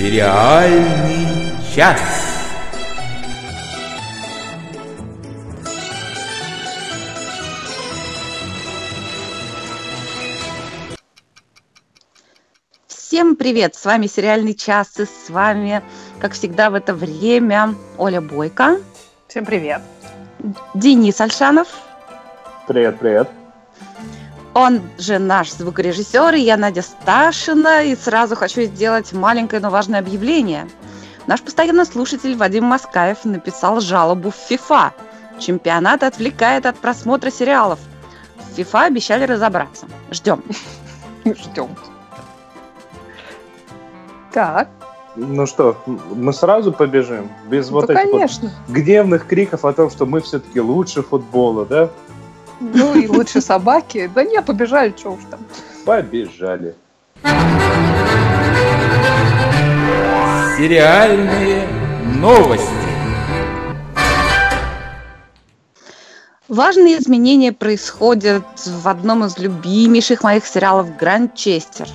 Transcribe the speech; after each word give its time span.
Сериальный 0.00 1.26
час. 1.74 2.00
Всем 12.86 13.36
привет! 13.36 13.74
С 13.74 13.84
вами 13.84 14.06
«Сериальный 14.06 14.54
час» 14.54 14.98
и 14.98 15.04
с 15.04 15.28
вами, 15.28 15.82
как 16.18 16.32
всегда 16.32 16.70
в 16.70 16.74
это 16.74 16.94
время, 16.94 17.74
Оля 17.98 18.22
Бойко. 18.22 18.80
Всем 19.28 19.44
привет! 19.44 19.82
Денис 20.72 21.20
Альшанов. 21.20 21.68
Привет, 22.66 22.98
привет. 22.98 23.28
Он 24.54 24.80
же 24.98 25.18
наш 25.18 25.52
звукорежиссер, 25.52 26.34
и 26.34 26.40
я 26.40 26.56
Надя 26.56 26.82
Сташина, 26.82 27.84
и 27.84 27.94
сразу 27.94 28.34
хочу 28.34 28.62
сделать 28.62 29.12
маленькое, 29.12 29.62
но 29.62 29.70
важное 29.70 30.00
объявление. 30.00 30.68
Наш 31.26 31.40
постоянный 31.42 31.86
слушатель 31.86 32.36
Вадим 32.36 32.64
Маскаев 32.64 33.24
написал 33.24 33.80
жалобу 33.80 34.30
в 34.30 34.34
ФИФА. 34.34 34.92
Чемпионат 35.38 36.02
отвлекает 36.02 36.66
от 36.66 36.76
просмотра 36.76 37.30
сериалов. 37.30 37.78
В 38.36 38.56
ФИФА 38.56 38.86
обещали 38.86 39.24
разобраться. 39.24 39.86
Ждем. 40.10 40.42
Ждем. 41.24 41.68
Так. 44.32 44.68
Ну 45.16 45.46
что, 45.46 45.76
мы 45.86 46.32
сразу 46.32 46.72
побежим? 46.72 47.30
Без 47.48 47.68
Ну, 47.68 47.80
вот 47.80 47.90
этих 47.90 48.10
конечно. 48.10 48.52
вот 48.66 48.76
гневных 48.76 49.26
криков 49.26 49.64
о 49.64 49.72
том, 49.72 49.90
что 49.90 50.06
мы 50.06 50.20
все-таки 50.20 50.60
лучше 50.60 51.02
футбола, 51.02 51.66
да? 51.66 51.90
Ну 52.60 52.94
и 52.94 53.06
лучше 53.06 53.40
собаки. 53.40 54.10
Да 54.14 54.22
не, 54.22 54.40
побежали, 54.42 54.94
что 54.96 55.10
уж 55.10 55.20
там. 55.30 55.40
Побежали. 55.84 56.74
Сериальные 60.56 61.66
новости. 62.16 62.68
Важные 66.48 66.98
изменения 66.98 67.52
происходят 67.52 68.44
в 68.66 68.88
одном 68.88 69.24
из 69.24 69.38
любимейших 69.38 70.24
моих 70.24 70.44
сериалов 70.44 70.96
«Гранчестер». 70.96 71.88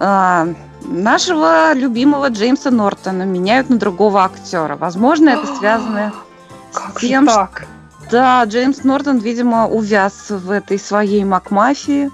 А, 0.00 0.48
Нашего 0.84 1.72
любимого 1.74 2.28
Джеймса 2.28 2.70
Нортона 2.70 3.22
меняют 3.22 3.70
на 3.70 3.78
другого 3.78 4.24
актера. 4.24 4.76
Возможно, 4.76 5.30
это 5.30 5.46
связано 5.46 6.12
Как 6.72 6.98
с 6.98 7.00
тем, 7.00 7.24
же 7.24 7.30
что 7.30 7.40
так? 7.40 7.66
Да, 8.12 8.44
Джеймс 8.44 8.84
Нортон, 8.84 9.16
видимо, 9.16 9.66
увяз 9.66 10.28
в 10.28 10.50
этой 10.50 10.78
своей 10.78 11.24
Макмафии. 11.24 12.10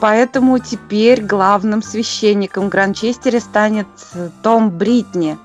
Поэтому 0.00 0.58
теперь 0.58 1.20
главным 1.20 1.82
священником 1.82 2.70
Гранчестере 2.70 3.40
станет 3.40 3.88
э, 4.14 4.30
Том 4.42 4.70
Бритни. 4.70 5.36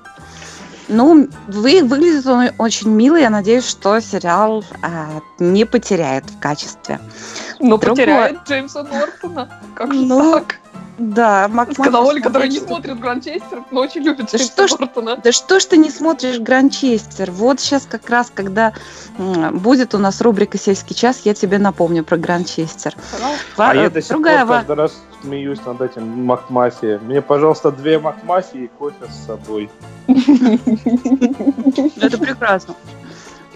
Ну, 0.88 1.28
вы, 1.48 1.82
выглядит 1.84 2.26
он 2.26 2.48
очень 2.56 2.88
мило. 2.88 3.16
Я 3.16 3.28
надеюсь, 3.28 3.68
что 3.68 4.00
сериал 4.00 4.64
а, 4.82 5.20
не 5.38 5.66
потеряет 5.66 6.24
в 6.30 6.38
качестве. 6.38 6.98
Ну, 7.60 7.76
Другое. 7.76 8.06
потеряет 8.06 8.38
Джеймса 8.48 8.84
Нортона. 8.84 9.50
Как 9.74 9.92
же 9.92 10.00
Ну, 10.00 10.32
так? 10.32 10.60
Да, 10.98 11.46
Макмафия 11.48 11.84
Сказала 11.84 12.04
Оля, 12.06 12.20
которая 12.20 12.48
не 12.48 12.58
смотрит, 12.58 12.98
Гранчестер, 12.98 13.62
но 13.70 13.82
очень 13.82 14.02
любит 14.02 14.30
Да 14.32 14.38
Джеймса 14.38 14.52
что 14.52 14.68
ж- 14.68 14.78
Нортона. 14.80 15.16
Да 15.16 15.32
что 15.32 15.60
ж 15.60 15.64
ты 15.64 15.76
не 15.76 15.90
смотришь 15.90 16.38
Гранчестер? 16.40 17.30
Вот 17.30 17.60
сейчас 17.60 17.86
как 17.88 18.10
раз, 18.10 18.32
когда 18.34 18.72
будет 19.16 19.94
у 19.94 19.98
нас 19.98 20.20
рубрика 20.20 20.58
«Сельский 20.58 20.96
час», 20.96 21.20
я 21.24 21.34
тебе 21.34 21.58
напомню 21.58 22.04
про 22.04 22.16
Гранчестер. 22.16 22.94
А 23.56 23.74
я 23.74 23.90
до 23.90 24.02
сих 24.02 24.10
Другая 24.10 24.44
пор 24.44 24.56
каждый 24.56 24.76
раз 24.76 25.00
смеюсь 25.22 25.60
над 25.64 25.80
этим 25.80 26.24
Макмафия. 26.24 26.98
Мне, 26.98 27.22
пожалуйста, 27.22 27.70
две 27.70 27.98
Макмафии 27.98 28.64
и 28.64 28.70
кофе 28.78 28.96
с 29.08 29.26
собой. 29.26 29.70
Это 30.08 30.18
прекрасно. 32.18 32.74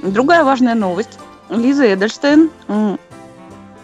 Другая 0.03 0.45
важная 0.45 0.75
новость. 0.75 1.19
Лиза 1.49 1.93
Эдельштейн, 1.93 2.50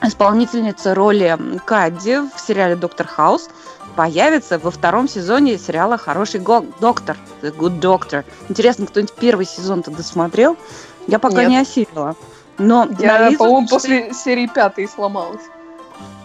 исполнительница 0.03 0.95
роли 0.95 1.39
Кадди 1.65 2.19
в 2.35 2.41
сериале 2.41 2.77
«Доктор 2.77 3.07
Хаус», 3.07 3.49
появится 3.97 4.59
во 4.59 4.71
втором 4.71 5.09
сезоне 5.09 5.59
сериала 5.59 5.99
«Хороший 5.99 6.41
го- 6.41 6.65
доктор», 6.81 7.17
The 7.43 7.55
Good 7.57 7.81
Doctor. 7.81 8.25
Интересно, 8.49 8.87
кто-нибудь 8.87 9.15
первый 9.15 9.47
сезон-то 9.47 9.91
досмотрел? 9.91 10.57
Я 11.07 11.19
пока 11.19 11.43
Нет. 11.43 11.49
не 11.49 11.59
осилила. 11.59 12.15
Но 12.59 12.85
на 12.85 12.97
Я, 12.99 13.29
Лизу 13.29 13.39
по-моему, 13.39 13.69
после 13.69 14.13
серии 14.13 14.47
пятой 14.47 14.89
сломалась. 14.89 15.43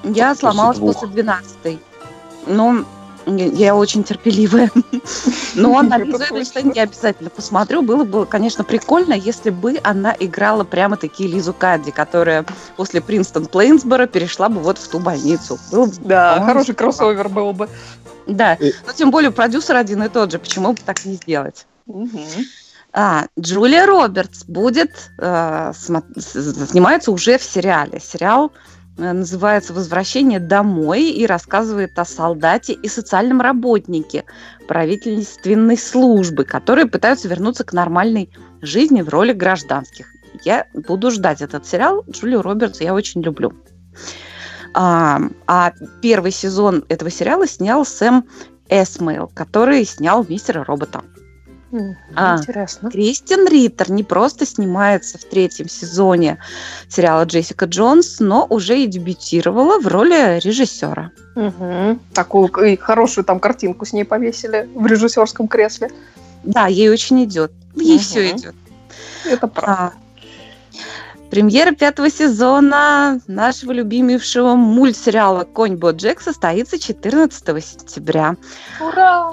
Я 0.03 0.29
После 0.29 0.35
сломалась 0.41 0.77
двух. 0.77 0.93
после 0.93 1.07
12 1.09 1.79
Но 2.47 2.83
я 3.25 3.75
очень 3.75 4.03
терпеливая. 4.03 4.69
Но 5.55 5.81
на 5.81 5.97
Это 5.97 6.59
я 6.73 6.83
обязательно 6.83 7.29
посмотрю. 7.29 7.81
Было 7.81 8.03
бы, 8.03 8.25
конечно, 8.25 8.63
прикольно, 8.63 9.13
если 9.13 9.49
бы 9.49 9.79
она 9.83 10.15
играла 10.19 10.63
прямо 10.63 10.97
таки 10.97 11.27
Лизу 11.27 11.53
Кадди, 11.53 11.91
которая 11.91 12.45
после 12.75 13.01
Принстон 13.01 13.45
Плейнсбора 13.45 14.07
перешла 14.07 14.49
бы 14.49 14.59
вот 14.59 14.77
в 14.77 14.87
ту 14.87 14.99
больницу. 14.99 15.59
Было 15.71 15.85
бы, 15.85 15.93
Да, 16.01 16.43
хороший 16.45 16.75
кроссовер 16.75 17.29
был 17.29 17.53
бы. 17.53 17.69
Да, 18.27 18.57
но 18.87 18.93
тем 18.93 19.11
более 19.11 19.31
продюсер 19.31 19.75
один 19.75 20.03
и 20.03 20.09
тот 20.09 20.31
же. 20.31 20.39
Почему 20.39 20.73
бы 20.73 20.79
так 20.85 21.03
не 21.05 21.15
сделать? 21.15 21.65
А, 22.95 23.25
Джулия 23.39 23.87
Робертс 23.87 24.43
будет 24.45 25.09
э, 25.17 25.71
снимается 25.75 27.11
уже 27.11 27.39
в 27.39 27.43
сериале. 27.43 27.99
Сериал 27.99 28.51
называется 28.97 29.73
«Возвращение 29.73 30.39
домой» 30.39 31.09
и 31.09 31.25
рассказывает 31.25 31.97
о 31.97 32.05
солдате 32.05 32.73
и 32.73 32.87
социальном 32.87 33.41
работнике 33.41 34.23
правительственной 34.67 35.77
службы, 35.77 36.43
которые 36.43 36.85
пытаются 36.85 37.27
вернуться 37.27 37.63
к 37.63 37.73
нормальной 37.73 38.29
жизни 38.61 39.01
в 39.01 39.09
роли 39.09 39.33
гражданских. 39.33 40.07
Я 40.43 40.67
буду 40.73 41.11
ждать 41.11 41.41
этот 41.41 41.65
сериал. 41.65 42.03
Джулию 42.09 42.41
Робертс 42.41 42.81
я 42.81 42.93
очень 42.93 43.21
люблю. 43.21 43.53
А, 44.73 45.19
а 45.47 45.73
первый 46.01 46.31
сезон 46.31 46.83
этого 46.89 47.11
сериала 47.11 47.47
снял 47.47 47.85
Сэм 47.85 48.25
Эсмейл, 48.69 49.31
который 49.33 49.85
снял 49.85 50.25
«Мистера 50.27 50.63
Робота». 50.63 51.03
Мгм. 51.73 51.97
А. 52.15 52.37
Интересно. 52.37 52.91
Кристин 52.91 53.47
Риттер 53.47 53.89
не 53.89 54.03
просто 54.03 54.45
снимается 54.45 55.17
в 55.17 55.23
третьем 55.23 55.67
сезоне 55.67 56.37
сериала 56.87 57.23
Джессика 57.23 57.65
Джонс, 57.65 58.19
но 58.19 58.45
уже 58.47 58.79
и 58.79 58.85
дебютировала 58.85 59.79
в 59.79 59.87
роли 59.87 60.39
режиссера. 60.39 61.09
Мгм. 61.35 61.99
Такую 62.13 62.49
и 62.49 62.77
хорошую 62.77 63.25
там 63.25 63.39
картинку 63.39 63.85
с 63.85 63.93
ней 63.93 64.03
повесили 64.05 64.69
в 64.75 64.85
режиссерском 64.85 65.47
кресле. 65.47 65.89
Да, 66.43 66.67
ей 66.67 66.89
очень 66.91 67.23
идет. 67.23 67.51
Ей 67.75 67.95
Мгм. 67.95 68.03
все 68.03 68.31
идет. 68.31 68.55
Это 69.25 69.47
правда. 69.47 69.93
А, 69.93 69.93
Премьера 71.31 71.71
пятого 71.71 72.11
сезона 72.11 73.19
нашего 73.25 73.71
любимейшего 73.71 74.53
мультсериала 74.53 75.43
«Конь 75.45 75.75
Боджек» 75.77 76.21
состоится 76.21 76.77
14 76.77 77.59
сентября. 77.59 78.35
Ура! 78.79 79.31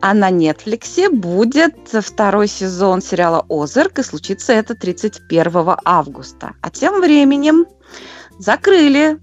А 0.00 0.14
на 0.14 0.30
Нетфликсе 0.30 1.10
будет 1.10 1.76
второй 1.88 2.46
сезон 2.46 3.02
сериала 3.02 3.44
«Озарк», 3.48 3.98
и 3.98 4.02
случится 4.02 4.52
это 4.52 4.74
31 4.76 5.76
августа. 5.84 6.52
А 6.60 6.70
тем 6.70 7.00
временем 7.00 7.66
закрыли 8.38 9.18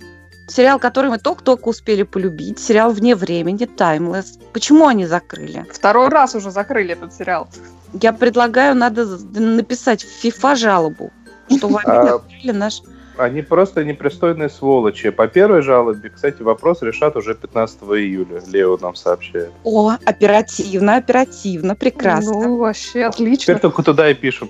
сериал, 0.48 0.78
который 0.80 1.10
мы 1.10 1.18
только-только 1.18 1.70
успели 1.70 2.04
полюбить, 2.04 2.60
сериал 2.60 2.92
«Вне 2.92 3.16
времени», 3.16 3.66
«Таймлесс». 3.66 4.38
Почему 4.52 4.88
они 4.88 5.06
закрыли? 5.06 5.66
Второй 5.72 6.10
раз 6.10 6.36
уже 6.36 6.52
закрыли 6.52 6.92
этот 6.92 7.14
сериал. 7.14 7.48
Я 7.94 8.12
предлагаю, 8.12 8.76
надо 8.76 9.06
написать 9.40 10.04
в 10.04 10.08
ФИФА 10.08 10.56
жалобу, 10.56 11.12
что 11.56 11.68
вы 11.68 11.80
открыли 11.82 12.52
наш... 12.52 12.82
Они 13.18 13.42
просто 13.42 13.84
непристойные 13.84 14.50
сволочи. 14.50 15.10
По 15.10 15.28
первой 15.28 15.62
жалобе, 15.62 16.10
кстати, 16.10 16.42
вопрос 16.42 16.82
решат 16.82 17.16
уже 17.16 17.34
15 17.34 17.82
июля. 17.84 18.42
Лео 18.48 18.78
нам 18.82 18.96
сообщает. 18.96 19.52
О, 19.64 19.94
оперативно, 20.06 20.98
оперативно, 20.98 21.76
прекрасно. 21.76 22.34
Ну, 22.34 22.58
вообще 22.58 22.90
Теперь 22.90 23.06
отлично. 23.06 23.60
только 23.60 23.84
туда 23.84 24.10
и 24.10 24.14
пишем. 24.14 24.50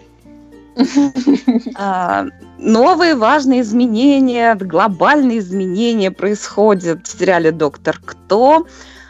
А, 1.77 2.25
новые 2.57 3.15
важные 3.15 3.61
изменения, 3.61 4.55
глобальные 4.55 5.39
изменения 5.39 6.11
происходят 6.11 7.07
в 7.07 7.19
сериале 7.19 7.51
«Доктор 7.51 7.99
Кто». 8.03 8.65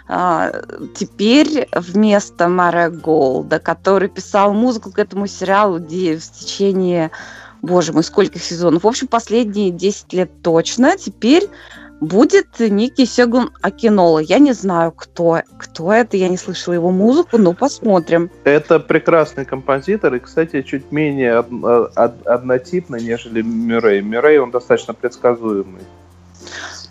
А, 0.07 0.51
теперь 0.93 1.67
вместо 1.73 2.47
Мара 2.47 2.89
Голда, 2.89 3.59
который 3.59 4.09
писал 4.09 4.53
музыку 4.53 4.91
к 4.91 4.99
этому 4.99 5.25
сериалу 5.25 5.79
где 5.79 6.17
в 6.17 6.31
течение, 6.31 7.09
боже 7.65 7.93
мой, 7.93 8.03
скольких 8.03 8.43
сезонов, 8.43 8.83
в 8.83 8.87
общем, 8.87 9.07
последние 9.07 9.71
10 9.71 10.13
лет 10.13 10.29
точно, 10.41 10.97
теперь 10.97 11.49
будет 12.01 12.47
некий 12.59 13.05
Сегун 13.05 13.51
Акинола. 13.61 14.19
Я 14.19 14.39
не 14.39 14.53
знаю, 14.53 14.91
кто, 14.91 15.41
кто 15.57 15.93
это, 15.93 16.17
я 16.17 16.29
не 16.29 16.37
слышала 16.37 16.73
его 16.73 16.91
музыку, 16.91 17.37
но 17.37 17.53
посмотрим. 17.53 18.29
Это 18.43 18.79
прекрасный 18.79 19.45
композитор 19.45 20.13
и, 20.15 20.19
кстати, 20.19 20.61
чуть 20.61 20.91
менее 20.91 21.39
од- 21.39 21.63
од- 21.95 22.27
однотипный, 22.27 23.01
нежели 23.01 23.41
Мюррей. 23.41 24.01
Мюррей, 24.01 24.39
он 24.39 24.51
достаточно 24.51 24.93
предсказуемый. 24.93 25.81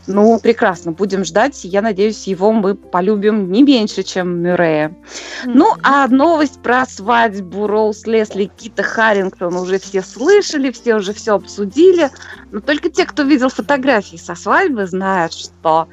Ну, 0.06 0.38
прекрасно, 0.38 0.92
будем 0.92 1.24
ждать. 1.24 1.64
Я 1.64 1.80
надеюсь, 1.80 2.26
его 2.26 2.52
мы 2.52 2.74
полюбим 2.74 3.50
не 3.50 3.62
меньше, 3.62 4.02
чем 4.02 4.42
Мюррея. 4.42 4.94
Ну, 5.46 5.72
а 5.82 6.06
новость 6.08 6.60
про 6.62 6.84
свадьбу 6.86 7.66
Роуз 7.66 8.06
Лесли 8.06 8.44
и 8.44 8.50
Кита 8.54 8.82
Харрингтон 8.82 9.56
уже 9.56 9.78
все 9.78 10.02
слышали, 10.02 10.70
все 10.70 10.96
уже 10.96 11.14
все 11.14 11.34
обсудили. 11.34 12.10
Но 12.52 12.60
только 12.60 12.90
те, 12.90 13.06
кто 13.06 13.22
видел 13.22 13.48
фотографии 13.48 14.16
со 14.16 14.34
свадьбы, 14.34 14.86
знают, 14.86 15.32
что 15.32 15.88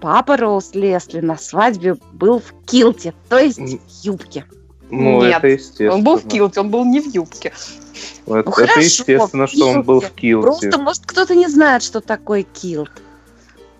папа 0.00 0.36
Роуз 0.36 0.74
Лесли 0.74 1.20
на 1.20 1.36
свадьбе 1.36 1.96
был 2.12 2.40
в 2.40 2.52
килте, 2.66 3.14
то 3.28 3.38
есть 3.38 3.58
в 3.58 4.04
юбке. 4.04 4.44
Ну, 4.90 5.22
Нет, 5.22 5.38
это 5.38 5.48
естественно. 5.48 5.94
Он 5.94 6.04
был 6.04 6.16
в 6.16 6.26
килте, 6.26 6.60
он 6.60 6.70
был 6.70 6.84
не 6.84 7.00
в 7.00 7.06
юбке. 7.14 7.48
Это, 7.48 7.56
Ну, 8.26 8.36
это 8.36 8.50
хорошо, 8.50 8.80
естественно, 8.80 9.46
что 9.46 9.68
он 9.68 9.82
был 9.82 10.00
в 10.00 10.10
килте. 10.12 10.42
Просто, 10.42 10.78
может, 10.78 11.02
кто-то 11.04 11.34
не 11.34 11.46
знает, 11.46 11.82
что 11.82 12.00
такое 12.00 12.42
килт. 12.42 12.90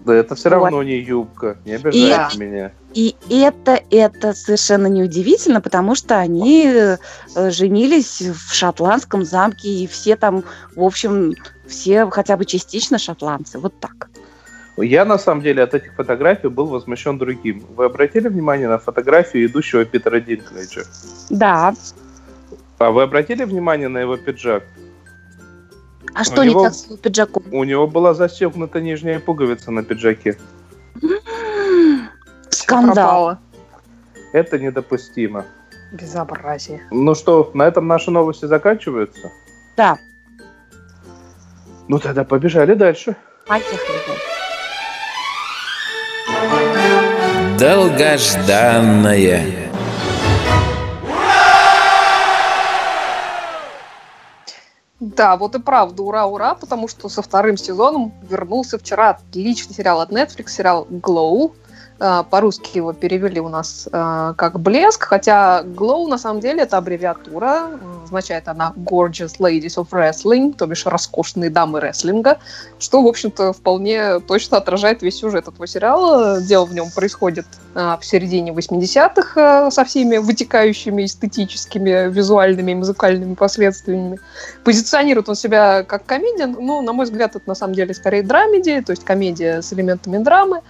Да 0.09 0.15
это 0.15 0.35
все 0.35 0.49
Вот. 0.49 0.55
равно 0.65 0.83
не 0.83 0.99
юбка. 1.01 1.59
Не 1.67 1.75
обижайте 1.75 2.37
И- 2.37 2.39
меня. 2.39 2.73
И 2.95 3.15
это, 3.29 3.79
это 3.91 4.33
совершенно 4.33 4.87
неудивительно, 4.87 5.61
потому 5.61 5.95
что 5.95 6.17
они 6.19 6.67
э, 6.67 6.97
женились 7.51 8.23
в 8.23 8.55
шотландском 8.55 9.23
замке, 9.27 9.69
и 9.69 9.87
все 9.87 10.17
там, 10.17 10.45
в 10.75 10.83
общем, 10.83 11.35
все 11.67 12.09
хотя 12.09 12.39
бы 12.39 12.47
частично 12.47 12.99
шотландцы. 12.99 13.59
Вот 13.59 13.79
так. 13.81 14.09
Я, 14.79 15.05
на 15.05 15.19
самом 15.19 15.43
деле, 15.43 15.63
от 15.63 15.75
этих 15.75 15.93
фотографий 15.95 16.49
был 16.49 16.69
возмущен 16.69 17.19
другим. 17.19 17.67
Вы 17.77 17.85
обратили 17.85 18.29
внимание 18.29 18.69
на 18.69 18.79
фотографию 18.79 19.45
идущего 19.45 19.85
Питера 19.85 20.21
Динклейджа? 20.21 20.85
Да. 21.29 21.75
А 22.79 22.91
вы 22.91 23.03
обратили 23.03 23.45
внимание 23.45 23.89
на 23.89 23.99
его 23.99 24.17
пиджак? 24.17 24.63
А 26.15 26.25
что 26.25 26.45
него- 26.45 26.61
не 26.61 26.67
так 26.67 26.75
с 26.75 26.87
его 26.87 26.97
пиджаком? 26.97 27.43
У 27.53 27.65
него 27.65 27.87
была 27.87 28.15
застегнута 28.15 28.81
нижняя 28.81 29.21
пуговица 29.21 29.71
на 29.71 29.83
пиджаке. 29.83 30.39
Скандал. 32.51 33.39
Это 34.33 34.59
недопустимо. 34.59 35.45
Безобразие. 35.93 36.83
Ну 36.91 37.15
что, 37.15 37.51
на 37.55 37.67
этом 37.67 37.87
наши 37.87 38.11
новости 38.11 38.45
заканчиваются? 38.47 39.31
Да, 39.77 39.99
Ну 41.89 41.99
тогда 41.99 42.25
побежали 42.25 42.75
дальше. 42.75 43.17
поехали. 43.47 43.79
Долгожданное. 47.59 49.68
Да, 55.17 55.37
вот 55.37 55.55
и 55.55 55.59
правда, 55.59 56.03
ура-ура, 56.03 56.55
потому 56.55 56.87
что 56.87 57.09
со 57.09 57.23
вторым 57.23 57.57
сезоном 57.57 58.13
вернулся 58.29 58.79
вчера 58.79 59.11
отличный 59.11 59.75
сериал 59.75 60.01
от 60.01 60.11
Netflix, 60.11 60.49
сериал 60.49 60.87
Glow. 60.91 61.55
А, 62.01 62.23
По-русски 62.23 62.77
его 62.77 62.93
перевели 62.93 63.41
у 63.41 63.49
нас 63.49 63.89
а, 63.91 64.35
как 64.35 64.61
«Блеск», 64.61 65.03
хотя 65.03 65.63
Glow 65.65 66.07
на 66.07 66.17
самом 66.19 66.41
деле 66.41 66.63
это 66.63 66.77
аббревиатура, 66.77 67.71
означает 68.05 68.47
она 68.47 68.73
Gorgeous 68.77 69.39
Ladies 69.39 69.77
of 69.77 69.89
Wrestling, 69.91 70.55
то 70.57 70.67
бишь 70.67 70.87
роскошные 70.87 71.51
дамы 71.51 71.81
рестлинга, 71.81 72.39
что, 72.79 73.03
в 73.03 73.07
общем-то, 73.07 73.53
вполне 73.53 74.21
точно 74.21 74.59
отражает 74.59 75.03
весь 75.03 75.19
сюжет 75.19 75.49
этого 75.49 75.67
сериала. 75.67 76.41
Дело 76.41 76.67
в 76.67 76.73
нем 76.73 76.89
происходит 76.95 77.47
а, 77.75 77.99
в 77.99 78.05
середине 78.05 78.53
80-х 78.53 79.67
а, 79.67 79.71
со 79.73 79.85
всеми 79.85 80.19
вытекающими 80.19 81.05
эстетическими, 81.05 82.09
визуальными 82.11 82.73
и 82.73 82.75
музыкальными 82.77 83.35
последствиями. 83.35 84.21
Позиционирует 84.63 85.29
он 85.29 85.35
себя 85.35 85.83
как 85.83 86.07
комедия, 86.07 86.47
но, 86.47 86.81
на 86.81 86.93
мой 86.93 87.07
взгляд, 87.07 87.35
это 87.35 87.49
на 87.49 87.57
самом 87.57 87.75
деле 87.75 87.93
скорее 87.93 88.23
драмеди, 88.23 88.81
то 88.83 88.93
есть 88.93 89.05
комедия 89.05 89.63
с 89.63 89.73
элементами 89.73 90.19
драмы. 90.19 90.63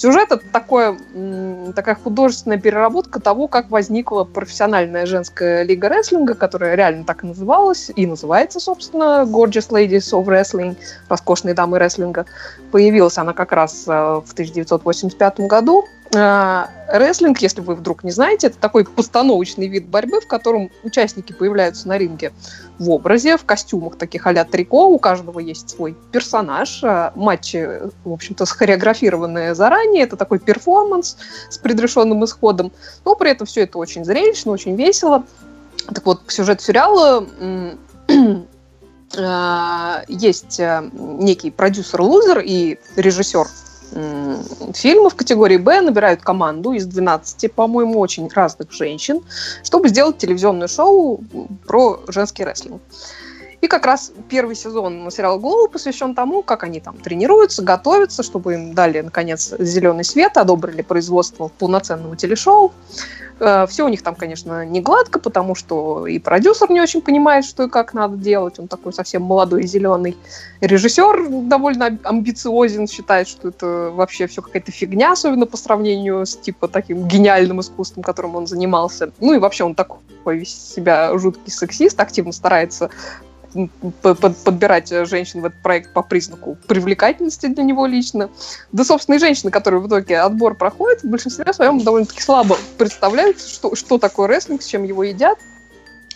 Сюжет 0.00 0.32
это 0.32 0.42
такое, 0.50 0.96
такая 1.76 1.94
художественная 1.94 2.56
переработка 2.56 3.20
того, 3.20 3.48
как 3.48 3.70
возникла 3.70 4.24
профессиональная 4.24 5.04
женская 5.04 5.62
лига 5.62 5.90
рестлинга, 5.90 6.34
которая 6.34 6.74
реально 6.74 7.04
так 7.04 7.22
и 7.22 7.26
называлась, 7.26 7.90
и 7.94 8.06
называется, 8.06 8.60
собственно, 8.60 9.26
Gorgeous 9.28 9.68
Ladies 9.68 10.10
of 10.14 10.24
Wrestling, 10.24 10.78
роскошные 11.10 11.52
дамы 11.52 11.78
рестлинга. 11.78 12.24
Появилась 12.72 13.18
она 13.18 13.34
как 13.34 13.52
раз 13.52 13.84
э, 13.88 13.90
в 13.90 14.32
1985 14.32 15.40
году. 15.40 15.84
Э, 16.12 16.66
Рестлинг, 16.88 17.38
если 17.38 17.60
вы 17.60 17.76
вдруг 17.76 18.02
не 18.02 18.10
знаете, 18.10 18.48
это 18.48 18.58
такой 18.58 18.84
постановочный 18.84 19.68
вид 19.68 19.86
борьбы, 19.86 20.20
в 20.20 20.26
котором 20.26 20.70
участники 20.82 21.32
появляются 21.32 21.86
на 21.86 21.96
ринге 21.98 22.32
в 22.80 22.90
образе, 22.90 23.36
в 23.36 23.44
костюмах 23.44 23.96
таких 23.96 24.26
а-ля 24.26 24.44
трико. 24.44 24.88
У 24.88 24.98
каждого 24.98 25.38
есть 25.38 25.70
свой 25.70 25.96
персонаж. 26.10 26.82
А 26.82 27.12
Матчи, 27.14 27.80
в 28.04 28.12
общем-то, 28.12 28.44
схореографированные 28.44 29.54
заранее. 29.54 30.02
Это 30.02 30.16
такой 30.16 30.40
перформанс 30.40 31.16
с 31.48 31.58
предрешенным 31.58 32.24
исходом. 32.24 32.72
Но 33.04 33.14
при 33.14 33.30
этом 33.30 33.46
все 33.46 33.62
это 33.62 33.78
очень 33.78 34.04
зрелищно, 34.04 34.50
очень 34.50 34.74
весело. 34.74 35.24
Так 35.94 36.04
вот, 36.06 36.22
по 36.22 36.32
сюжету 36.32 36.62
сериала 36.64 37.24
а, 39.16 40.02
есть 40.08 40.58
а, 40.58 40.84
некий 40.92 41.50
продюсер-лузер 41.50 42.40
и 42.44 42.78
режиссер 42.96 43.46
м, 43.92 44.44
фильмов 44.74 45.14
категории 45.14 45.56
«Б» 45.56 45.80
набирают 45.80 46.22
команду 46.22 46.72
из 46.72 46.86
12, 46.86 47.48
по-моему, 47.48 47.98
очень 47.98 48.28
разных 48.28 48.72
женщин, 48.72 49.20
чтобы 49.62 49.88
сделать 49.88 50.18
телевизионное 50.18 50.68
шоу 50.68 51.20
про 51.66 52.00
женский 52.08 52.44
рестлинг. 52.44 52.82
И 53.60 53.66
как 53.66 53.84
раз 53.84 54.12
первый 54.28 54.56
сезон 54.56 55.10
сериала 55.10 55.38
«Голову» 55.38 55.68
посвящен 55.68 56.14
тому, 56.14 56.42
как 56.42 56.64
они 56.64 56.80
там 56.80 56.96
тренируются, 56.96 57.62
готовятся, 57.62 58.22
чтобы 58.22 58.54
им 58.54 58.74
дали, 58.74 59.00
наконец, 59.00 59.54
зеленый 59.58 60.04
свет, 60.04 60.36
одобрили 60.38 60.82
производство 60.82 61.48
полноценного 61.58 62.16
телешоу. 62.16 62.72
Все 63.68 63.86
у 63.86 63.88
них 63.88 64.02
там, 64.02 64.14
конечно, 64.16 64.66
не 64.66 64.82
гладко, 64.82 65.18
потому 65.18 65.54
что 65.54 66.06
и 66.06 66.18
продюсер 66.18 66.70
не 66.70 66.80
очень 66.80 67.00
понимает, 67.00 67.46
что 67.46 67.64
и 67.64 67.68
как 67.70 67.94
надо 67.94 68.16
делать. 68.16 68.58
Он 68.58 68.68
такой 68.68 68.92
совсем 68.92 69.22
молодой 69.22 69.62
и 69.62 69.66
зеленый. 69.66 70.16
Режиссер 70.60 71.46
довольно 71.48 71.98
амбициозен, 72.02 72.86
считает, 72.86 73.28
что 73.28 73.48
это 73.48 73.92
вообще 73.94 74.26
все 74.26 74.42
какая-то 74.42 74.72
фигня, 74.72 75.12
особенно 75.12 75.46
по 75.46 75.56
сравнению 75.56 76.26
с 76.26 76.36
типа 76.36 76.68
таким 76.68 77.08
гениальным 77.08 77.60
искусством, 77.60 78.02
которым 78.02 78.36
он 78.36 78.46
занимался. 78.46 79.10
Ну 79.20 79.32
и 79.32 79.38
вообще 79.38 79.64
он 79.64 79.74
такой 79.74 80.44
себя 80.44 81.16
жуткий 81.16 81.50
сексист, 81.50 81.98
активно 81.98 82.32
старается 82.32 82.90
подбирать 84.44 84.92
э, 84.92 85.04
женщин 85.04 85.40
в 85.40 85.46
этот 85.46 85.60
проект 85.62 85.92
по 85.92 86.02
признаку 86.02 86.56
привлекательности 86.66 87.46
для 87.46 87.64
него 87.64 87.86
лично. 87.86 88.30
Да, 88.72 88.84
собственно, 88.84 89.16
и 89.16 89.18
женщины, 89.18 89.50
которые 89.50 89.80
в 89.80 89.88
итоге 89.88 90.20
отбор 90.20 90.54
проходят, 90.54 91.02
в 91.02 91.08
большинстве 91.08 91.52
своем 91.52 91.80
довольно-таки 91.80 92.20
слабо 92.20 92.56
представляют, 92.78 93.40
что, 93.40 93.74
что 93.74 93.98
такое 93.98 94.28
рестлинг, 94.28 94.62
с 94.62 94.66
чем 94.66 94.84
его 94.84 95.02
едят. 95.04 95.38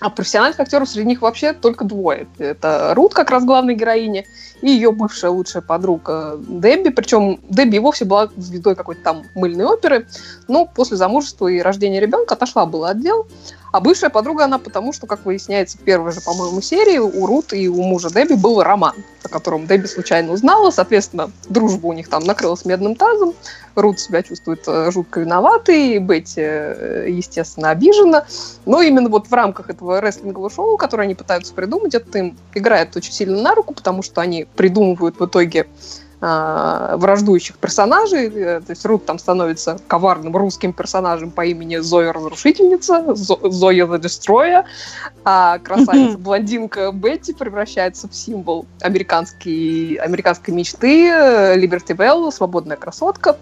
А 0.01 0.11
профессиональных 0.11 0.61
актеров 0.61 0.89
среди 0.89 1.07
них 1.07 1.23
вообще 1.23 1.53
только 1.53 1.85
двое. 1.85 2.27
Это 2.39 2.93
Рут, 2.95 3.15
как 3.15 3.31
раз 3.31 3.45
главная 3.45 3.75
героиня, 3.75 4.25
и 4.61 4.69
ее 4.69 4.93
бывшая 4.93 5.31
лучшая 5.31 5.63
подруга 5.63 6.39
Дебби. 6.47 6.91
Причем 6.91 7.41
Дебби 7.49 7.79
вовсе 7.79 8.05
была 8.05 8.29
звездой 8.37 8.75
какой-то 8.75 9.03
там 9.03 9.23
мыльной 9.35 9.65
оперы, 9.65 10.07
но 10.49 10.67
после 10.67 10.97
замужества 10.97 11.49
и 11.49 11.61
рождения 11.61 12.01
ребенка 12.01 12.35
отошла 12.35 12.67
была 12.67 12.91
от 12.91 13.01
дел. 13.01 13.27
А 13.75 13.81
бывшая 13.81 14.09
подруга 14.09 14.45
она 14.45 14.61
потому, 14.61 14.93
что, 14.93 15.09
как 15.09 15.25
выясняется, 15.25 15.79
в 15.79 15.81
первой 15.81 16.13
же, 16.13 16.21
по-моему, 16.21 16.61
серии 16.61 16.99
у 16.99 17.27
Рут 17.27 17.53
и 17.53 17.69
у 17.69 17.83
мужа 17.83 18.09
Дебби 18.09 18.35
был 18.35 18.63
роман, 18.63 18.95
о 19.25 19.29
котором 19.29 19.67
Дебби 19.67 19.87
случайно 19.87 20.33
узнала. 20.33 20.71
Соответственно, 20.71 21.33
дружба 21.49 21.89
у 21.89 21.93
них 21.93 22.09
там 22.09 22.23
накрылась 22.23 22.65
медным 22.65 22.95
тазом. 22.95 23.35
Рут 23.75 23.99
себя 23.99 24.23
чувствует 24.23 24.63
э, 24.69 24.93
жутко 24.93 25.19
виноватой, 25.19 25.99
Бетти, 25.99 26.41
э, 26.41 27.09
естественно, 27.11 27.71
обижена. 27.71 28.27
Но 28.65 28.81
именно 28.81 29.09
вот 29.09 29.27
в 29.27 29.35
рамках 29.35 29.71
этого 29.71 30.01
рестлингового 30.01 30.51
шоу, 30.51 30.77
которое 30.77 31.03
они 31.03 31.17
пытаются 31.17 31.53
придумать, 31.53 31.97
это 31.97 32.17
им 32.17 32.39
играет 32.55 32.95
очень 32.97 33.13
сильно 33.13 33.43
на 33.43 33.57
руку, 33.57 33.75
потому 33.75 34.05
что 34.05 34.21
они 34.21 34.47
придумывают 34.55 35.19
в 35.19 35.27
итоге 35.27 35.67
а, 36.27 36.97
враждующих 36.97 37.59
персонажей. 37.59 38.29
Э, 38.35 38.61
То 38.63 38.71
есть 38.71 38.87
Рут 38.87 39.05
там 39.05 39.19
становится 39.19 39.77
коварным 39.89 40.35
русским 40.35 40.73
персонажем 40.73 41.31
по 41.31 41.45
имени 41.45 41.77
Зоя 41.77 42.15
Разрушительница, 42.15 43.15
Зо- 43.15 43.51
Зоя 43.51 43.85
the 43.85 44.01
Destroyer, 44.01 44.65
а 45.23 45.59
красавица 45.59 46.17
блондинка 46.17 46.91
Бетти 46.93 47.35
превращается 47.35 48.09
в 48.09 48.15
символ 48.15 48.65
американской, 48.81 49.97
американской 49.97 50.55
мечты, 50.55 51.11
э, 51.11 51.57
Либерти 51.57 51.93
Белл, 51.93 52.33
свободная 52.33 52.79
красотка. 52.79 53.37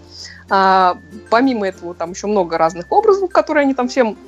А, 0.51 0.99
помимо 1.31 1.69
этого, 1.69 1.95
там 1.95 2.11
еще 2.11 2.27
много 2.27 2.59
разных 2.59 2.87
образов, 2.91 3.31
которые 3.31 3.62
они 3.62 3.75
там 3.75 3.87
всем 3.87 4.19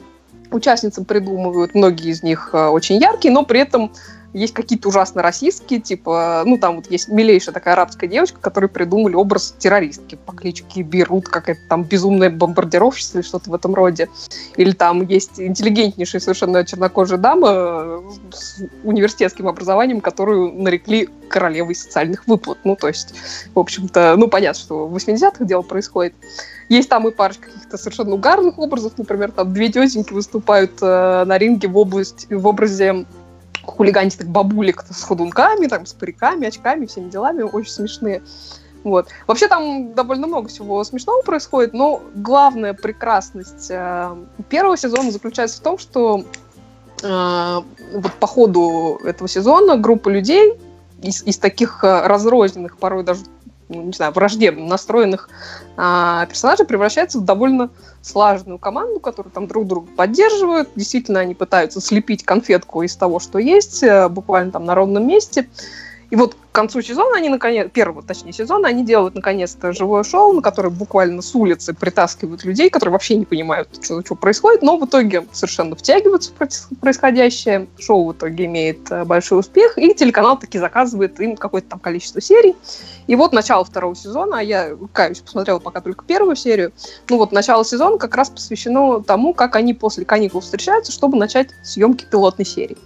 участницам 0.52 1.04
придумывают. 1.04 1.74
Многие 1.74 2.10
из 2.10 2.22
них 2.22 2.50
э, 2.52 2.66
очень 2.66 2.98
яркие, 2.98 3.34
но 3.34 3.44
при 3.44 3.58
этом 3.58 3.90
есть 4.34 4.52
какие-то 4.52 4.88
ужасно 4.88 5.22
расистские, 5.22 5.80
типа, 5.80 6.42
ну, 6.44 6.58
там 6.58 6.76
вот 6.76 6.90
есть 6.90 7.08
милейшая 7.08 7.54
такая 7.54 7.74
арабская 7.74 8.08
девочка, 8.08 8.40
которой 8.40 8.66
придумали 8.66 9.14
образ 9.14 9.54
террористки 9.58 10.16
по 10.16 10.32
кличке 10.32 10.82
Бейрут, 10.82 11.28
какая-то 11.28 11.62
там 11.68 11.84
безумная 11.84 12.30
бомбардировщица 12.30 13.18
или 13.18 13.24
что-то 13.24 13.50
в 13.50 13.54
этом 13.54 13.74
роде. 13.74 14.08
Или 14.56 14.72
там 14.72 15.06
есть 15.06 15.40
интеллигентнейшая 15.40 16.20
совершенно 16.20 16.64
чернокожая 16.64 17.18
дама 17.18 18.02
с 18.32 18.60
университетским 18.82 19.46
образованием, 19.46 20.00
которую 20.00 20.52
нарекли 20.52 21.08
королевой 21.28 21.76
социальных 21.76 22.26
выплат. 22.26 22.58
Ну, 22.64 22.74
то 22.76 22.88
есть, 22.88 23.14
в 23.54 23.58
общем-то, 23.58 24.16
ну, 24.16 24.28
понятно, 24.28 24.60
что 24.60 24.86
в 24.88 24.96
80-х 24.96 25.44
дело 25.44 25.62
происходит. 25.62 26.14
Есть 26.68 26.88
там 26.88 27.06
и 27.06 27.10
парочка 27.10 27.50
каких-то 27.50 27.76
совершенно 27.76 28.14
угарных 28.14 28.58
образов, 28.58 28.94
например, 28.96 29.32
там 29.32 29.52
две 29.52 29.68
тетеньки 29.68 30.12
выступают 30.12 30.72
э, 30.80 31.24
на 31.26 31.36
ринге 31.36 31.68
в, 31.68 31.76
область, 31.76 32.26
в 32.30 32.46
образе 32.46 33.04
хулиганистых 33.66 34.28
бабулек 34.28 34.84
с 34.88 35.02
ходунками, 35.02 35.66
там, 35.66 35.86
с 35.86 35.92
париками, 35.92 36.46
очками, 36.46 36.86
всеми 36.86 37.10
делами, 37.10 37.42
очень 37.42 37.70
смешные. 37.70 38.22
Вот. 38.84 39.08
Вообще 39.26 39.48
там 39.48 39.94
довольно 39.94 40.26
много 40.26 40.48
всего 40.48 40.84
смешного 40.84 41.22
происходит, 41.22 41.72
но 41.72 42.02
главная 42.14 42.74
прекрасность 42.74 43.70
э, 43.70 44.14
первого 44.50 44.76
сезона 44.76 45.10
заключается 45.10 45.58
в 45.58 45.62
том, 45.62 45.78
что 45.78 46.24
э, 47.02 47.60
вот 47.94 48.12
по 48.20 48.26
ходу 48.26 49.00
этого 49.02 49.26
сезона 49.26 49.78
группа 49.78 50.10
людей 50.10 50.52
из, 51.00 51.22
из 51.22 51.38
таких 51.38 51.82
э, 51.82 52.06
разрозненных, 52.06 52.76
порой 52.76 53.04
даже 53.04 53.22
ну, 53.70 53.82
не 53.84 53.92
знаю, 53.92 54.12
враждебно 54.12 54.66
настроенных 54.66 55.30
а, 55.76 56.26
персонажей 56.26 56.66
превращается 56.66 57.18
в 57.18 57.24
довольно 57.24 57.70
слаженную 58.04 58.58
команду, 58.58 59.00
которую 59.00 59.32
там 59.32 59.46
друг 59.46 59.66
друга 59.66 59.88
поддерживают. 59.96 60.68
Действительно, 60.76 61.20
они 61.20 61.34
пытаются 61.34 61.80
слепить 61.80 62.22
конфетку 62.22 62.82
из 62.82 62.94
того, 62.96 63.18
что 63.18 63.38
есть, 63.38 63.82
э, 63.82 64.08
буквально 64.08 64.52
там 64.52 64.64
на 64.64 64.74
ровном 64.74 65.06
месте. 65.06 65.48
И 66.10 66.16
вот 66.16 66.34
к 66.34 66.54
концу 66.54 66.82
сезона 66.82 67.16
они, 67.16 67.28
наконец, 67.28 67.68
первого, 67.72 68.02
точнее, 68.02 68.32
сезона, 68.32 68.68
они 68.68 68.84
делают, 68.84 69.14
наконец-то, 69.14 69.72
живое 69.72 70.04
шоу, 70.04 70.32
на 70.32 70.42
которое 70.42 70.70
буквально 70.70 71.22
с 71.22 71.34
улицы 71.34 71.74
притаскивают 71.74 72.44
людей, 72.44 72.70
которые 72.70 72.92
вообще 72.92 73.16
не 73.16 73.24
понимают, 73.24 73.68
что, 73.82 74.04
что 74.04 74.14
происходит, 74.14 74.62
но 74.62 74.76
в 74.76 74.86
итоге 74.86 75.26
совершенно 75.32 75.74
втягиваются 75.74 76.30
в 76.32 76.76
происходящее. 76.80 77.66
Шоу 77.78 78.06
в 78.06 78.12
итоге 78.12 78.44
имеет 78.44 78.90
э, 78.90 79.04
большой 79.04 79.40
успех, 79.40 79.76
и 79.78 79.94
телеканал 79.94 80.38
таки 80.38 80.58
заказывает 80.58 81.18
им 81.20 81.36
какое-то 81.36 81.70
там 81.70 81.80
количество 81.80 82.20
серий. 82.20 82.54
И 83.06 83.16
вот 83.16 83.32
начало 83.32 83.64
второго 83.64 83.96
сезона, 83.96 84.38
а 84.38 84.42
я, 84.42 84.76
каюсь, 84.92 85.20
посмотрела 85.20 85.58
пока 85.58 85.80
только 85.80 86.04
первую 86.04 86.36
серию, 86.36 86.72
ну 87.08 87.18
вот 87.18 87.32
начало 87.32 87.64
сезона 87.64 87.98
как 87.98 88.14
раз 88.14 88.30
посвящено 88.30 89.02
тому, 89.02 89.34
как 89.34 89.56
они 89.56 89.74
после 89.74 90.04
каникул 90.04 90.40
встречаются, 90.40 90.92
чтобы 90.92 91.18
начать 91.18 91.48
съемки 91.62 92.06
пилотной 92.10 92.46
серии. 92.46 92.76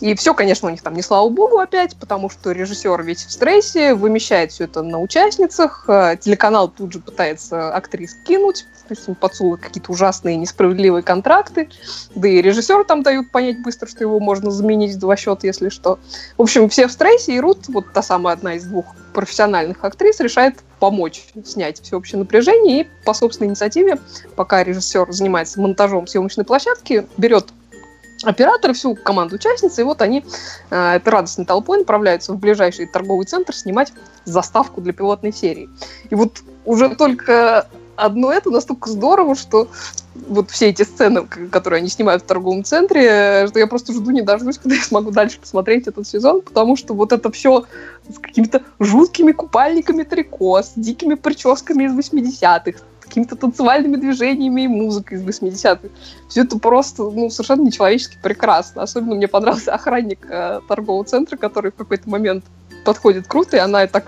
И 0.00 0.14
все, 0.14 0.34
конечно, 0.34 0.68
у 0.68 0.70
них 0.70 0.82
там 0.82 0.94
не 0.94 1.02
слава 1.02 1.28
богу 1.28 1.58
опять, 1.58 1.96
потому 1.96 2.28
что 2.28 2.52
режиссер 2.52 3.02
ведь 3.02 3.20
в 3.20 3.30
стрессе, 3.30 3.94
вымещает 3.94 4.52
все 4.52 4.64
это 4.64 4.82
на 4.82 5.00
участницах, 5.00 5.84
э, 5.88 6.16
телеканал 6.20 6.68
тут 6.68 6.92
же 6.92 6.98
пытается 6.98 7.74
актрис 7.74 8.16
кинуть, 8.26 8.66
то 8.86 8.94
есть 8.94 9.08
им 9.08 9.14
подсунули 9.14 9.60
какие-то 9.60 9.92
ужасные 9.92 10.36
несправедливые 10.36 11.02
контракты, 11.02 11.70
да 12.14 12.28
и 12.28 12.42
режиссер 12.42 12.84
там 12.84 13.02
дают 13.02 13.30
понять 13.30 13.62
быстро, 13.62 13.88
что 13.88 14.04
его 14.04 14.20
можно 14.20 14.50
заменить 14.50 14.94
в 14.96 14.98
два 14.98 15.16
счета, 15.16 15.46
если 15.46 15.68
что. 15.68 15.98
В 16.36 16.42
общем, 16.42 16.68
все 16.68 16.86
в 16.86 16.92
стрессе, 16.92 17.34
и 17.34 17.40
Рут, 17.40 17.68
вот 17.68 17.92
та 17.92 18.02
самая 18.02 18.34
одна 18.34 18.54
из 18.54 18.64
двух 18.64 18.86
профессиональных 19.14 19.84
актрис, 19.84 20.20
решает 20.20 20.56
помочь 20.80 21.24
снять 21.46 21.80
всеобщее 21.80 22.18
напряжение, 22.18 22.82
и 22.82 22.88
по 23.06 23.14
собственной 23.14 23.48
инициативе, 23.48 23.98
пока 24.36 24.62
режиссер 24.62 25.10
занимается 25.12 25.60
монтажом 25.60 26.06
съемочной 26.06 26.44
площадки, 26.44 27.06
берет 27.16 27.46
операторы, 28.24 28.74
всю 28.74 28.94
команду 28.94 29.36
участниц, 29.36 29.78
и 29.78 29.82
вот 29.82 30.02
они 30.02 30.24
э, 30.70 30.98
радостной 31.04 31.46
толпой 31.46 31.78
направляются 31.78 32.32
в 32.32 32.38
ближайший 32.38 32.86
торговый 32.86 33.26
центр 33.26 33.54
снимать 33.54 33.92
заставку 34.24 34.80
для 34.80 34.92
пилотной 34.92 35.32
серии. 35.32 35.68
И 36.10 36.14
вот 36.14 36.42
уже 36.64 36.94
только 36.94 37.68
одно 37.96 38.32
это 38.32 38.50
настолько 38.50 38.90
здорово, 38.90 39.34
что 39.34 39.68
вот 40.14 40.50
все 40.50 40.68
эти 40.68 40.82
сцены, 40.82 41.26
которые 41.50 41.78
они 41.78 41.88
снимают 41.88 42.22
в 42.22 42.26
торговом 42.26 42.64
центре, 42.64 43.46
что 43.48 43.58
я 43.58 43.66
просто 43.66 43.92
жду 43.92 44.10
не 44.10 44.22
дождусь, 44.22 44.58
когда 44.62 44.76
я 44.76 44.82
смогу 44.82 45.10
дальше 45.10 45.38
посмотреть 45.40 45.86
этот 45.86 46.06
сезон, 46.06 46.40
потому 46.42 46.76
что 46.76 46.94
вот 46.94 47.12
это 47.12 47.30
все 47.30 47.64
с 48.08 48.18
какими-то 48.18 48.62
жуткими 48.78 49.32
купальниками 49.32 50.02
трико, 50.02 50.62
с 50.62 50.72
дикими 50.76 51.14
прическами 51.14 51.84
из 51.84 51.92
80-х, 51.92 52.80
какими-то 53.04 53.36
танцевальными 53.36 53.96
движениями 53.96 54.62
и 54.62 54.68
музыкой 54.68 55.18
из 55.18 55.22
80-х. 55.22 55.88
Все 56.28 56.42
это 56.42 56.58
просто 56.58 57.04
ну, 57.04 57.30
совершенно 57.30 57.62
нечеловечески 57.62 58.18
прекрасно. 58.22 58.82
Особенно 58.82 59.14
мне 59.14 59.28
понравился 59.28 59.74
охранник 59.74 60.26
э, 60.28 60.60
торгового 60.68 61.04
центра, 61.04 61.36
который 61.36 61.70
в 61.70 61.76
какой-то 61.76 62.08
момент 62.08 62.44
подходит 62.84 63.26
круто, 63.26 63.56
и 63.56 63.60
она 63.60 63.84
и 63.84 63.86
так, 63.86 64.04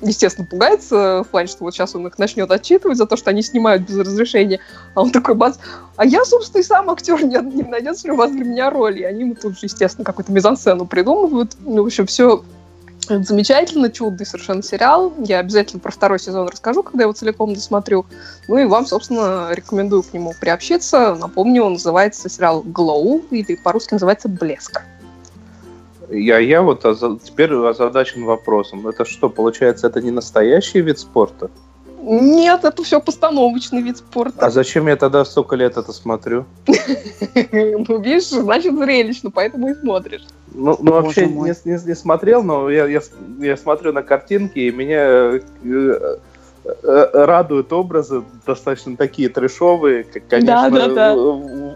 естественно, 0.00 0.46
пугается 0.46 1.22
в 1.24 1.28
плане, 1.30 1.46
что 1.46 1.64
вот 1.64 1.74
сейчас 1.74 1.94
он 1.94 2.06
их 2.06 2.18
начнет 2.18 2.50
отчитывать 2.50 2.96
за 2.96 3.06
то, 3.06 3.16
что 3.16 3.30
они 3.30 3.42
снимают 3.42 3.82
без 3.82 3.98
разрешения. 3.98 4.60
А 4.94 5.02
он 5.02 5.10
такой, 5.10 5.34
бац, 5.34 5.58
а 5.96 6.04
я, 6.06 6.24
собственно, 6.24 6.60
и 6.60 6.64
сам 6.64 6.90
актер, 6.90 7.22
не, 7.22 7.36
не 7.54 7.62
найдется 7.62 8.06
ли 8.06 8.12
у 8.12 8.16
вас 8.16 8.30
для 8.30 8.44
меня 8.44 8.70
роль? 8.70 8.98
И 8.98 9.04
они 9.04 9.20
ему 9.20 9.34
тут 9.34 9.58
же, 9.58 9.66
естественно, 9.66 10.04
какую-то 10.04 10.32
мизансцену 10.32 10.86
придумывают. 10.86 11.56
Ну, 11.60 11.82
в 11.82 11.86
общем, 11.86 12.06
все 12.06 12.42
это 13.10 13.22
замечательно, 13.22 13.90
чудный 13.90 14.26
совершенно 14.26 14.62
сериал. 14.62 15.12
Я 15.18 15.40
обязательно 15.40 15.80
про 15.80 15.90
второй 15.90 16.18
сезон 16.18 16.48
расскажу, 16.48 16.82
когда 16.82 17.04
его 17.04 17.12
целиком 17.12 17.54
досмотрю. 17.54 18.06
Ну 18.48 18.58
и 18.58 18.64
вам, 18.64 18.86
собственно, 18.86 19.50
рекомендую 19.52 20.02
к 20.02 20.12
нему 20.12 20.32
приобщиться. 20.40 21.14
Напомню, 21.14 21.64
он 21.64 21.72
называется 21.74 22.28
сериал 22.28 22.62
«Glow» 22.62 23.24
или 23.30 23.56
по-русски 23.56 23.94
называется 23.94 24.28
«Блеск». 24.28 24.82
Я, 26.10 26.38
я 26.38 26.62
вот 26.62 26.84
оза- 26.84 27.18
теперь 27.22 27.52
озадачен 27.54 28.24
вопросом. 28.24 28.86
Это 28.86 29.04
что, 29.04 29.28
получается, 29.28 29.86
это 29.86 30.00
не 30.02 30.10
настоящий 30.10 30.80
вид 30.80 30.98
спорта? 30.98 31.50
Нет, 32.06 32.64
это 32.64 32.82
все 32.82 33.00
постановочный 33.00 33.80
вид 33.80 33.96
спорта. 33.96 34.46
А 34.46 34.50
зачем 34.50 34.88
я 34.88 34.96
тогда 34.96 35.24
столько 35.24 35.56
лет 35.56 35.76
это 35.76 35.92
смотрю? 35.92 36.44
Ну, 37.52 37.98
видишь, 38.00 38.28
значит, 38.28 38.76
зрелищно, 38.76 39.30
поэтому 39.30 39.70
и 39.70 39.74
смотришь. 39.74 40.22
Ну, 40.52 40.76
ну 40.80 40.92
вообще 40.92 41.26
не, 41.26 41.54
не, 41.64 41.86
не 41.86 41.94
смотрел, 41.94 42.42
но 42.42 42.70
я, 42.70 42.86
я, 42.86 43.00
я 43.38 43.56
смотрю 43.56 43.92
на 43.92 44.02
картинки, 44.02 44.58
и 44.58 44.70
меня 44.70 45.00
э, 45.00 45.40
э, 45.64 46.16
э, 46.64 47.08
радуют 47.12 47.72
образы 47.72 48.22
достаточно 48.46 48.96
такие 48.96 49.28
трешовые. 49.28 50.04
Как, 50.04 50.28
конечно, 50.28 50.70
Да, 50.70 50.88
да, 50.88 50.88
да. 50.88 51.14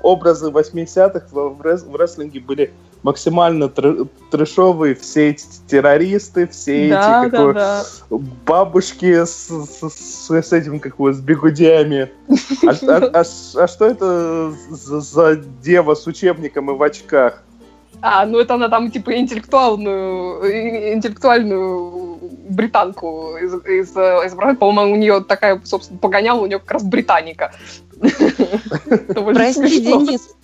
образы 0.03 0.51
80-х 0.51 1.27
в, 1.33 1.49
в 1.57 1.63
рес- 1.67 1.85
в 1.85 1.97
рестлинге 1.97 2.41
были 2.41 2.71
максимально 3.03 3.65
тр- 3.65 4.09
трешовые. 4.31 4.95
Все 4.95 5.31
эти 5.31 5.45
террористы, 5.67 6.47
все 6.49 6.89
Да, 6.91 7.25
эти 7.27 7.31
да, 7.33 7.53
да. 7.53 7.85
бабушки 8.47 9.25
с, 9.25 9.49
с, 9.49 9.91
с- 9.91 10.53
этим, 10.53 10.81
как 10.81 10.95
его, 10.95 11.13
с 11.13 11.21
бегудями. 11.21 12.11
А, 12.67 12.71
а- 12.89 13.11
а 13.21 13.25
а 13.63 13.69
что 13.69 13.87
это 13.87 14.53
за, 14.71 15.01
за 15.01 15.37
дева 15.37 15.95
с 15.95 16.07
учебником 16.07 16.71
и 16.71 16.75
в 16.75 16.83
очках? 16.83 17.43
А, 18.01 18.25
ну 18.27 18.39
это 18.39 18.55
она 18.55 18.69
там 18.69 18.91
типа 18.93 19.17
интеллектуальную, 19.19 20.95
интеллектуальную 20.95 22.19
британку 22.49 23.37
из, 23.37 23.53
из- 23.65 23.91
изображает. 23.91 24.59
По-моему, 24.59 24.93
у 24.93 24.97
нее 24.97 25.21
такая, 25.27 25.61
собственно, 25.65 25.99
погоняла, 25.99 26.41
у 26.41 26.47
нее 26.47 26.61
как 26.61 26.71
раз 26.73 26.85
британика. 26.85 27.53
Прости. 29.15 29.81
Денис. 29.81 30.35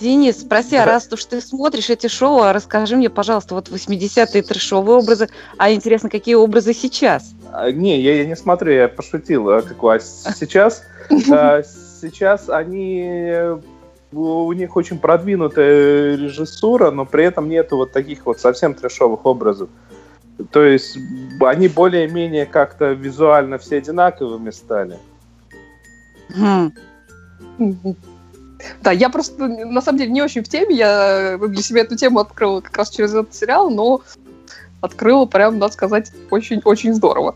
Денис, 0.00 0.40
спроси, 0.40 0.76
а 0.76 0.84
раз 0.84 1.08
уж 1.12 1.24
ты 1.24 1.40
смотришь 1.40 1.88
эти 1.88 2.08
шоу, 2.08 2.40
а 2.40 2.52
расскажи 2.52 2.96
мне, 2.96 3.08
пожалуйста, 3.10 3.54
вот 3.54 3.68
80-е 3.68 4.42
трешовые 4.42 4.98
образы, 4.98 5.28
а 5.56 5.72
интересно, 5.72 6.10
какие 6.10 6.34
образы 6.34 6.74
сейчас? 6.74 7.32
А, 7.52 7.70
Не, 7.70 8.00
я, 8.00 8.16
я 8.16 8.26
не 8.26 8.36
смотрю, 8.36 8.72
я 8.72 8.88
пошутил. 8.88 9.48
А 9.50 9.62
какой? 9.62 9.96
А 9.96 10.00
с- 10.00 10.36
сейчас, 10.38 10.82
сейчас 11.08 12.48
они 12.48 13.02
э, 13.06 13.58
у 14.12 14.52
них 14.52 14.76
очень 14.76 14.98
продвинутая 14.98 16.16
режиссура, 16.16 16.90
но 16.90 17.04
при 17.04 17.24
этом 17.24 17.48
нету 17.48 17.76
вот 17.76 17.92
таких 17.92 18.26
вот 18.26 18.40
совсем 18.40 18.74
трешовых 18.74 19.24
образов. 19.26 19.68
То 20.50 20.64
есть 20.64 20.98
они 21.40 21.68
более-менее 21.68 22.46
как-то 22.46 22.92
визуально 22.92 23.58
все 23.58 23.76
одинаковыми 23.76 24.50
стали. 24.50 24.98
Да, 28.84 28.92
я 28.92 29.08
просто, 29.08 29.48
на 29.48 29.80
самом 29.80 29.98
деле, 29.98 30.12
не 30.12 30.22
очень 30.22 30.44
в 30.44 30.48
теме. 30.48 30.76
Я 30.76 31.38
для 31.38 31.62
себя 31.62 31.80
эту 31.80 31.96
тему 31.96 32.20
открыла 32.20 32.60
как 32.60 32.76
раз 32.76 32.90
через 32.90 33.14
этот 33.14 33.34
сериал, 33.34 33.70
но 33.70 34.02
открыла, 34.82 35.24
прям, 35.24 35.58
надо 35.58 35.72
сказать, 35.72 36.12
очень-очень 36.30 36.92
здорово. 36.92 37.34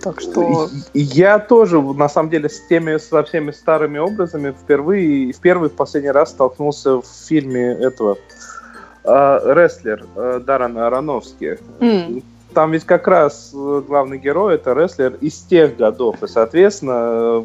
Так 0.00 0.20
что... 0.20 0.68
Я 0.92 1.38
тоже, 1.38 1.80
на 1.80 2.08
самом 2.08 2.30
деле, 2.30 2.48
с 2.48 2.66
теми, 2.66 2.98
со 2.98 3.22
всеми 3.22 3.52
старыми 3.52 3.98
образами 3.98 4.50
впервые, 4.50 5.32
в 5.32 5.38
первый 5.38 5.68
в 5.68 5.74
последний 5.74 6.10
раз 6.10 6.30
столкнулся 6.30 6.96
в 6.96 7.06
фильме 7.28 7.74
этого 7.74 8.18
э, 9.04 9.54
«Рестлер» 9.54 10.04
э, 10.16 10.40
Даррена 10.44 10.88
Аронофски. 10.88 11.60
м, 11.78 12.24
Там 12.52 12.72
ведь 12.72 12.84
как 12.84 13.06
раз 13.06 13.52
э, 13.54 13.82
главный 13.86 14.18
герой 14.18 14.56
это 14.56 14.72
рестлер 14.72 15.14
из 15.20 15.38
тех 15.42 15.76
годов, 15.76 16.20
и, 16.24 16.26
соответственно, 16.26 17.44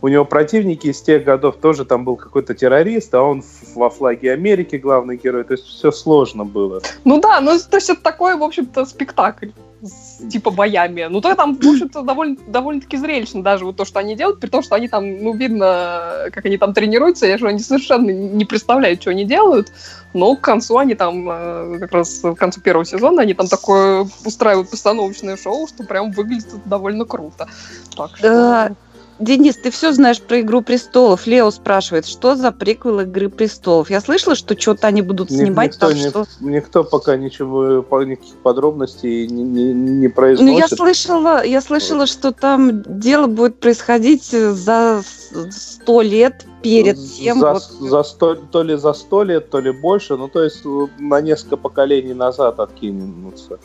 у 0.00 0.08
него 0.08 0.24
противники 0.24 0.88
из 0.88 1.00
тех 1.00 1.24
годов 1.24 1.56
тоже 1.56 1.84
там 1.84 2.04
был 2.04 2.16
какой-то 2.16 2.54
террорист, 2.54 3.14
а 3.14 3.22
он 3.22 3.42
во 3.74 3.90
флаге 3.90 4.32
Америки 4.32 4.76
главный 4.76 5.16
герой. 5.16 5.44
То 5.44 5.54
есть 5.54 5.64
все 5.64 5.90
сложно 5.90 6.44
было. 6.44 6.80
Ну 7.04 7.20
да, 7.20 7.40
ну 7.40 7.58
то 7.58 7.76
есть 7.76 7.90
это 7.90 8.02
такой, 8.02 8.36
в 8.36 8.42
общем-то, 8.42 8.84
спектакль 8.86 9.48
с, 9.82 10.28
типа 10.28 10.50
боями. 10.50 11.06
Ну, 11.08 11.20
то 11.20 11.34
там, 11.34 11.54
в 11.54 11.66
общем-то, 11.66 12.02
довольно, 12.02 12.36
довольно-таки 12.46 12.96
зрелищно 12.96 13.42
даже 13.42 13.64
вот 13.64 13.76
то, 13.76 13.84
что 13.84 14.00
они 14.00 14.16
делают, 14.16 14.40
при 14.40 14.48
том, 14.48 14.62
что 14.62 14.74
они 14.74 14.88
там, 14.88 15.22
ну, 15.22 15.34
видно, 15.34 16.28
как 16.32 16.44
они 16.46 16.58
там 16.58 16.74
тренируются, 16.74 17.26
я 17.26 17.38
же 17.38 17.46
они 17.46 17.60
совершенно 17.60 18.10
не 18.10 18.44
представляют, 18.44 19.00
что 19.00 19.10
они 19.10 19.24
делают, 19.24 19.72
но 20.14 20.34
к 20.36 20.40
концу 20.40 20.78
они 20.78 20.94
там, 20.94 21.28
э, 21.30 21.78
как 21.80 21.92
раз 21.92 22.20
к 22.20 22.34
концу 22.34 22.60
первого 22.60 22.84
сезона, 22.84 23.22
они 23.22 23.34
там 23.34 23.46
такое 23.46 24.08
устраивают 24.24 24.70
постановочное 24.70 25.36
шоу, 25.36 25.68
что 25.68 25.84
прям 25.84 26.10
выглядит 26.10 26.48
довольно 26.64 27.04
круто. 27.04 27.48
Так 27.96 28.16
что... 28.16 28.28
Да, 28.28 28.70
Денис, 29.18 29.56
ты 29.56 29.70
все 29.70 29.92
знаешь 29.92 30.20
про 30.20 30.40
«Игру 30.40 30.62
престолов». 30.62 31.26
Лео 31.26 31.50
спрашивает, 31.50 32.06
что 32.06 32.36
за 32.36 32.52
приквел 32.52 33.00
«Игры 33.00 33.28
престолов». 33.28 33.90
Я 33.90 34.00
слышала, 34.00 34.36
что 34.36 34.58
что-то 34.58 34.86
они 34.86 35.02
будут 35.02 35.30
снимать. 35.30 35.72
Никто, 35.72 35.88
так 35.88 35.96
не, 35.96 36.08
что... 36.08 36.26
никто 36.40 36.84
пока 36.84 37.16
ничего, 37.16 37.84
никаких 38.04 38.34
подробностей 38.36 39.26
не, 39.26 39.42
не, 39.42 39.72
не 39.72 40.08
произносит. 40.08 40.52
Ну, 40.52 40.58
я 40.58 40.68
слышала, 40.68 41.44
я 41.44 41.60
слышала, 41.60 42.06
что 42.06 42.32
там 42.32 42.82
дело 42.86 43.26
будет 43.26 43.58
происходить 43.58 44.30
за 44.30 45.02
сто 45.50 46.00
лет 46.00 46.46
перед 46.62 46.96
тем. 47.12 47.40
За, 47.40 47.54
вот... 47.54 47.62
за 47.62 48.02
сто, 48.04 48.34
то 48.36 48.62
ли 48.62 48.76
за 48.76 48.92
сто 48.92 49.24
лет, 49.24 49.50
то 49.50 49.58
ли 49.58 49.72
больше. 49.72 50.16
Ну, 50.16 50.28
то 50.28 50.44
есть 50.44 50.62
на 50.98 51.20
несколько 51.20 51.56
поколений 51.56 52.14
назад 52.14 52.60
откинутся. 52.60 53.58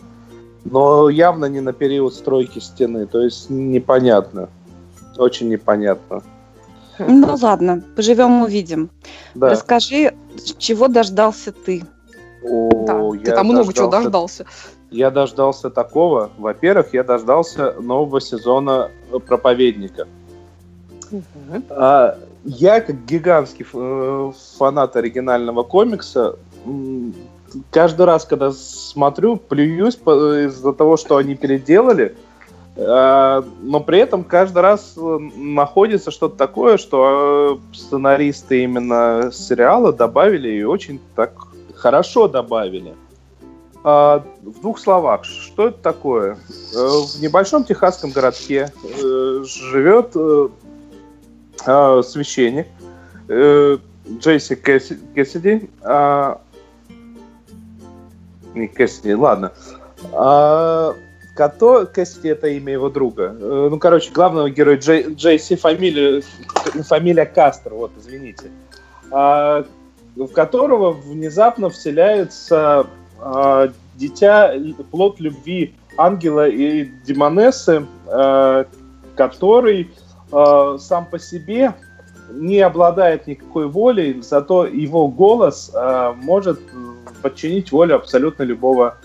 Но 0.65 1.09
явно 1.09 1.45
не 1.45 1.59
на 1.59 1.73
период 1.73 2.13
стройки 2.15 2.59
стены. 2.59 3.05
То 3.05 3.21
есть 3.21 3.49
непонятно. 3.49 4.49
Очень 5.17 5.49
непонятно. 5.49 6.21
Ну 6.99 7.35
ладно, 7.41 7.83
поживем 7.95 8.43
увидим. 8.43 8.89
Да. 9.35 9.49
Расскажи, 9.49 10.13
чего 10.57 10.87
дождался 10.87 11.51
ты? 11.51 11.83
О, 12.43 12.69
Да, 12.85 12.99
я 13.17 13.25
ты 13.25 13.31
там 13.31 13.47
много 13.47 13.73
чего 13.73 13.87
дождался- 13.87 14.43
дождался. 14.43 14.45
Я 14.91 15.09
дождался 15.09 15.69
такого. 15.71 16.29
Во-первых, 16.37 16.93
я 16.93 17.03
дождался 17.03 17.73
нового 17.79 18.21
сезона 18.21 18.91
«Проповедника». 19.25 20.07
А, 21.69 22.17
я, 22.43 22.81
как 22.81 23.05
гигантский 23.05 23.65
э, 23.73 24.31
фанат 24.57 24.95
оригинального 24.95 25.63
комикса, 25.63 26.37
каждый 27.71 28.05
раз, 28.05 28.25
когда 28.25 28.51
смотрю, 28.51 29.37
плююсь 29.37 29.95
из-за 29.95 30.73
того, 30.73 30.97
что 30.97 31.17
они 31.17 31.35
переделали, 31.35 32.15
но 32.75 33.79
при 33.85 33.99
этом 33.99 34.23
каждый 34.23 34.63
раз 34.63 34.95
э, 34.97 35.17
находится 35.35 36.09
что-то 36.09 36.35
такое, 36.37 36.77
что 36.77 37.59
э, 37.71 37.75
сценаристы 37.75 38.63
именно 38.63 39.29
сериала 39.31 39.93
добавили 39.93 40.49
и 40.49 40.63
очень 40.63 40.99
так 41.15 41.33
хорошо 41.75 42.27
добавили. 42.27 42.95
А, 43.83 44.23
В 44.41 44.61
двух 44.61 44.79
словах, 44.79 45.23
что 45.25 45.67
это 45.67 45.77
такое? 45.83 46.37
Э, 46.73 46.77
В 46.77 47.21
небольшом 47.21 47.63
техасском 47.63 48.09
городке 48.11 48.71
живет 48.81 50.15
а, 51.67 52.01
священник 52.01 52.67
Джейси 53.29 54.53
Кэсси- 54.55 54.99
Кэссиди. 55.13 55.69
а, 55.83 56.41
Не 58.55 58.67
Кэссиди, 58.67 59.13
ладно. 59.13 59.51
Като, 61.35 61.87
Кэссиди 61.91 62.29
это 62.29 62.47
имя 62.47 62.73
его 62.73 62.89
друга. 62.89 63.35
Э, 63.39 63.67
Ну, 63.71 63.79
короче, 63.79 64.11
главного 64.11 64.49
героя 64.49 64.77
Джей- 64.77 65.15
Джейси, 65.15 65.55
фамилия, 65.55 66.21
фамилия 66.83 67.25
Кастро, 67.25 67.73
вот, 67.75 67.91
извините. 67.99 68.51
А, 69.11 69.65
В 70.15 70.27
которого 70.27 70.91
внезапно 70.91 71.69
вселяется 71.71 72.85
а, 73.19 73.71
дитя, 73.95 74.53
плод 74.91 75.19
любви 75.19 75.73
ангела 75.97 76.47
и 76.47 76.83
демонессы, 77.05 77.85
а, 78.07 78.65
который 79.15 79.89
а, 80.31 80.77
сам 80.77 81.05
по 81.07 81.17
себе 81.17 81.73
не 82.31 82.59
обладает 82.61 83.25
никакой 83.27 83.67
волей, 83.67 84.21
зато 84.21 84.65
его 84.67 85.07
голос 85.07 85.71
а, 85.73 86.13
может 86.13 86.59
подчинить 87.23 87.71
волю 87.71 87.95
абсолютно 87.95 88.43
любого 88.43 88.97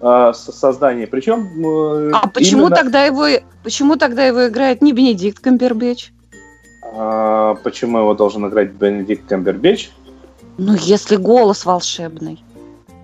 со- 0.00 0.52
создания. 0.52 1.06
Причем 1.06 1.48
э, 1.66 2.10
А 2.12 2.28
почему 2.28 2.62
именно- 2.66 2.76
тогда 2.76 3.04
его, 3.04 3.26
почему 3.62 3.96
тогда 3.96 4.24
его 4.26 4.48
играет 4.48 4.82
не 4.82 4.92
Бенедикт 4.92 5.40
Камбербэтч? 5.42 6.10
А, 6.96 7.54
почему 7.62 7.98
его 7.98 8.14
должен 8.14 8.46
играть 8.48 8.72
Бенедикт 8.72 9.26
Камбербэтч? 9.28 9.90
Ну, 10.58 10.74
если 10.74 11.16
голос 11.16 11.64
волшебный. 11.64 12.42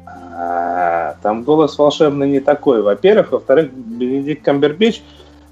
А, 0.06 1.16
Там 1.22 1.42
голос 1.42 1.76
волшебный 1.78 2.28
не 2.30 2.40
такой. 2.40 2.82
Во-первых, 2.82 3.32
во-вторых, 3.32 3.72
Бенедикт 3.72 4.44
Камбербэтч 4.44 5.02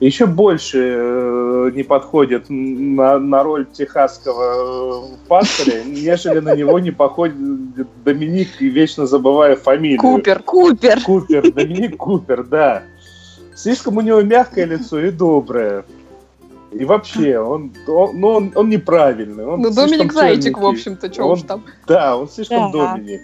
еще 0.01 0.27
больше 0.27 0.79
э, 0.79 1.71
не 1.75 1.83
подходит 1.83 2.47
на, 2.49 3.19
на 3.19 3.43
роль 3.43 3.67
техасского 3.67 5.11
э, 5.11 5.17
пастыря, 5.27 5.83
нежели 5.85 6.39
на 6.39 6.55
него 6.55 6.79
не 6.79 6.93
походит 6.93 7.35
Доминик, 8.05 8.61
и 8.61 8.69
вечно 8.69 9.07
забывая 9.07 9.57
фамилию. 9.57 10.01
Купер. 10.01 10.43
Купер. 10.43 11.01
Купер, 11.03 11.53
Доминик 11.53 11.97
Купер, 11.97 12.45
да. 12.45 12.85
Слишком 13.57 13.97
у 13.97 14.01
него 14.01 14.23
мягкое 14.23 14.67
лицо 14.67 15.01
и 15.01 15.11
доброе. 15.11 15.85
И 16.71 16.85
вообще, 16.85 17.41
он, 17.41 17.73
он, 17.89 18.21
ну, 18.21 18.29
он, 18.29 18.53
он 18.55 18.69
неправильный. 18.69 19.45
Он 19.47 19.61
Ну, 19.63 19.71
Доминик 19.71 20.13
Зайчик, 20.13 20.59
в 20.59 20.67
общем-то, 20.67 21.13
что 21.13 21.25
Он- 21.25 21.33
уж 21.33 21.43
там. 21.43 21.65
Да, 21.89 22.17
он 22.17 22.29
слишком 22.29 22.71
Да. 22.71 22.93
Доминик 22.95 23.21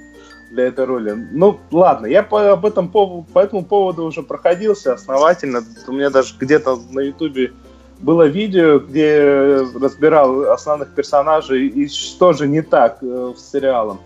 для 0.55 0.69
этой 0.69 0.85
роли. 0.85 1.14
Ну, 1.33 1.59
ладно, 1.71 2.07
я 2.07 2.23
по, 2.23 2.53
об 2.53 2.64
этом 2.64 2.88
поводу, 2.88 3.27
по 3.33 3.40
этому 3.40 3.64
поводу 3.64 4.05
уже 4.05 4.23
проходился 4.23 4.95
основательно. 4.95 5.62
У 5.87 5.93
меня 5.93 6.11
даже 6.11 6.35
где-то 6.38 6.79
на 6.90 7.01
Ютубе 7.01 7.53
было 7.99 8.27
видео, 8.27 8.79
где 8.79 9.67
разбирал 9.81 10.51
основных 10.51 10.95
персонажей 10.95 11.67
и 11.67 11.88
что 11.88 12.33
же 12.33 12.47
не 12.47 12.62
так 12.62 12.99
э, 13.03 13.35
с 13.37 13.51
сериалом. 13.51 14.01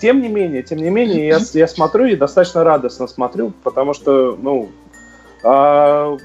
Тем 0.00 0.20
не 0.20 0.28
менее, 0.28 0.62
тем 0.62 0.78
не 0.78 0.90
менее, 0.90 1.26
я, 1.28 1.38
я 1.52 1.68
смотрю 1.68 2.06
и 2.06 2.16
достаточно 2.16 2.64
радостно 2.64 3.06
смотрю, 3.06 3.52
потому 3.62 3.94
что, 3.94 4.36
ну, 4.40 4.68
а, 5.44 6.16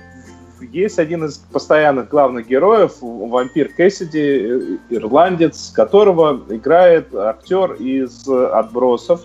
есть 0.62 1.00
один 1.00 1.26
из 1.26 1.38
постоянных 1.38 2.10
главных 2.10 2.48
героев, 2.48 2.98
вампир 3.02 3.70
Кэссиди, 3.70 4.20
э, 4.20 4.78
ирландец, 4.90 5.72
которого 5.74 6.42
играет 6.50 7.14
актер 7.14 7.74
из 7.74 8.28
«Отбросов». 8.28 9.22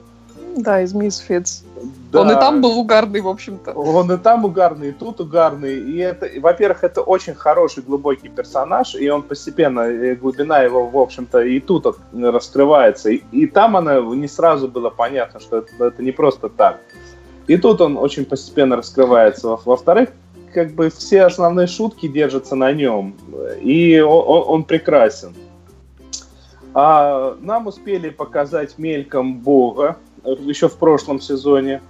Да, 0.56 0.80
из 0.82 0.94
Misfits. 0.94 1.64
Да, 2.12 2.20
Он 2.20 2.30
и 2.30 2.34
там 2.34 2.60
был 2.60 2.78
угарный, 2.78 3.20
в 3.20 3.28
общем-то. 3.28 3.72
Он 3.72 4.12
и 4.12 4.16
там 4.18 4.44
угарный, 4.44 4.90
и 4.90 4.92
тут 4.92 5.20
угарный. 5.20 5.74
И 5.80 5.98
это, 5.98 6.30
во-первых, 6.40 6.84
это 6.84 7.00
очень 7.02 7.34
хороший, 7.34 7.82
глубокий 7.82 8.28
персонаж, 8.28 8.94
и 8.94 9.08
он 9.10 9.22
постепенно, 9.22 9.80
э, 9.80 10.14
глубина 10.14 10.60
его, 10.62 10.86
в 10.86 10.96
общем-то, 10.96 11.40
и 11.40 11.58
тут 11.58 11.96
раскрывается. 12.12 13.10
И, 13.10 13.22
и 13.32 13.46
там 13.48 13.76
она 13.76 13.98
не 14.00 14.28
сразу 14.28 14.68
было 14.68 14.90
понятно, 14.90 15.40
что 15.40 15.58
это, 15.58 15.86
это 15.86 16.02
не 16.02 16.12
просто 16.12 16.48
так. 16.48 16.78
И 17.48 17.56
тут 17.56 17.80
он 17.80 17.96
очень 17.98 18.24
постепенно 18.24 18.76
раскрывается. 18.76 19.48
Во- 19.48 19.60
Во-вторых, 19.64 20.10
как 20.54 20.72
бы 20.72 20.88
все 20.88 21.24
основные 21.24 21.66
шутки 21.66 22.06
держатся 22.06 22.54
на 22.54 22.72
нем, 22.72 23.14
и 23.60 24.00
он, 24.00 24.44
он- 24.46 24.64
прекрасен. 24.64 25.34
А 26.72 27.36
нам 27.40 27.66
успели 27.66 28.08
показать 28.10 28.78
мельком 28.78 29.38
Бога 29.40 29.96
еще 30.24 30.68
в 30.68 30.76
прошлом 30.76 31.20
сезоне. 31.20 31.82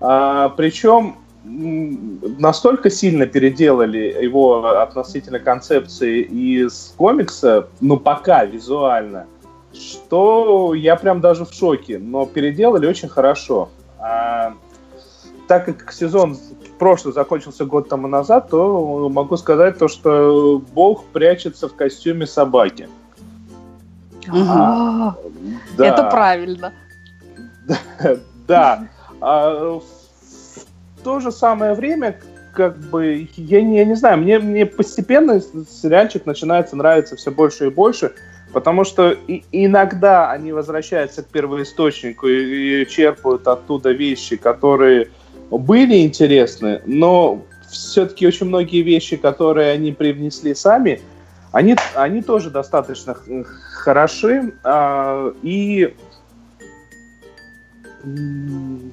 А, 0.00 0.50
причем 0.50 1.16
настолько 1.44 2.90
сильно 2.90 3.26
переделали 3.26 4.16
его 4.20 4.66
относительно 4.80 5.40
концепции 5.40 6.22
из 6.22 6.94
комикса, 6.96 7.68
ну 7.80 7.96
пока 7.96 8.44
визуально, 8.44 9.26
что 9.72 10.74
я 10.74 10.96
прям 10.96 11.20
даже 11.20 11.44
в 11.44 11.52
шоке. 11.52 11.98
Но 11.98 12.26
переделали 12.26 12.86
очень 12.86 13.08
хорошо. 13.08 13.70
А, 13.98 14.54
так 15.48 15.64
как 15.66 15.92
сезон 15.92 16.36
прошлый 16.82 17.14
закончился 17.14 17.64
год 17.64 17.88
тому 17.88 18.08
назад, 18.08 18.50
то 18.50 19.08
могу 19.08 19.36
сказать 19.36 19.78
то, 19.78 19.86
что 19.86 20.60
Бог 20.74 21.04
прячется 21.12 21.68
в 21.68 21.76
костюме 21.76 22.26
собаки. 22.26 22.88
А, 24.28 25.14
Да. 25.76 25.86
Это 25.86 26.02
правильно. 26.10 26.72
Да. 28.48 28.88
А 29.20 29.78
в 29.78 31.04
то 31.04 31.20
же 31.20 31.30
самое 31.30 31.74
время, 31.74 32.18
как 32.52 32.76
бы, 32.78 33.28
я 33.36 33.62
не, 33.62 33.76
я 33.76 33.84
не 33.84 33.94
знаю, 33.94 34.18
мне, 34.18 34.40
мне 34.40 34.66
постепенно 34.66 35.40
сериальчик 35.40 36.26
начинается 36.26 36.74
нравиться 36.74 37.14
все 37.14 37.30
больше 37.30 37.68
и 37.68 37.70
больше, 37.70 38.12
потому 38.52 38.82
что 38.82 39.12
и- 39.12 39.44
иногда 39.52 40.32
они 40.32 40.52
возвращаются 40.52 41.22
к 41.22 41.26
первоисточнику 41.28 42.26
и, 42.26 42.82
и 42.82 42.88
черпают 42.88 43.46
оттуда 43.46 43.92
вещи, 43.92 44.36
которые 44.36 45.10
были 45.58 46.02
интересны, 46.02 46.80
но 46.86 47.42
все-таки 47.70 48.26
очень 48.26 48.46
многие 48.46 48.82
вещи, 48.82 49.16
которые 49.16 49.72
они 49.72 49.92
привнесли 49.92 50.54
сами, 50.54 51.00
Они, 51.52 51.76
они 51.94 52.22
тоже 52.22 52.50
достаточно 52.50 53.14
хороши. 53.74 54.54
А, 54.64 55.32
и 55.42 55.94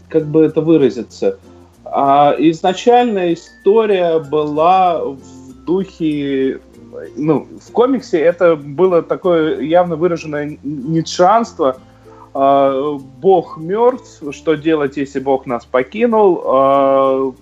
как 0.09 0.25
бы 0.25 0.43
это 0.43 0.61
выразиться? 0.61 1.39
А, 1.85 2.35
изначально 2.37 3.33
история 3.33 4.19
была 4.19 5.01
в 5.03 5.63
духе 5.65 6.59
ну, 7.15 7.47
в 7.59 7.71
комиксе 7.71 8.19
это 8.19 8.55
было 8.55 9.01
такое 9.01 9.61
явно 9.61 9.95
выраженное 9.95 10.57
нитшанство. 10.63 11.77
А, 12.33 12.97
Бог 13.21 13.57
мертв, 13.57 14.23
что 14.31 14.55
делать, 14.55 14.97
если 14.97 15.19
Бог 15.19 15.45
нас 15.45 15.65
покинул? 15.65 16.41
А, 16.45 17.33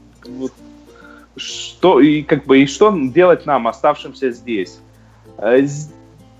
что 1.36 2.00
и 2.00 2.24
как 2.24 2.46
бы 2.46 2.60
и 2.60 2.66
что 2.66 2.92
делать 2.92 3.46
нам, 3.46 3.68
оставшимся 3.68 4.32
здесь? 4.32 4.80
Э, 5.38 5.66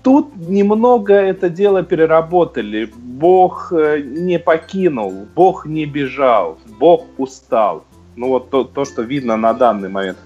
тут 0.02 0.34
немного 0.36 1.14
это 1.14 1.48
дело 1.48 1.82
переработали. 1.82 2.90
Бог 2.96 3.72
э, 3.72 4.00
не 4.00 4.38
покинул, 4.38 5.26
Бог 5.34 5.66
не 5.66 5.86
бежал, 5.86 6.58
Бог 6.78 7.06
устал. 7.16 7.84
Ну 8.16 8.28
вот 8.28 8.50
то, 8.50 8.64
то 8.64 8.84
что 8.84 9.02
видно 9.02 9.36
на 9.36 9.52
данный 9.54 9.88
момент. 9.88 10.18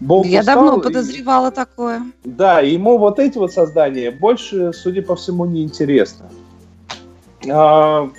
Бог 0.00 0.26
Я 0.26 0.40
устал, 0.40 0.54
давно 0.54 0.80
подозревала 0.80 1.50
и, 1.50 1.54
такое. 1.54 2.02
Да, 2.24 2.60
ему 2.60 2.98
вот 2.98 3.18
эти 3.18 3.38
вот 3.38 3.52
создания 3.52 4.10
больше, 4.10 4.72
судя 4.72 5.02
по 5.02 5.16
всему, 5.16 5.44
не 5.44 5.64
интересно. 5.64 6.30
А, 7.50 8.10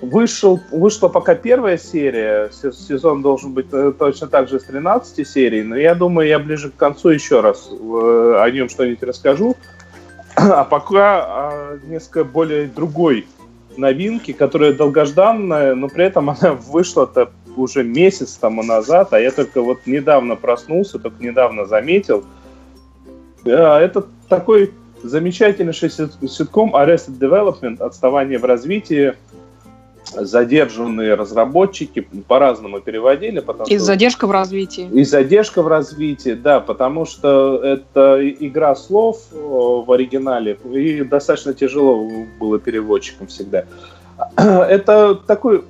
вышел, 0.00 0.60
вышла 0.70 1.08
пока 1.08 1.34
первая 1.34 1.78
серия, 1.78 2.50
сезон 2.52 3.22
должен 3.22 3.52
быть 3.52 3.66
э, 3.72 3.92
точно 3.98 4.28
так 4.28 4.48
же 4.48 4.60
с 4.60 4.64
13 4.64 5.26
серий, 5.26 5.62
но 5.62 5.76
я 5.76 5.94
думаю, 5.94 6.28
я 6.28 6.38
ближе 6.38 6.70
к 6.70 6.76
концу 6.76 7.10
еще 7.10 7.40
раз 7.40 7.68
э, 7.70 8.36
о 8.40 8.50
нем 8.50 8.68
что-нибудь 8.68 9.02
расскажу. 9.02 9.56
А 10.36 10.64
пока 10.64 11.24
о 11.24 11.78
несколько 11.86 12.24
более 12.24 12.66
другой 12.66 13.26
новинки, 13.76 14.32
которая 14.32 14.72
долгожданная, 14.72 15.74
но 15.74 15.88
при 15.88 16.04
этом 16.04 16.30
она 16.30 16.52
вышла-то 16.68 17.30
уже 17.56 17.84
месяц 17.84 18.32
тому 18.32 18.62
назад, 18.62 19.12
а 19.12 19.20
я 19.20 19.30
только 19.30 19.62
вот 19.62 19.86
недавно 19.86 20.36
проснулся, 20.36 20.98
только 20.98 21.22
недавно 21.22 21.66
заметил. 21.66 22.24
Это 23.44 24.06
такой 24.28 24.72
замечательнейший 25.04 25.90
ситком 25.90 26.74
Arrested 26.74 27.18
Development, 27.18 27.82
отставание 27.82 28.38
в 28.38 28.44
развитии, 28.44 29.14
задержанные 30.14 31.14
разработчики 31.14 32.06
по-разному 32.26 32.80
переводили. 32.80 33.40
Потому 33.40 33.68
и 33.68 33.76
что... 33.76 33.84
задержка 33.84 34.26
в 34.26 34.30
развитии. 34.30 34.88
И 34.92 35.04
задержка 35.04 35.62
в 35.62 35.68
развитии, 35.68 36.32
да, 36.34 36.60
потому 36.60 37.04
что 37.04 37.60
это 37.62 38.20
игра 38.22 38.74
слов 38.74 39.18
в 39.32 39.90
оригинале, 39.90 40.58
и 40.72 41.02
достаточно 41.04 41.54
тяжело 41.54 42.08
было 42.38 42.58
переводчикам 42.58 43.26
всегда. 43.26 43.64
Это 44.36 45.14
такой 45.14 45.64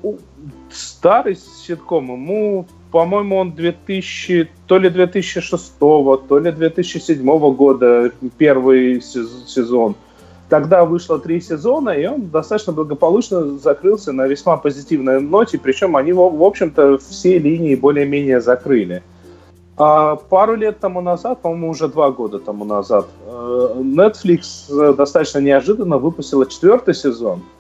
старый 0.71 1.37
ситком, 1.37 2.13
ему, 2.13 2.67
по-моему, 2.95 3.39
он 3.39 3.51
2000, 3.57 4.51
то 4.69 4.79
ли 4.79 4.89
2006, 4.89 5.79
то 5.81 6.39
ли 6.39 6.53
2007 6.53 7.55
года 7.57 8.13
первый 8.39 9.01
сезон. 9.01 9.97
Тогда 10.49 10.85
вышло 10.85 11.19
три 11.19 11.41
сезона, 11.41 11.91
и 11.91 12.07
он 12.07 12.31
достаточно 12.31 12.73
благополучно 12.73 13.59
закрылся 13.59 14.13
на 14.13 14.29
весьма 14.29 14.59
позитивной 14.59 15.21
ноте, 15.21 15.59
причем 15.59 15.97
они, 15.97 16.13
в 16.13 16.41
общем-то, 16.45 16.99
все 16.99 17.41
линии 17.41 17.75
более-менее 17.75 18.41
закрыли. 18.41 19.03
А 19.77 20.15
пару 20.15 20.55
лет 20.55 20.79
тому 20.79 21.01
назад, 21.01 21.43
по-моему, 21.43 21.71
уже 21.71 21.89
два 21.89 22.13
года 22.13 22.39
тому 22.39 22.65
назад, 22.65 23.09
э, 23.27 23.75
Netflix 23.75 24.71
э, 24.71 24.95
достаточно 24.95 25.41
неожиданно 25.41 25.99
выпустила 25.99 26.47
четвертый 26.47 26.95
сезон– 26.95 27.43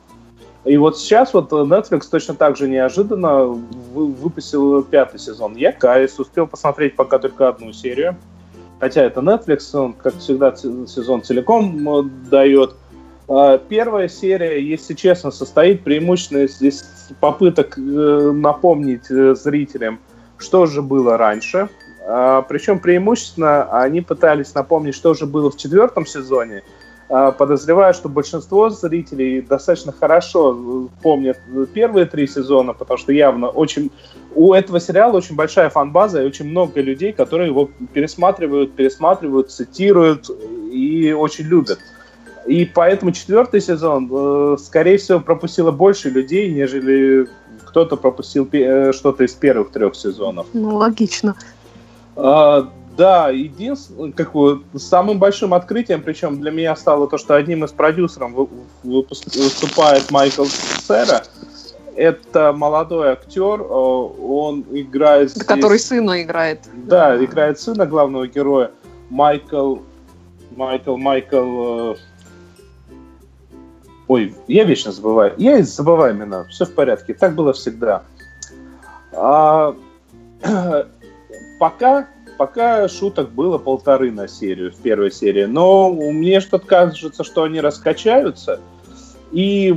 и 0.64 0.79
вот 0.79 0.98
сейчас 0.98 1.35
вот 1.35 1.53
Netflix 1.53 2.09
точно 2.11 2.35
так 2.35 2.57
же 2.57 2.68
неожиданно 2.68 3.44
выпустил 3.44 4.83
пятый 4.83 5.20
сезон. 5.20 5.57
Я 5.57 5.72
каюсь, 5.72 6.18
успел 6.18 6.46
посмотреть 6.46 6.96
пока 6.96 7.18
только 7.18 7.48
одну 7.48 7.72
серию. 7.72 8.16
Хотя 8.81 9.03
это 9.03 9.20
Netflix, 9.20 9.77
он, 9.79 9.92
как 9.92 10.16
всегда, 10.16 10.55
сезон 10.57 11.22
целиком 11.22 11.88
э, 11.88 12.03
дает. 12.31 12.74
А, 13.29 13.59
первая 13.59 14.09
серия, 14.09 14.62
если 14.62 14.94
честно, 14.94 15.31
состоит 15.31 15.85
преимущественно 15.85 16.44
из 16.44 17.11
попыток 17.20 17.79
э, 17.79 17.81
напомнить 17.81 19.11
э, 19.11 19.35
зрителям, 19.35 20.00
что 20.38 20.66
же 20.66 20.83
было 20.83 21.16
раньше. 21.18 21.68
А, 22.07 22.42
Причем 22.42 22.81
преимущественно 22.81 23.64
они 23.83 24.00
пытались 24.00 24.55
напомнить, 24.55 24.94
что 24.94 25.14
же 25.14 25.27
было 25.27 25.50
в 25.50 25.57
четвертом 25.57 26.07
сезоне– 26.07 26.62
подозреваю, 27.09 27.95
что 27.95 28.09
большинство 28.09 28.71
зрителей 28.71 29.43
достаточно 29.43 29.93
хорошо 29.93 30.88
помнят 31.03 31.38
первые 31.73 32.07
три 32.07 32.27
сезона, 32.27 32.73
потому 32.73 32.99
что 32.99 33.12
явно 33.12 33.49
очень 33.49 33.90
у 34.35 34.53
этого 34.53 34.81
сериала 34.81 35.17
очень 35.17 35.37
большая 35.37 35.71
фан-база 35.71 36.23
и 36.23 36.27
очень 36.27 36.47
много 36.47 36.81
людей, 36.81 37.12
которые 37.12 37.49
его 37.49 37.71
пересматривают, 37.93 38.75
пересматривают, 38.75 39.51
цитируют 39.51 40.29
и 40.73 41.12
очень 41.12 41.45
любят. 41.45 41.79
И 42.47 42.67
поэтому 42.67 43.12
четвертый 43.12 43.61
сезон, 43.61 44.09
э, 44.12 44.57
скорее 44.59 44.99
всего, 44.99 45.21
пропустило 45.21 45.71
больше 45.71 46.11
людей, 46.11 46.53
нежели 46.53 47.27
кто-то 47.64 47.97
пропустил 47.97 48.47
э, 48.53 48.93
что-то 48.93 49.25
из 49.25 49.33
первых 49.33 49.71
трех 49.71 49.95
сезонов. 49.95 50.47
Ну, 50.53 50.77
логично. 50.77 51.35
А, 52.17 52.71
да, 52.96 53.30
единственным, 53.30 54.12
как 54.12 54.33
бы, 54.33 54.62
самым 54.76 55.18
большим 55.18 55.54
открытием, 55.54 56.02
причем 56.02 56.40
для 56.40 56.50
меня 56.50 56.76
стало 56.76 57.09
то, 57.09 57.18
что 57.18 57.35
одним 57.35 57.64
из 57.64 57.72
продюсеров 57.72 58.48
выступает 58.83 60.11
Майкл 60.11 60.44
Сера. 60.44 61.22
Это 61.96 62.52
молодой 62.52 63.12
актер, 63.12 63.61
э, 63.61 63.64
он 63.64 64.64
играет... 64.72 65.30
Здесь... 65.30 65.44
Который 65.44 65.78
сына 65.78 66.22
играет. 66.22 66.61
Да, 66.74 67.22
играет 67.24 67.61
сына 67.61 67.87
главного 67.87 68.26
героя. 68.26 68.72
Майкл... 69.11 69.76
Майкл, 70.57 70.96
Майкл... 70.96 71.92
Э, 71.92 71.94
ой, 74.09 74.35
я 74.48 74.64
вечно 74.64 74.90
забываю. 74.90 75.35
Я 75.37 75.62
забываю 75.62 76.16
имена. 76.16 76.44
Все 76.50 76.64
в 76.64 76.74
порядке. 76.74 77.14
Так 77.14 77.35
было 77.35 77.52
всегда. 77.52 78.02
А... 79.12 79.76
Пока 81.61 82.09
пока 82.37 82.88
шуток 82.88 83.31
было 83.31 83.59
полторы 83.59 84.11
на 84.11 84.29
серию 84.29 84.73
в 84.73 84.77
первой 84.77 85.11
серии, 85.11 85.44
но 85.44 85.90
мне 85.92 86.40
что-то 86.40 86.66
кажется, 86.66 87.25
что 87.25 87.42
они 87.44 87.61
раскачаются, 87.61 88.61
и 89.33 89.75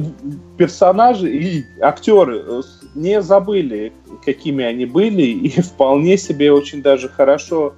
персонажи, 0.58 1.32
и 1.32 1.65
актеры 1.82 2.43
э, 2.46 2.62
не 2.93 3.22
забыли, 3.24 3.91
какими 4.24 4.63
они 4.63 4.86
были, 4.86 5.24
и 5.24 5.62
вполне 5.62 6.17
себе 6.17 6.52
очень 6.52 6.84
даже 6.84 7.10
хорошо 7.10 7.74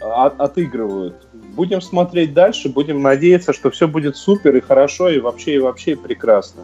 от, 0.00 0.40
отыгрывают. 0.40 1.26
Будем 1.32 1.80
смотреть 1.80 2.32
дальше, 2.32 2.68
будем 2.68 3.02
надеяться, 3.02 3.52
что 3.52 3.70
все 3.70 3.88
будет 3.88 4.16
супер 4.16 4.56
и 4.56 4.60
хорошо, 4.60 5.08
и 5.08 5.18
вообще, 5.18 5.56
и 5.56 5.58
вообще 5.58 5.96
прекрасно. 5.96 6.62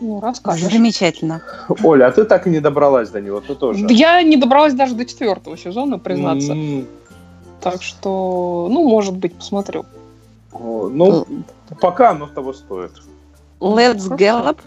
Ну, 0.00 0.20
расскажешь. 0.20 0.72
Замечательно. 0.72 1.42
Оля, 1.82 2.08
а 2.08 2.10
ты 2.10 2.24
так 2.24 2.46
и 2.46 2.50
не 2.50 2.60
добралась 2.60 3.10
до 3.10 3.20
него, 3.20 3.40
ты 3.40 3.54
тоже. 3.54 3.86
Я 3.88 4.22
не 4.22 4.36
добралась 4.36 4.74
даже 4.74 4.94
до 4.94 5.04
четвертого 5.04 5.56
сезона, 5.56 5.98
признаться. 5.98 6.52
Mm. 6.52 6.86
Так 7.60 7.82
что, 7.82 8.68
ну, 8.70 8.88
может 8.88 9.16
быть, 9.16 9.34
посмотрю. 9.34 9.84
Ну, 10.52 11.26
пока 11.80 12.10
оно 12.10 12.26
того 12.26 12.52
стоит. 12.52 12.92
Let's 13.60 14.08
gallop. 14.08 14.58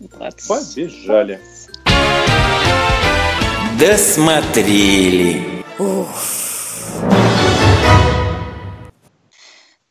Let's... 0.00 0.48
Побежали. 0.48 1.40
Досмотрели. 3.78 5.64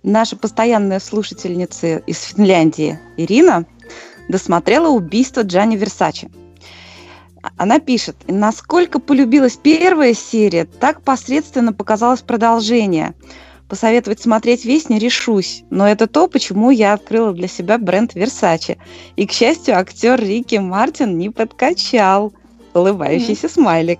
Наша 0.04 0.36
постоянная 0.36 1.00
слушательница 1.00 1.98
из 1.98 2.22
Финляндии 2.24 3.00
Ирина 3.16 3.66
досмотрела 4.30 4.90
убийство 4.90 5.42
Джани 5.42 5.76
Версачи. 5.76 6.30
Она 7.58 7.80
пишет, 7.80 8.16
насколько 8.28 9.00
полюбилась 9.00 9.58
первая 9.58 10.14
серия, 10.14 10.66
так 10.66 11.02
посредственно 11.02 11.74
показалось 11.74 12.22
продолжение. 12.22 13.14
Посоветовать 13.68 14.22
смотреть 14.22 14.66
весь 14.66 14.90
не 14.90 15.00
решусь, 15.00 15.64
но 15.70 15.88
это 15.88 16.08
то, 16.08 16.28
почему 16.28 16.70
я 16.70 16.94
открыла 16.94 17.34
для 17.34 17.48
себя 17.48 17.78
бренд 17.78 18.16
Versace. 18.16 18.78
И, 19.16 19.26
к 19.26 19.32
счастью, 19.32 19.78
актер 19.78 20.22
Рики 20.22 20.56
Мартин 20.56 21.18
не 21.18 21.30
подкачал. 21.30 22.34
Улыбающийся 22.74 23.48
mm-hmm. 23.48 23.54
смайлик. 23.54 24.00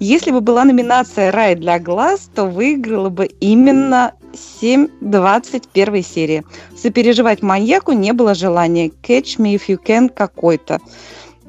Если 0.00 0.30
бы 0.30 0.40
была 0.40 0.64
номинация 0.64 1.30
«Рай 1.30 1.54
для 1.54 1.78
глаз», 1.78 2.28
то 2.34 2.46
выиграла 2.46 3.08
бы 3.08 3.26
именно 3.26 4.14
7.21 4.32 6.02
серии. 6.02 6.44
Сопереживать 6.76 7.42
маньяку 7.42 7.92
не 7.92 8.12
было 8.12 8.34
желания. 8.34 8.90
Catch 9.02 9.38
me 9.38 9.54
if 9.54 9.62
you 9.68 9.78
can 9.82 10.08
какой-то. 10.08 10.80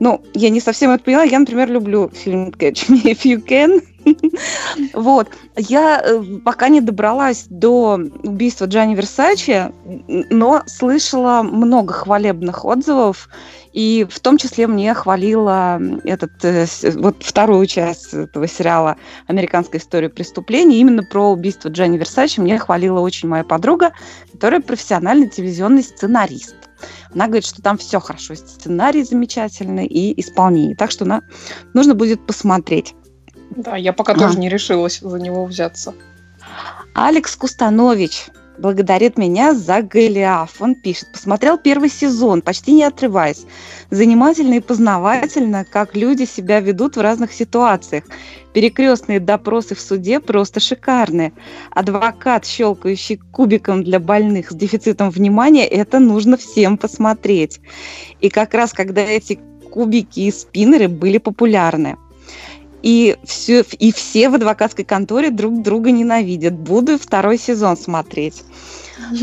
Ну, 0.01 0.19
я 0.33 0.49
не 0.49 0.59
совсем 0.59 0.89
это 0.89 1.03
поняла. 1.03 1.21
Я, 1.21 1.37
например, 1.37 1.69
люблю 1.69 2.09
фильм 2.09 2.49
Catch 2.49 2.89
Me 2.89 3.03
If 3.03 3.21
You 3.23 3.37
Can. 3.45 3.83
Вот. 4.93 5.27
Я 5.55 6.01
э, 6.03 6.23
пока 6.43 6.69
не 6.69 6.81
добралась 6.81 7.45
до 7.49 7.99
убийства 8.23 8.65
Джани 8.65 8.95
Версачи, 8.95 9.71
но 10.07 10.63
слышала 10.65 11.43
много 11.43 11.93
хвалебных 11.93 12.65
отзывов, 12.65 13.29
и 13.73 14.07
в 14.09 14.19
том 14.21 14.39
числе 14.39 14.65
мне 14.65 14.91
хвалила 14.95 15.79
этот, 16.03 16.31
э, 16.43 16.65
вот 16.95 17.17
вторую 17.21 17.67
часть 17.67 18.11
этого 18.15 18.47
сериала 18.47 18.97
«Американская 19.27 19.79
история 19.79 20.09
преступлений». 20.09 20.79
Именно 20.79 21.03
про 21.03 21.29
убийство 21.29 21.69
Джани 21.69 21.99
Версачи 21.99 22.39
мне 22.39 22.57
хвалила 22.57 23.01
очень 23.01 23.29
моя 23.29 23.43
подруга, 23.43 23.91
которая 24.31 24.61
профессиональный 24.61 25.29
телевизионный 25.29 25.83
сценарист. 25.83 26.55
Она 27.13 27.28
говорит, 27.28 27.46
что 27.46 27.62
там 27.62 27.78
все 27.78 28.00
хорошо, 28.00 28.36
сценарий 28.36 29.04
замечательный 29.04 29.86
и 29.86 30.20
исполнение. 30.20 30.76
Так 30.76 30.91
что 30.91 31.06
на, 31.06 31.22
нужно 31.74 31.96
будет 31.96 32.26
посмотреть. 32.26 32.96
Да, 33.56 33.76
я 33.76 33.94
пока 33.94 34.13
а. 34.13 34.17
тоже 34.17 34.39
не 34.39 34.50
решилась 34.50 35.00
за 35.00 35.20
него 35.20 35.46
взяться. 35.46 35.94
Алекс 36.94 37.36
Кустанович 37.36 38.28
благодарит 38.62 39.17
меня 39.17 39.54
за 39.54 39.82
Голиаф. 39.82 40.62
Он 40.62 40.76
пишет, 40.76 41.12
посмотрел 41.12 41.58
первый 41.58 41.89
сезон, 41.89 42.41
почти 42.41 42.71
не 42.71 42.84
отрываясь. 42.84 43.45
Занимательно 43.89 44.56
и 44.56 44.60
познавательно, 44.60 45.65
как 45.65 45.95
люди 45.95 46.26
себя 46.26 46.60
ведут 46.60 46.95
в 46.95 47.02
разных 47.02 47.34
ситуациях. 47.34 48.06
Перекрестные 48.54 49.19
допросы 49.19 49.76
в 49.76 49.82
суде 49.82 50.19
просто 50.19 50.60
шикарные. 50.60 51.34
Адвокат, 51.71 52.45
щелкающий 52.45 53.19
кубиком 53.32 53.84
для 53.84 54.00
больных 54.00 54.52
с 54.52 54.56
дефицитом 54.56 55.10
внимания, 55.10 55.67
это 55.67 56.00
нужно 56.00 56.38
всем 56.38 56.78
посмотреть. 56.78 57.60
И 58.19 58.30
как 58.30 58.54
раз 58.54 58.74
когда 58.74 59.02
эти 59.02 59.39
кубики 59.71 60.21
и 60.21 60.32
спиннеры 60.32 60.88
были 60.88 61.17
популярны 61.17 61.97
и 62.82 63.17
все, 63.24 63.63
и 63.80 63.91
все 63.91 64.30
в 64.30 64.36
адвокатской 64.36 64.86
конторе 64.86 65.30
друг 65.30 65.62
друга 65.62 65.91
ненавидят. 65.91 66.54
Буду 66.54 66.98
второй 66.98 67.38
сезон 67.38 67.78
смотреть. 67.78 68.44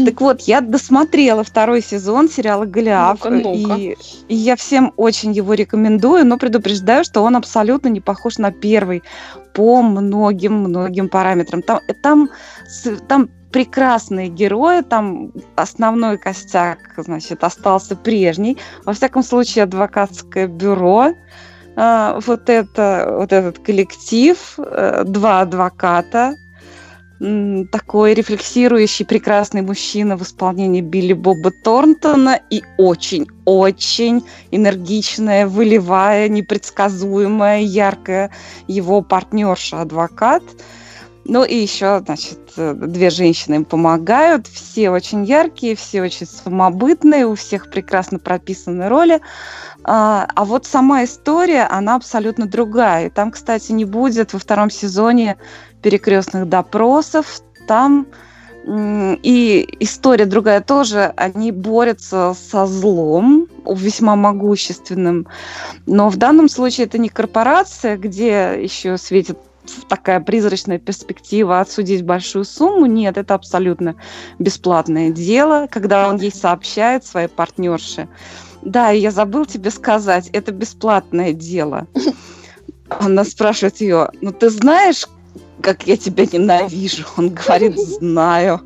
Так 0.04 0.20
вот, 0.20 0.40
я 0.42 0.60
досмотрела 0.60 1.44
второй 1.44 1.82
сезон 1.82 2.28
сериала 2.28 2.64
«Голиаф», 2.64 3.20
ну 3.24 3.30
ну 3.30 3.54
и, 3.54 3.96
и 4.28 4.34
я 4.34 4.56
всем 4.56 4.92
очень 4.96 5.32
его 5.32 5.54
рекомендую, 5.54 6.26
но 6.26 6.36
предупреждаю, 6.36 7.04
что 7.04 7.22
он 7.22 7.36
абсолютно 7.36 7.88
не 7.88 8.00
похож 8.00 8.38
на 8.38 8.50
первый 8.50 9.02
по 9.54 9.82
многим-многим 9.82 11.08
параметрам. 11.08 11.62
Там, 11.62 11.80
там, 12.02 12.28
там 13.08 13.30
прекрасные 13.52 14.28
герои, 14.28 14.82
там 14.82 15.32
основной 15.56 16.18
костяк, 16.18 16.78
значит, 16.96 17.44
остался 17.44 17.96
прежний. 17.96 18.58
Во 18.84 18.92
всяком 18.92 19.22
случае, 19.22 19.64
адвокатское 19.64 20.46
бюро, 20.46 21.12
вот, 21.78 22.48
это, 22.48 23.14
вот 23.18 23.32
этот 23.32 23.60
коллектив, 23.60 24.36
э, 24.58 25.04
два 25.04 25.42
адвоката, 25.42 26.34
такой 27.72 28.14
рефлексирующий 28.14 29.04
прекрасный 29.04 29.62
мужчина 29.62 30.16
в 30.16 30.22
исполнении 30.22 30.80
Билли 30.80 31.14
Боба 31.14 31.50
Торнтона 31.50 32.40
и 32.50 32.62
очень-очень 32.78 34.24
энергичная, 34.52 35.46
выливая, 35.46 36.28
непредсказуемая, 36.28 37.60
яркая 37.60 38.30
его 38.68 39.02
партнерша-адвокат. 39.02 40.44
Ну 41.28 41.44
и 41.44 41.54
еще, 41.54 42.00
значит, 42.04 42.38
две 42.56 43.10
женщины 43.10 43.56
им 43.56 43.64
помогают. 43.66 44.46
Все 44.46 44.88
очень 44.88 45.24
яркие, 45.24 45.76
все 45.76 46.00
очень 46.00 46.26
самобытные, 46.26 47.26
у 47.26 47.34
всех 47.34 47.70
прекрасно 47.70 48.18
прописаны 48.18 48.88
роли. 48.88 49.20
А, 49.84 50.26
а 50.34 50.44
вот 50.46 50.64
сама 50.64 51.04
история, 51.04 51.64
она 51.64 51.96
абсолютно 51.96 52.46
другая. 52.46 53.06
И 53.06 53.10
там, 53.10 53.30
кстати, 53.30 53.72
не 53.72 53.84
будет 53.84 54.32
во 54.32 54.38
втором 54.38 54.70
сезоне 54.70 55.36
перекрестных 55.82 56.48
допросов. 56.48 57.42
Там 57.66 58.06
и 58.66 59.68
история 59.80 60.26
другая 60.26 60.60
тоже, 60.60 61.12
они 61.16 61.52
борются 61.52 62.34
со 62.34 62.66
злом, 62.66 63.48
весьма 63.66 64.16
могущественным. 64.16 65.26
Но 65.86 66.08
в 66.08 66.16
данном 66.16 66.48
случае 66.48 66.86
это 66.86 66.98
не 66.98 67.08
корпорация, 67.08 67.96
где 67.96 68.58
еще 68.62 68.98
светит 68.98 69.38
такая 69.88 70.20
призрачная 70.20 70.78
перспектива 70.78 71.60
отсудить 71.60 72.04
большую 72.04 72.44
сумму. 72.44 72.86
Нет, 72.86 73.16
это 73.16 73.34
абсолютно 73.34 73.96
бесплатное 74.38 75.10
дело, 75.10 75.68
когда 75.70 76.08
он 76.08 76.16
ей 76.16 76.32
сообщает 76.32 77.04
своей 77.04 77.28
партнерше. 77.28 78.08
Да, 78.62 78.90
я 78.90 79.10
забыл 79.10 79.46
тебе 79.46 79.70
сказать, 79.70 80.28
это 80.32 80.52
бесплатное 80.52 81.32
дело. 81.32 81.86
Она 82.88 83.24
спрашивает 83.24 83.80
ее, 83.80 84.10
ну 84.20 84.32
ты 84.32 84.50
знаешь, 84.50 85.06
как 85.62 85.86
я 85.86 85.96
тебя 85.96 86.24
ненавижу? 86.24 87.04
Он 87.16 87.30
говорит, 87.30 87.78
знаю. 87.78 88.60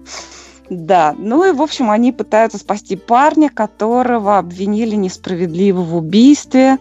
Да, 0.71 1.15
ну 1.19 1.45
и, 1.45 1.53
в 1.53 1.61
общем, 1.61 1.91
они 1.91 2.13
пытаются 2.13 2.57
спасти 2.57 2.97
парня, 2.97 3.51
которого 3.51 4.39
обвинили 4.39 4.95
несправедливо 4.95 5.83
в 5.83 5.97
убийстве. 5.97 6.79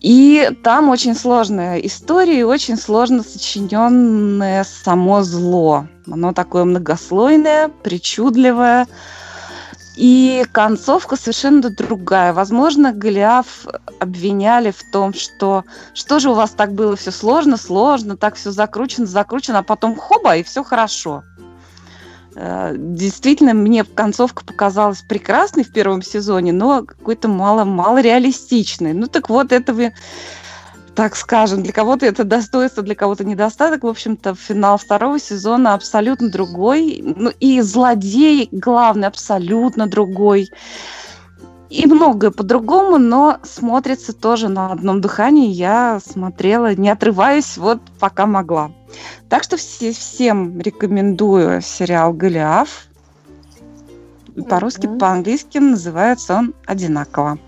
И 0.00 0.50
там 0.62 0.90
очень 0.90 1.16
сложная 1.16 1.78
история 1.78 2.40
и 2.40 2.44
очень 2.44 2.76
сложно 2.76 3.24
сочиненное 3.24 4.64
само 4.64 5.22
зло. 5.22 5.86
Оно 6.06 6.32
такое 6.32 6.64
многослойное, 6.64 7.68
причудливое. 7.68 8.86
И 9.96 10.44
концовка 10.52 11.16
совершенно 11.16 11.70
другая. 11.70 12.32
Возможно, 12.32 12.92
Голиаф 12.92 13.66
обвиняли 13.98 14.70
в 14.70 14.88
том, 14.92 15.12
что 15.12 15.64
что 15.92 16.20
же 16.20 16.30
у 16.30 16.34
вас 16.34 16.52
так 16.52 16.72
было 16.72 16.94
все 16.94 17.10
сложно, 17.10 17.56
сложно, 17.56 18.16
так 18.16 18.36
все 18.36 18.52
закручено, 18.52 19.06
закручено, 19.06 19.58
а 19.58 19.62
потом 19.64 19.96
хоба, 19.96 20.36
и 20.36 20.44
все 20.44 20.62
хорошо. 20.62 21.24
Э, 22.40 22.74
действительно, 22.76 23.52
мне 23.52 23.82
концовка 23.82 24.44
показалась 24.44 25.02
прекрасной 25.02 25.64
в 25.64 25.72
первом 25.72 26.02
сезоне, 26.02 26.52
но 26.52 26.84
какой-то 26.84 27.26
мало-мало 27.26 28.00
реалистичной. 28.00 28.92
Ну 28.92 29.08
так 29.08 29.28
вот, 29.28 29.50
этого 29.50 29.90
так 30.94 31.16
скажем, 31.16 31.62
для 31.62 31.72
кого-то 31.72 32.06
это 32.06 32.24
достоинство, 32.24 32.82
для 32.82 32.94
кого-то 32.94 33.24
недостаток. 33.24 33.82
В 33.82 33.88
общем-то, 33.88 34.34
финал 34.34 34.78
второго 34.78 35.18
сезона 35.18 35.74
абсолютно 35.74 36.28
другой. 36.28 37.02
Ну 37.02 37.30
и 37.40 37.60
злодей, 37.60 38.48
главный, 38.52 39.08
абсолютно 39.08 39.88
другой. 39.88 40.50
И 41.70 41.86
многое 41.86 42.30
по-другому, 42.30 42.98
но 42.98 43.38
смотрится 43.42 44.12
тоже 44.12 44.48
на 44.48 44.72
одном 44.72 45.00
дыхании. 45.00 45.50
Я 45.50 46.00
смотрела, 46.04 46.74
не 46.74 46.88
отрываясь, 46.88 47.58
вот 47.58 47.80
пока 48.00 48.26
могла. 48.26 48.70
Так 49.28 49.42
что 49.42 49.56
все, 49.56 49.92
всем 49.92 50.60
рекомендую 50.60 51.60
сериал 51.60 52.12
«Голиаф». 52.12 52.86
По-русски, 54.48 54.86
mm-hmm. 54.86 54.98
по-английски 54.98 55.58
называется 55.58 56.36
он 56.36 56.54
одинаково. 56.64 57.38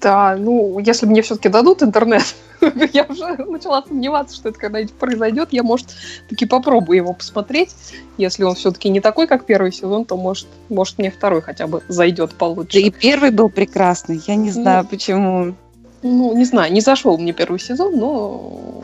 Да, 0.00 0.36
ну, 0.36 0.78
если 0.80 1.06
мне 1.06 1.22
все-таки 1.22 1.48
дадут 1.48 1.82
интернет, 1.82 2.34
я 2.92 3.04
уже 3.04 3.36
начала 3.44 3.82
сомневаться, 3.86 4.34
что 4.34 4.48
это 4.48 4.58
когда-нибудь 4.58 4.94
произойдет. 4.94 5.48
Я, 5.52 5.62
может, 5.62 5.88
таки 6.28 6.46
попробую 6.46 6.96
его 6.96 7.12
посмотреть. 7.12 7.70
Если 8.16 8.42
он 8.42 8.56
все-таки 8.56 8.88
не 8.88 9.00
такой, 9.00 9.28
как 9.28 9.44
первый 9.44 9.70
сезон, 9.70 10.04
то, 10.04 10.16
может, 10.16 10.48
может 10.68 10.98
мне 10.98 11.12
второй 11.12 11.42
хотя 11.42 11.68
бы 11.68 11.82
зайдет 11.86 12.34
получше. 12.34 12.80
Да 12.80 12.86
и 12.86 12.90
первый 12.90 13.30
был 13.30 13.50
прекрасный. 13.50 14.20
Я 14.26 14.34
не 14.34 14.48
ну, 14.48 14.62
знаю, 14.62 14.82
ну, 14.82 14.88
почему. 14.88 15.54
Ну, 16.02 16.36
не 16.36 16.44
знаю, 16.44 16.72
не 16.72 16.80
зашел 16.80 17.16
мне 17.18 17.32
первый 17.32 17.60
сезон, 17.60 17.96
но 17.96 18.80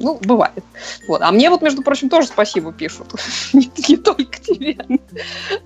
ну, 0.00 0.18
бывает. 0.22 0.64
Вот. 1.06 1.20
А 1.22 1.30
мне 1.30 1.50
вот, 1.50 1.62
между 1.62 1.82
прочим, 1.82 2.08
тоже 2.08 2.26
спасибо 2.28 2.72
пишут. 2.72 3.14
не, 3.52 3.70
не 3.88 3.96
только 3.96 4.40
тебе. 4.40 4.76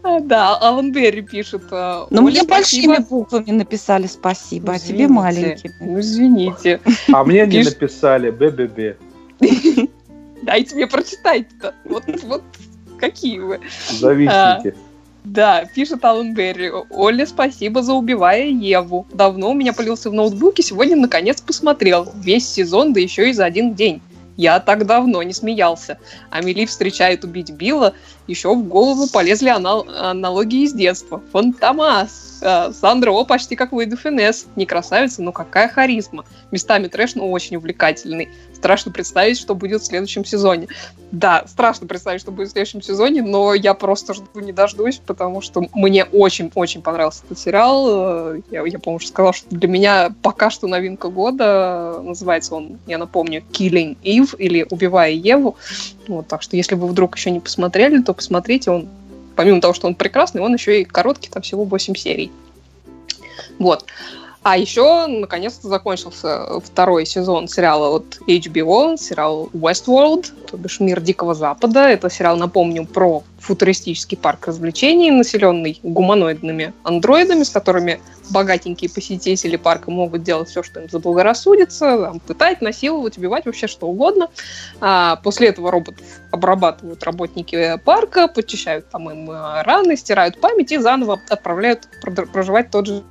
да, 0.02 0.56
Алан 0.56 0.92
Берри 0.92 1.22
пишет. 1.22 1.62
Э, 1.70 2.06
Но 2.10 2.22
мне 2.22 2.42
большими 2.42 2.98
буквами 2.98 3.52
написали 3.52 4.06
спасибо, 4.06 4.74
а 4.74 4.78
тебе 4.78 5.08
маленькими. 5.08 5.72
Ну, 5.80 6.00
извините. 6.00 6.80
А 7.12 7.24
мне 7.24 7.46
не 7.46 7.62
написали 7.62 8.30
БББ. 8.30 8.98
Дайте 10.42 10.74
мне 10.74 10.86
прочитать-то. 10.86 11.74
Вот, 11.84 12.04
вот 12.24 12.42
какие 12.98 13.38
вы. 13.38 13.60
Завистники. 13.90 14.28
А, 14.28 14.74
да, 15.24 15.64
пишет 15.74 16.04
Алан 16.04 16.34
Берри. 16.34 16.70
Оля, 16.90 17.26
спасибо 17.26 17.82
за 17.82 17.94
убивая 17.94 18.46
Еву. 18.46 19.06
Давно 19.12 19.50
у 19.50 19.54
меня 19.54 19.72
полился 19.72 20.10
в 20.10 20.12
ноутбуке, 20.12 20.62
сегодня 20.62 20.96
наконец 20.96 21.40
посмотрел. 21.40 22.12
Весь 22.16 22.46
сезон, 22.46 22.92
да 22.92 23.00
еще 23.00 23.30
и 23.30 23.32
за 23.32 23.46
один 23.46 23.74
день. 23.74 24.02
Я 24.36 24.58
так 24.60 24.86
давно 24.86 25.22
не 25.22 25.32
смеялся. 25.32 25.98
Амели 26.30 26.66
встречает 26.66 27.24
убить 27.24 27.50
Билла, 27.50 27.94
еще 28.26 28.54
в 28.54 28.66
голову 28.66 29.08
полезли 29.08 29.48
анал- 29.48 29.86
аналогии 29.88 30.64
из 30.64 30.72
детства. 30.72 31.22
Фантомас! 31.32 32.23
А, 32.42 32.72
Сандра, 32.72 33.10
о, 33.10 33.24
почти 33.24 33.56
как 33.56 33.72
Луида 33.72 33.96
Финес. 33.96 34.46
Не 34.56 34.66
красавица, 34.66 35.22
но 35.22 35.32
какая 35.32 35.68
харизма. 35.68 36.24
Местами 36.50 36.88
трэш, 36.88 37.14
но 37.14 37.30
очень 37.30 37.56
увлекательный. 37.56 38.28
Страшно 38.54 38.92
представить, 38.92 39.38
что 39.38 39.54
будет 39.54 39.82
в 39.82 39.84
следующем 39.84 40.24
сезоне. 40.24 40.68
Да, 41.10 41.44
страшно 41.46 41.86
представить, 41.86 42.20
что 42.20 42.32
будет 42.32 42.48
в 42.48 42.52
следующем 42.52 42.82
сезоне, 42.82 43.22
но 43.22 43.54
я 43.54 43.74
просто 43.74 44.14
жду 44.14 44.40
не 44.40 44.52
дождусь, 44.52 45.00
потому 45.04 45.42
что 45.42 45.68
мне 45.74 46.04
очень-очень 46.04 46.82
понравился 46.82 47.22
этот 47.24 47.38
сериал. 47.38 48.34
Я, 48.50 48.64
я 48.64 48.78
по-моему, 48.78 48.96
уже 48.96 49.08
сказала, 49.08 49.32
что 49.32 49.48
для 49.50 49.68
меня 49.68 50.14
пока 50.22 50.50
что 50.50 50.66
новинка 50.66 51.08
года. 51.08 52.00
Называется 52.02 52.54
он, 52.54 52.78
я 52.86 52.98
напомню, 52.98 53.42
Killing 53.52 53.96
Eve 54.02 54.36
или 54.38 54.66
Убивая 54.70 55.12
Еву. 55.12 55.56
Вот, 56.08 56.26
так 56.28 56.42
что 56.42 56.56
если 56.56 56.74
вы 56.74 56.88
вдруг 56.88 57.16
еще 57.16 57.30
не 57.30 57.40
посмотрели, 57.40 58.02
то 58.02 58.12
посмотрите. 58.14 58.70
Он, 58.70 58.88
помимо 59.36 59.60
того, 59.60 59.74
что 59.74 59.86
он 59.86 59.94
прекрасный, 59.94 60.40
он 60.40 60.54
еще 60.54 60.80
и 60.80 60.84
короткий, 60.84 61.30
там 61.30 61.42
всего 61.42 61.64
8 61.64 61.94
серий. 61.94 62.30
Вот. 63.58 63.84
А 64.44 64.58
еще, 64.58 65.06
наконец-то, 65.06 65.68
закончился 65.68 66.60
второй 66.60 67.06
сезон 67.06 67.48
сериала 67.48 67.96
от 67.96 68.18
HBO, 68.28 68.98
сериал 68.98 69.48
Westworld, 69.54 70.26
то 70.50 70.58
бишь 70.58 70.80
«Мир 70.80 71.00
Дикого 71.00 71.34
Запада». 71.34 71.88
Это 71.88 72.10
сериал, 72.10 72.36
напомню, 72.36 72.84
про 72.84 73.22
футуристический 73.38 74.18
парк 74.18 74.46
развлечений, 74.46 75.10
населенный 75.10 75.80
гуманоидными 75.82 76.74
андроидами, 76.82 77.42
с 77.42 77.48
которыми 77.48 78.02
богатенькие 78.30 78.90
посетители 78.90 79.56
парка 79.56 79.90
могут 79.90 80.22
делать 80.22 80.50
все, 80.50 80.62
что 80.62 80.80
им 80.80 80.90
заблагорассудится, 80.90 81.96
там, 82.04 82.20
пытать, 82.20 82.60
насиловать, 82.60 83.16
убивать, 83.16 83.46
вообще 83.46 83.66
что 83.66 83.86
угодно. 83.86 84.28
А 84.78 85.16
после 85.16 85.48
этого 85.48 85.70
роботов 85.70 86.04
обрабатывают 86.30 87.02
работники 87.02 87.80
парка, 87.82 88.28
подчищают 88.28 88.90
там 88.90 89.10
им 89.10 89.30
э, 89.30 89.62
раны, 89.62 89.96
стирают 89.96 90.38
память 90.38 90.70
и 90.72 90.76
заново 90.76 91.18
отправляют 91.30 91.88
проживать 92.02 92.70
тот 92.70 92.86
же 92.86 93.04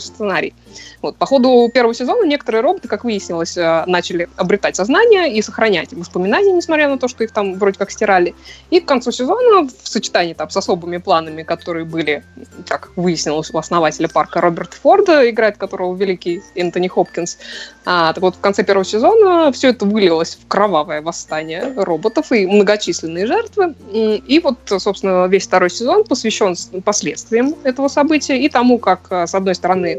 сценарий. 0.00 0.54
Вот. 1.02 1.16
По 1.16 1.26
ходу 1.26 1.70
первого 1.72 1.94
сезона 1.94 2.24
некоторые 2.24 2.62
роботы, 2.62 2.88
как 2.88 3.04
выяснилось, 3.04 3.56
э, 3.56 3.84
начали 3.86 4.28
обретать 4.36 4.76
сознание 4.76 5.32
и 5.32 5.42
сохранять 5.42 5.92
воспоминания, 5.92 6.52
несмотря 6.52 6.88
на 6.88 6.98
то, 6.98 7.08
что 7.08 7.24
их 7.24 7.30
там 7.32 7.54
вроде 7.58 7.78
как 7.78 7.90
стирали. 7.90 8.34
И 8.70 8.80
к 8.80 8.86
концу 8.86 9.12
сезона, 9.12 9.68
в 9.68 9.88
сочетании 9.88 10.34
там, 10.34 10.50
с 10.50 10.56
особыми 10.56 10.98
планами, 10.98 11.42
которые 11.42 11.84
были, 11.84 12.24
как 12.68 12.90
выяснилось, 12.96 13.50
у 13.52 13.58
основателя 13.58 14.08
парка 14.08 14.40
Роберта 14.40 14.76
Форда, 14.76 15.28
играет 15.28 15.56
которого 15.56 15.94
великий 15.94 16.42
Энтони 16.54 16.88
Хопкинс, 16.88 17.38
а, 17.84 18.12
так 18.12 18.22
вот 18.22 18.34
в 18.36 18.40
конце 18.40 18.64
первого 18.64 18.84
сезона 18.84 19.52
все 19.52 19.68
это 19.68 19.84
вылилось 19.84 20.36
в 20.36 20.48
кровавое 20.48 21.02
восстание 21.02 21.72
роботов 21.76 22.32
и 22.32 22.46
многочисленные 22.46 23.26
жертвы. 23.26 23.74
И 23.92 24.40
вот, 24.42 24.58
собственно, 24.66 25.26
весь 25.26 25.46
второй 25.46 25.70
сезон 25.70 26.04
посвящен 26.04 26.56
последствиям 26.84 27.54
этого 27.62 27.88
события 27.88 28.38
и 28.38 28.48
тому, 28.48 28.78
как, 28.78 29.06
э, 29.10 29.26
с 29.26 29.34
одной 29.34 29.54
стороны, 29.54 29.98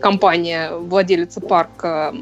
компания, 0.00 0.70
владелица 0.72 1.40
парка, 1.40 2.14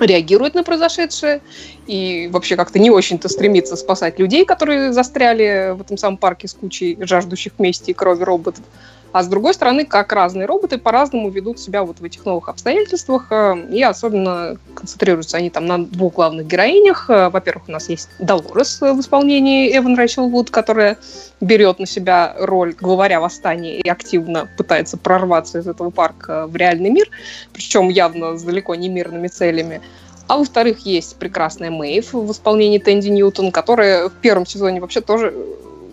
реагирует 0.00 0.54
на 0.54 0.62
произошедшее 0.62 1.40
и 1.86 2.28
вообще 2.30 2.56
как-то 2.56 2.78
не 2.78 2.90
очень-то 2.90 3.28
стремится 3.28 3.76
спасать 3.76 4.18
людей, 4.18 4.44
которые 4.44 4.92
застряли 4.92 5.74
в 5.76 5.80
этом 5.80 5.96
самом 5.96 6.18
парке 6.18 6.48
с 6.48 6.54
кучей 6.54 6.96
жаждущих 7.00 7.58
мести 7.58 7.90
и 7.90 7.94
крови 7.94 8.22
роботов. 8.22 8.64
А 9.10 9.22
с 9.22 9.28
другой 9.28 9.54
стороны, 9.54 9.86
как 9.86 10.12
разные 10.12 10.46
роботы 10.46 10.76
по-разному 10.76 11.30
ведут 11.30 11.58
себя 11.58 11.82
вот 11.82 11.98
в 11.98 12.04
этих 12.04 12.26
новых 12.26 12.48
обстоятельствах. 12.48 13.28
Э, 13.30 13.56
и 13.70 13.82
особенно 13.82 14.56
концентрируются 14.74 15.38
они 15.38 15.48
там 15.48 15.66
на 15.66 15.84
двух 15.84 16.14
главных 16.14 16.46
героинях. 16.46 17.08
Э, 17.08 17.30
во-первых, 17.30 17.68
у 17.68 17.72
нас 17.72 17.88
есть 17.88 18.10
Долорес 18.18 18.80
в 18.80 19.00
исполнении 19.00 19.74
Эван 19.76 19.96
Рэйчел 19.96 20.28
Вуд, 20.28 20.50
которая 20.50 20.98
берет 21.40 21.78
на 21.78 21.86
себя 21.86 22.34
роль 22.38 22.74
главаря 22.78 23.20
восстания 23.20 23.80
и 23.80 23.88
активно 23.88 24.48
пытается 24.58 24.98
прорваться 24.98 25.58
из 25.58 25.66
этого 25.66 25.90
парка 25.90 26.46
в 26.46 26.54
реальный 26.56 26.90
мир, 26.90 27.08
причем 27.52 27.88
явно 27.88 28.36
с 28.36 28.42
далеко 28.42 28.74
не 28.74 28.88
мирными 28.88 29.28
целями. 29.28 29.80
А 30.26 30.36
во-вторых, 30.36 30.80
есть 30.80 31.16
прекрасная 31.16 31.70
Мэйв 31.70 32.12
в 32.12 32.30
исполнении 32.30 32.78
Тэнди 32.78 33.08
Ньютон, 33.08 33.50
которая 33.50 34.10
в 34.10 34.12
первом 34.12 34.44
сезоне 34.44 34.80
вообще 34.80 35.00
тоже 35.00 35.32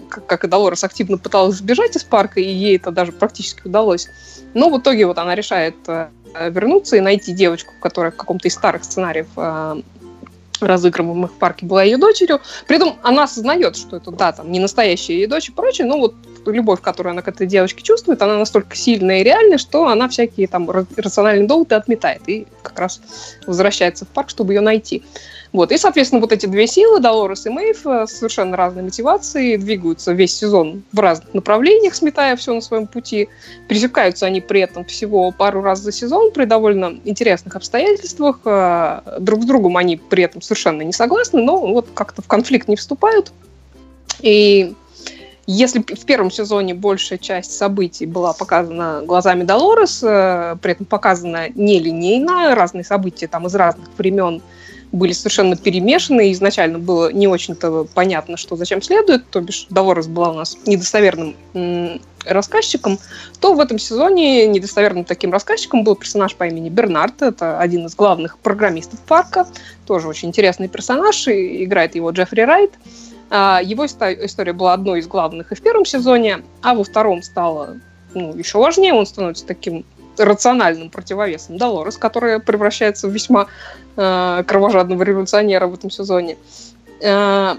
как 0.09 0.43
и 0.43 0.47
Долорес, 0.47 0.83
активно 0.83 1.17
пыталась 1.17 1.57
сбежать 1.57 1.95
из 1.95 2.03
парка, 2.03 2.39
и 2.39 2.47
ей 2.47 2.77
это 2.77 2.91
даже 2.91 3.11
практически 3.11 3.61
удалось. 3.65 4.07
Но 4.53 4.69
в 4.69 4.79
итоге 4.79 5.05
вот 5.05 5.17
она 5.17 5.35
решает 5.35 5.75
э, 5.87 6.07
вернуться 6.49 6.97
и 6.97 7.01
найти 7.01 7.33
девочку, 7.33 7.73
которая 7.79 8.11
в 8.11 8.15
каком-то 8.15 8.47
из 8.47 8.53
старых 8.53 8.83
сценариев 8.83 9.27
э, 9.35 9.81
разыгрываемых 10.61 11.31
в 11.31 11.35
парке 11.35 11.65
была 11.65 11.83
ее 11.83 11.97
дочерью. 11.97 12.41
При 12.67 12.77
этом 12.77 12.95
она 13.03 13.23
осознает, 13.23 13.75
что 13.75 13.97
это, 13.97 14.11
да, 14.11 14.31
там, 14.31 14.51
не 14.51 14.59
настоящая 14.59 15.15
ее 15.15 15.27
дочь 15.27 15.49
и 15.49 15.51
прочее, 15.51 15.87
но 15.87 15.97
вот 15.97 16.15
любовь, 16.51 16.81
которую 16.81 17.11
она 17.11 17.21
к 17.21 17.27
этой 17.27 17.47
девочке 17.47 17.83
чувствует, 17.83 18.21
она 18.21 18.37
настолько 18.37 18.75
сильная 18.75 19.21
и 19.21 19.23
реальная, 19.23 19.57
что 19.57 19.87
она 19.87 20.07
всякие 20.09 20.47
там 20.47 20.69
рациональные 20.69 21.47
доводы 21.47 21.75
отметает 21.75 22.21
и 22.27 22.47
как 22.61 22.79
раз 22.79 23.01
возвращается 23.45 24.05
в 24.05 24.09
парк, 24.09 24.29
чтобы 24.29 24.53
ее 24.53 24.61
найти. 24.61 25.03
Вот. 25.55 25.71
И, 25.71 25.77
соответственно, 25.77 26.19
вот 26.19 26.33
эти 26.33 26.47
две 26.47 26.67
силы, 26.67 26.99
Долорес 26.99 27.45
и 27.45 27.49
Мэйв, 27.49 27.87
э, 27.87 28.07
совершенно 28.07 28.57
разной 28.57 28.83
мотивацией, 28.83 29.55
двигаются 29.55 30.11
весь 30.11 30.35
сезон 30.35 30.83
в 30.91 30.99
разных 30.99 31.33
направлениях, 31.33 31.95
сметая 31.95 32.35
все 32.35 32.53
на 32.53 32.59
своем 32.59 32.87
пути. 32.87 33.29
Пересекаются 33.69 34.25
они 34.25 34.41
при 34.41 34.59
этом 34.59 34.83
всего 34.83 35.31
пару 35.31 35.61
раз 35.61 35.79
за 35.79 35.93
сезон 35.93 36.31
при 36.31 36.43
довольно 36.43 36.99
интересных 37.05 37.55
обстоятельствах. 37.55 38.39
Э, 38.43 38.99
друг 39.21 39.43
с 39.43 39.45
другом 39.45 39.77
они 39.77 39.95
при 39.95 40.23
этом 40.23 40.41
совершенно 40.41 40.81
не 40.81 40.91
согласны, 40.91 41.41
но 41.41 41.57
вот 41.57 41.87
как-то 41.93 42.21
в 42.21 42.27
конфликт 42.27 42.67
не 42.67 42.75
вступают. 42.75 43.31
И 44.19 44.73
если 45.47 45.79
в 45.79 46.05
первом 46.05 46.31
сезоне 46.31 46.73
большая 46.73 47.19
часть 47.19 47.55
событий 47.55 48.05
была 48.05 48.33
показана 48.33 49.01
глазами 49.05 49.43
Долорес, 49.43 50.01
э, 50.03 50.57
при 50.61 50.71
этом 50.71 50.85
показана 50.85 51.49
нелинейно, 51.49 52.55
разные 52.55 52.83
события 52.83 53.27
там 53.27 53.45
из 53.47 53.55
разных 53.55 53.87
времен 53.97 54.41
были 54.91 55.11
совершенно 55.11 55.55
перемешаны, 55.55 56.29
и 56.29 56.33
изначально 56.33 56.79
было 56.79 57.11
не 57.11 57.27
очень-то 57.27 57.85
понятно, 57.93 58.37
что 58.37 58.55
зачем 58.55 58.81
следует, 58.81 59.29
то 59.29 59.41
бишь 59.41 59.67
Долорес 59.69 60.07
была 60.07 60.29
у 60.29 60.33
нас 60.33 60.57
недостоверным 60.65 61.35
рассказчиком, 62.25 62.99
то 63.39 63.53
в 63.53 63.59
этом 63.59 63.77
сезоне 63.77 64.47
недостоверным 64.47 65.05
таким 65.05 65.31
рассказчиком 65.31 65.83
был 65.83 65.95
персонаж 65.95 66.35
по 66.35 66.45
имени 66.47 66.69
Бернард. 66.69 67.21
Это 67.21 67.59
один 67.59 67.85
из 67.85 67.95
главных 67.95 68.37
программистов 68.39 68.99
парка. 69.01 69.47
Тоже 69.85 70.07
очень 70.07 70.29
интересный 70.29 70.67
персонаж. 70.67 71.27
И 71.27 71.63
играет 71.63 71.95
его 71.95 72.09
Джеффри 72.09 72.41
Райт. 72.41 72.71
А, 73.29 73.61
его 73.63 73.85
история 73.85 74.53
была 74.53 74.73
одной 74.73 74.99
из 74.99 75.07
главных 75.07 75.51
и 75.51 75.55
в 75.55 75.61
первом 75.61 75.85
сезоне, 75.85 76.43
а 76.61 76.75
во 76.75 76.83
втором 76.83 77.21
стала 77.23 77.77
ну, 78.13 78.35
еще 78.35 78.59
важнее. 78.59 78.93
Он 78.93 79.05
становится 79.05 79.45
таким 79.45 79.85
рациональным 80.17 80.89
противовесом 80.89 81.57
Долорес, 81.57 81.97
которая 81.97 82.39
превращается 82.39 83.07
в 83.07 83.11
весьма 83.11 83.47
э, 83.97 84.43
кровожадного 84.47 85.03
революционера 85.03 85.67
в 85.67 85.73
этом 85.73 85.89
сезоне. 85.89 86.37
Э, 87.01 87.55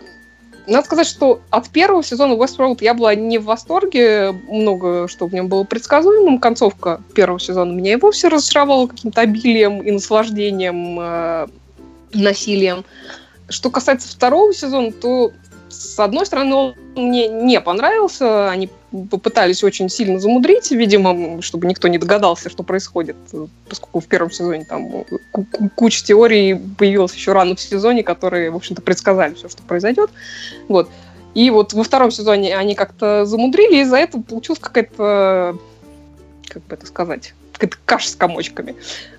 надо 0.66 0.84
сказать, 0.84 1.06
что 1.06 1.40
от 1.50 1.68
первого 1.68 2.02
сезона 2.02 2.32
Westworld 2.32 2.78
я 2.80 2.94
была 2.94 3.14
не 3.14 3.38
в 3.38 3.44
восторге, 3.44 4.32
много 4.48 5.06
что 5.06 5.26
в 5.26 5.34
нем 5.34 5.48
было 5.48 5.64
предсказуемым. 5.64 6.38
Концовка 6.38 7.00
первого 7.14 7.38
сезона 7.38 7.72
меня 7.72 7.92
и 7.92 7.96
вовсе 7.96 8.28
разочаровала 8.28 8.86
каким-то 8.88 9.20
обилием 9.20 9.80
и 9.82 9.90
наслаждением, 9.90 10.98
э, 10.98 11.46
насилием. 12.14 12.84
Что 13.48 13.70
касается 13.70 14.08
второго 14.08 14.52
сезона, 14.52 14.90
то 14.90 15.32
с 15.68 15.98
одной 15.98 16.26
стороны, 16.26 16.54
он 16.54 16.74
мне 16.94 17.28
не 17.28 17.60
понравился. 17.60 18.50
Они 18.50 18.70
попытались 19.10 19.62
очень 19.64 19.88
сильно 19.88 20.18
замудрить, 20.18 20.70
видимо, 20.70 21.42
чтобы 21.42 21.66
никто 21.66 21.88
не 21.88 21.98
догадался, 21.98 22.48
что 22.48 22.62
происходит, 22.62 23.16
поскольку 23.68 24.00
в 24.00 24.06
первом 24.06 24.30
сезоне 24.30 24.64
там 24.64 25.04
куча 25.74 26.04
теорий 26.04 26.54
появилась 26.54 27.14
еще 27.14 27.32
рано 27.32 27.56
в 27.56 27.60
сезоне, 27.60 28.02
которые, 28.02 28.50
в 28.50 28.56
общем-то, 28.56 28.82
предсказали 28.82 29.34
все, 29.34 29.48
что 29.48 29.62
произойдет. 29.62 30.10
Вот. 30.68 30.88
И 31.34 31.50
вот 31.50 31.74
во 31.74 31.84
втором 31.84 32.10
сезоне 32.10 32.56
они 32.56 32.74
как-то 32.74 33.26
замудрили, 33.26 33.76
и 33.76 33.80
из-за 33.82 33.98
этого 33.98 34.22
получилась 34.22 34.60
какая-то, 34.60 35.58
как 36.48 36.64
бы 36.64 36.74
это 36.74 36.86
сказать, 36.86 37.34
какая-то 37.52 37.76
каша 37.84 38.08
с 38.08 38.14
комочками. 38.14 38.74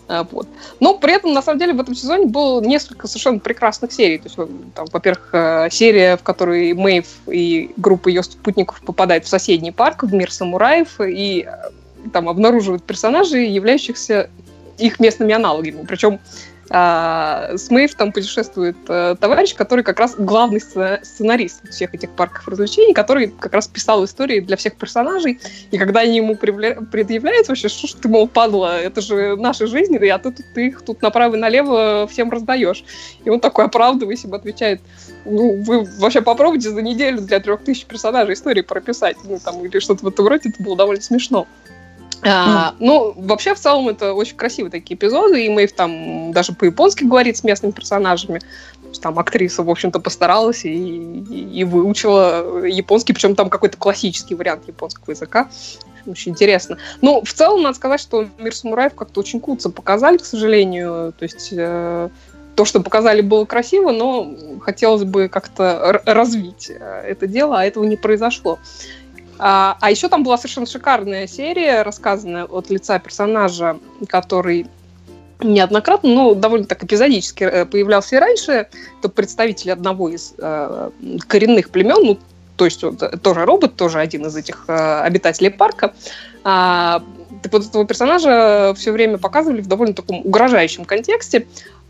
А, 0.08 0.26
вот. 0.32 0.48
Но 0.80 0.98
при 0.98 1.14
этом, 1.14 1.34
на 1.34 1.42
самом 1.42 1.60
деле, 1.60 1.74
в 1.74 1.82
этом 1.82 1.94
сезоне 1.94 2.28
было 2.28 2.62
несколько 2.62 3.08
совершенно 3.08 3.40
прекрасных 3.40 3.92
серий. 3.92 4.18
То 4.18 4.26
есть, 4.26 4.38
там, 4.74 4.86
во-первых, 4.92 5.30
э, 5.34 5.68
серия, 5.70 6.18
в 6.18 6.24
которой 6.24 6.74
Мэйв 6.74 7.08
и 7.28 7.72
группа 7.78 8.08
ее 8.08 8.24
спутников 8.24 8.82
попадает 8.82 9.26
в 9.26 9.28
соседний 9.28 9.72
парк, 9.72 10.04
в 10.04 10.14
мир 10.14 10.32
самураев, 10.32 11.02
и 11.02 11.46
э, 11.46 12.10
там 12.14 12.30
обнаруживают 12.30 12.84
персонажей, 12.84 13.50
являющихся 13.50 14.30
их 14.78 15.00
местными 15.00 15.34
аналогами. 15.34 15.86
Причем 15.86 16.20
с 16.70 17.70
Мэйв 17.70 17.96
там 17.96 18.12
путешествует 18.12 18.76
а, 18.90 19.16
товарищ, 19.16 19.56
который 19.56 19.84
как 19.84 20.00
раз 20.00 20.16
главный 20.18 20.60
сценарист 20.60 21.70
всех 21.70 21.94
этих 21.94 22.10
парков 22.12 22.48
развлечений, 22.48 22.94
который 22.94 23.28
как 23.28 23.54
раз 23.54 23.68
писал 23.68 24.04
истории 24.04 24.40
для 24.42 24.58
всех 24.58 24.76
персонажей. 24.76 25.40
И 25.72 25.78
когда 25.78 26.02
они 26.02 26.18
ему 26.18 26.36
предъявляют 26.36 27.48
вообще, 27.48 27.70
что 27.70 27.88
ж 27.88 27.94
ты, 27.94 28.10
мол, 28.10 28.28
падла, 28.28 28.80
это 28.80 29.02
же 29.02 29.36
наши 29.38 29.68
жизни, 29.68 29.98
а 30.08 30.20
ты, 30.20 30.32
ты 30.32 30.68
их 30.68 30.82
тут 30.82 31.02
направо 31.02 31.36
и 31.36 31.40
налево 31.40 32.08
всем 32.10 32.30
раздаешь. 32.30 32.84
И 33.24 33.30
он 33.30 33.40
такой 33.40 33.66
оправдываясь 33.66 34.26
им 34.26 34.34
отвечает, 34.34 34.82
ну, 35.26 35.62
вы 35.64 35.88
вообще 36.00 36.22
попробуйте 36.22 36.70
за 36.70 36.82
неделю 36.82 37.22
для 37.22 37.40
трех 37.40 37.62
тысяч 37.62 37.86
персонажей 37.86 38.34
истории 38.34 38.62
прописать, 38.62 39.18
ну, 39.24 39.40
там, 39.44 39.64
или 39.66 39.80
что-то 39.80 40.06
в 40.06 40.08
этом 40.08 40.28
роде, 40.28 40.50
это 40.50 40.62
было 40.62 40.76
довольно 40.76 41.02
смешно. 41.02 41.48
А, 42.24 42.74
ну, 42.80 43.14
вообще, 43.16 43.54
в 43.54 43.60
целом, 43.60 43.90
это 43.90 44.14
очень 44.14 44.36
красивые 44.36 44.72
такие 44.72 44.96
эпизоды, 44.96 45.46
и 45.46 45.50
Мэйв 45.50 45.72
там 45.74 46.32
даже 46.32 46.54
по-японски 46.54 47.04
говорит 47.04 47.38
с 47.38 47.44
местными 47.44 47.72
персонажами. 47.72 48.42
Там 49.02 49.20
актриса, 49.20 49.64
в 49.64 49.70
общем-то, 49.70 50.00
постаралась 50.00 50.66
и, 50.66 50.70
и, 50.70 51.60
и 51.60 51.64
выучила 51.64 52.66
японский, 52.66 53.14
причем 53.14 53.36
там 53.36 53.50
какой-то 53.50 53.78
классический 53.78 54.34
вариант 54.34 54.68
японского 54.68 55.12
языка. 55.12 55.50
Очень 56.08 56.32
интересно. 56.32 56.78
Ну, 57.02 57.22
в 57.24 57.34
целом, 57.34 57.62
надо 57.62 57.76
сказать, 57.76 58.00
что 58.00 58.28
мир 58.40 58.56
самураев 58.56 58.96
как-то 58.96 59.20
очень 59.20 59.40
куца 59.40 59.70
показали, 59.70 60.18
к 60.18 60.26
сожалению. 60.26 61.14
То 61.18 61.24
есть 61.24 61.50
э, 61.52 62.10
то, 62.56 62.66
что 62.66 62.82
показали, 62.82 63.22
было 63.22 63.46
красиво, 63.46 63.92
но 63.92 64.34
хотелось 64.62 65.04
бы 65.04 65.28
как-то 65.28 66.02
развить 66.06 66.72
э, 66.72 67.04
это 67.06 67.28
дело, 67.28 67.60
а 67.60 67.66
этого 67.66 67.84
не 67.84 67.98
произошло. 67.98 68.58
А, 69.40 69.78
а 69.80 69.92
еще 69.92 70.10
там 70.10 70.24
была 70.24 70.38
совершенно 70.38 70.66
шикарная 70.66 71.28
серия, 71.28 71.84
рассказанная 71.84 72.46
от 72.46 72.70
лица 72.70 73.00
персонажа, 73.00 73.78
который 74.08 74.68
неоднократно, 75.40 76.10
но 76.10 76.34
довольно 76.34 76.66
так 76.66 76.84
эпизодически 76.84 77.44
э, 77.44 77.66
появлялся 77.66 78.16
и 78.16 78.20
раньше. 78.20 78.68
Это 79.00 79.10
представитель 79.10 79.72
одного 79.72 80.10
из 80.10 80.34
э, 80.38 80.90
коренных 81.28 81.70
племен, 81.70 81.98
ну, 82.04 82.20
то 82.56 82.66
есть 82.66 82.84
он 82.84 82.98
тоже 82.98 83.46
робот, 83.46 83.76
тоже 83.76 84.00
один 84.00 84.26
из 84.26 84.36
этих 84.36 84.66
э, 84.68 85.02
обитателей 85.02 85.52
парка. 85.52 85.94
А, 86.44 87.04
так 87.44 87.54
вот 87.54 87.66
этого 87.66 87.86
персонажа 87.86 88.74
все 88.76 88.92
время 88.92 89.18
показывали 89.18 89.62
в 89.62 89.68
довольно 89.68 89.94
таком 89.94 90.26
угрожающем 90.26 90.86
контексте. 90.86 91.46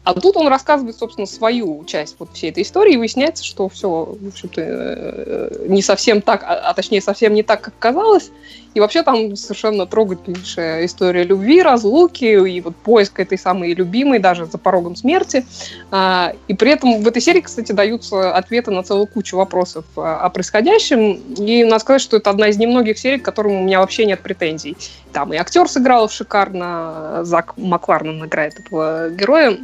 А 0.08 0.14
тут 0.14 0.38
он 0.38 0.48
рассказывает, 0.48 0.96
собственно, 0.96 1.28
свою 1.28 1.84
часть 1.84 2.16
вот 2.18 2.30
всей 2.32 2.50
этой 2.50 2.64
истории, 2.64 2.94
и 2.94 2.98
выясняется, 2.98 3.44
что 3.44 3.68
все, 3.68 3.90
в 3.90 4.28
общем-то, 4.30 4.62
э, 4.62 5.66
не 5.68 5.82
совсем 5.82 6.22
так, 6.22 6.44
а, 6.44 6.70
а 6.70 6.74
точнее 6.74 7.02
совсем 7.02 7.34
не 7.34 7.44
так, 7.44 7.60
как 7.60 7.74
казалось. 7.78 8.32
И 8.74 8.80
вообще 8.80 9.04
там 9.04 9.36
совершенно 9.36 9.86
трогательнейшая 9.86 10.86
история 10.86 11.24
любви, 11.24 11.62
разлуки 11.62 12.24
и 12.24 12.62
вот 12.62 12.78
поиск 12.78 13.20
этой 13.20 13.38
самой 13.38 13.74
любимой 13.74 14.20
даже 14.20 14.46
за 14.46 14.58
порогом 14.58 14.96
смерти. 14.96 15.46
А, 15.92 16.32
и 16.48 16.54
при 16.54 16.72
этом 16.72 17.04
в 17.04 17.08
этой 17.10 17.22
серии, 17.22 17.42
кстати, 17.42 17.74
даются 17.74 18.34
ответы 18.34 18.72
на 18.72 18.84
целую 18.84 19.08
кучу 19.08 19.36
вопросов 19.36 19.84
а, 19.98 20.20
о 20.20 20.30
происходящем. 20.30 21.16
И 21.36 21.66
надо 21.66 21.80
сказать, 21.80 22.02
что 22.02 22.16
это 22.16 22.30
одна 22.30 22.48
из 22.48 22.58
немногих 22.58 22.98
серий, 22.98 23.20
к 23.20 23.26
которым 23.26 23.52
у 23.52 23.64
меня 23.66 23.82
вообще 23.82 24.06
нет 24.06 24.22
претензий. 24.22 24.78
Там 25.12 25.34
и 25.34 25.38
актер 25.38 25.68
сыграл 25.68 26.08
шикарно, 26.08 27.26
Зак 27.26 27.58
Макларнан 27.58 28.24
играет 28.24 28.58
этого 28.58 29.10
героя. 29.10 29.58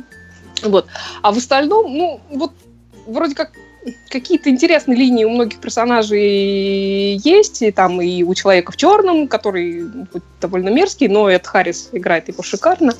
Вот. 0.61 0.87
А 1.21 1.31
в 1.31 1.37
остальном, 1.37 1.97
ну, 1.97 2.21
вот 2.29 2.51
вроде 3.07 3.35
как 3.35 3.51
какие-то 4.09 4.49
интересные 4.49 4.97
линии 4.97 5.25
у 5.25 5.29
многих 5.29 5.59
персонажей 5.59 7.17
есть, 7.17 7.61
и 7.61 7.71
там 7.71 8.01
и 8.01 8.23
у 8.23 8.33
человека 8.33 8.71
в 8.71 8.77
черном, 8.77 9.27
который 9.27 9.85
довольно 10.39 10.69
мерзкий, 10.69 11.07
но 11.07 11.29
Эд 11.29 11.45
Харрис 11.45 11.89
играет 11.91 12.27
его 12.27 12.43
шикарно. 12.43 12.93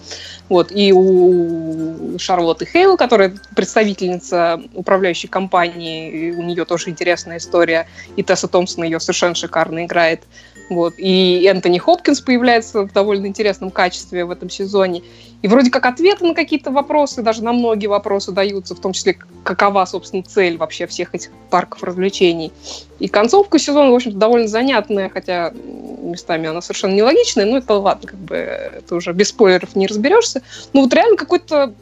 Вот, 0.49 0.72
и 0.72 0.91
у 0.91 2.18
Шарлотты 2.20 2.66
Хейл, 2.66 2.97
которая 2.97 3.34
представительница 3.56 4.62
управляющей 4.74 5.30
компании, 5.30 6.32
у 6.32 6.41
нее 6.41 6.66
тоже 6.66 6.89
интересная 6.89 7.38
история, 7.38 7.88
и 8.16 8.24
Тесса 8.24 8.47
Томпсон 8.47 8.84
ее 8.84 8.99
совершенно 8.99 9.36
шикарно 9.36 9.86
играет. 9.86 10.24
Вот. 10.70 10.95
И 10.97 11.45
Энтони 11.45 11.78
Хопкинс 11.78 12.22
появляется 12.22 12.84
в 12.84 12.93
довольно 12.93 13.28
интересном 13.28 13.70
качестве 13.70 14.26
в 14.26 14.32
этом 14.32 14.49
сезоне. 14.49 15.03
И 15.41 15.47
вроде 15.47 15.70
как 15.70 15.86
ответы 15.86 16.26
на 16.26 16.34
какие-то 16.34 16.72
вопросы, 16.72 17.22
даже 17.22 17.43
на 17.43 17.51
многие 17.51 17.88
вопросы 17.88 18.32
даются, 18.32 18.76
в 18.76 18.80
том 18.80 18.93
числе, 18.93 19.18
какова, 19.43 19.86
собственно, 19.86 20.24
цель 20.24 20.57
вообще 20.57 20.88
всех 20.88 21.14
этих 21.14 21.32
парков 21.49 21.84
развлечений. 21.84 22.53
И 22.99 23.09
концовка 23.09 23.59
сезона, 23.59 23.91
в 23.91 23.95
общем-то, 23.95 24.18
довольно 24.18 24.47
занятная, 24.47 25.09
хотя 25.09 25.51
местами 25.51 26.47
она 26.47 26.61
совершенно 26.61 26.93
нелогичная, 26.93 27.45
но 27.45 27.57
это 27.57 27.74
ладно, 27.74 28.07
как 28.07 28.20
бы 28.20 28.36
это 28.36 28.95
уже 28.95 29.11
без 29.11 29.30
спойлеров 29.30 29.76
не 29.76 29.88
разберешься. 29.88 30.43
Но 30.72 30.82
вот 30.82 30.93
реально 30.93 31.18
какой-то 31.18 31.74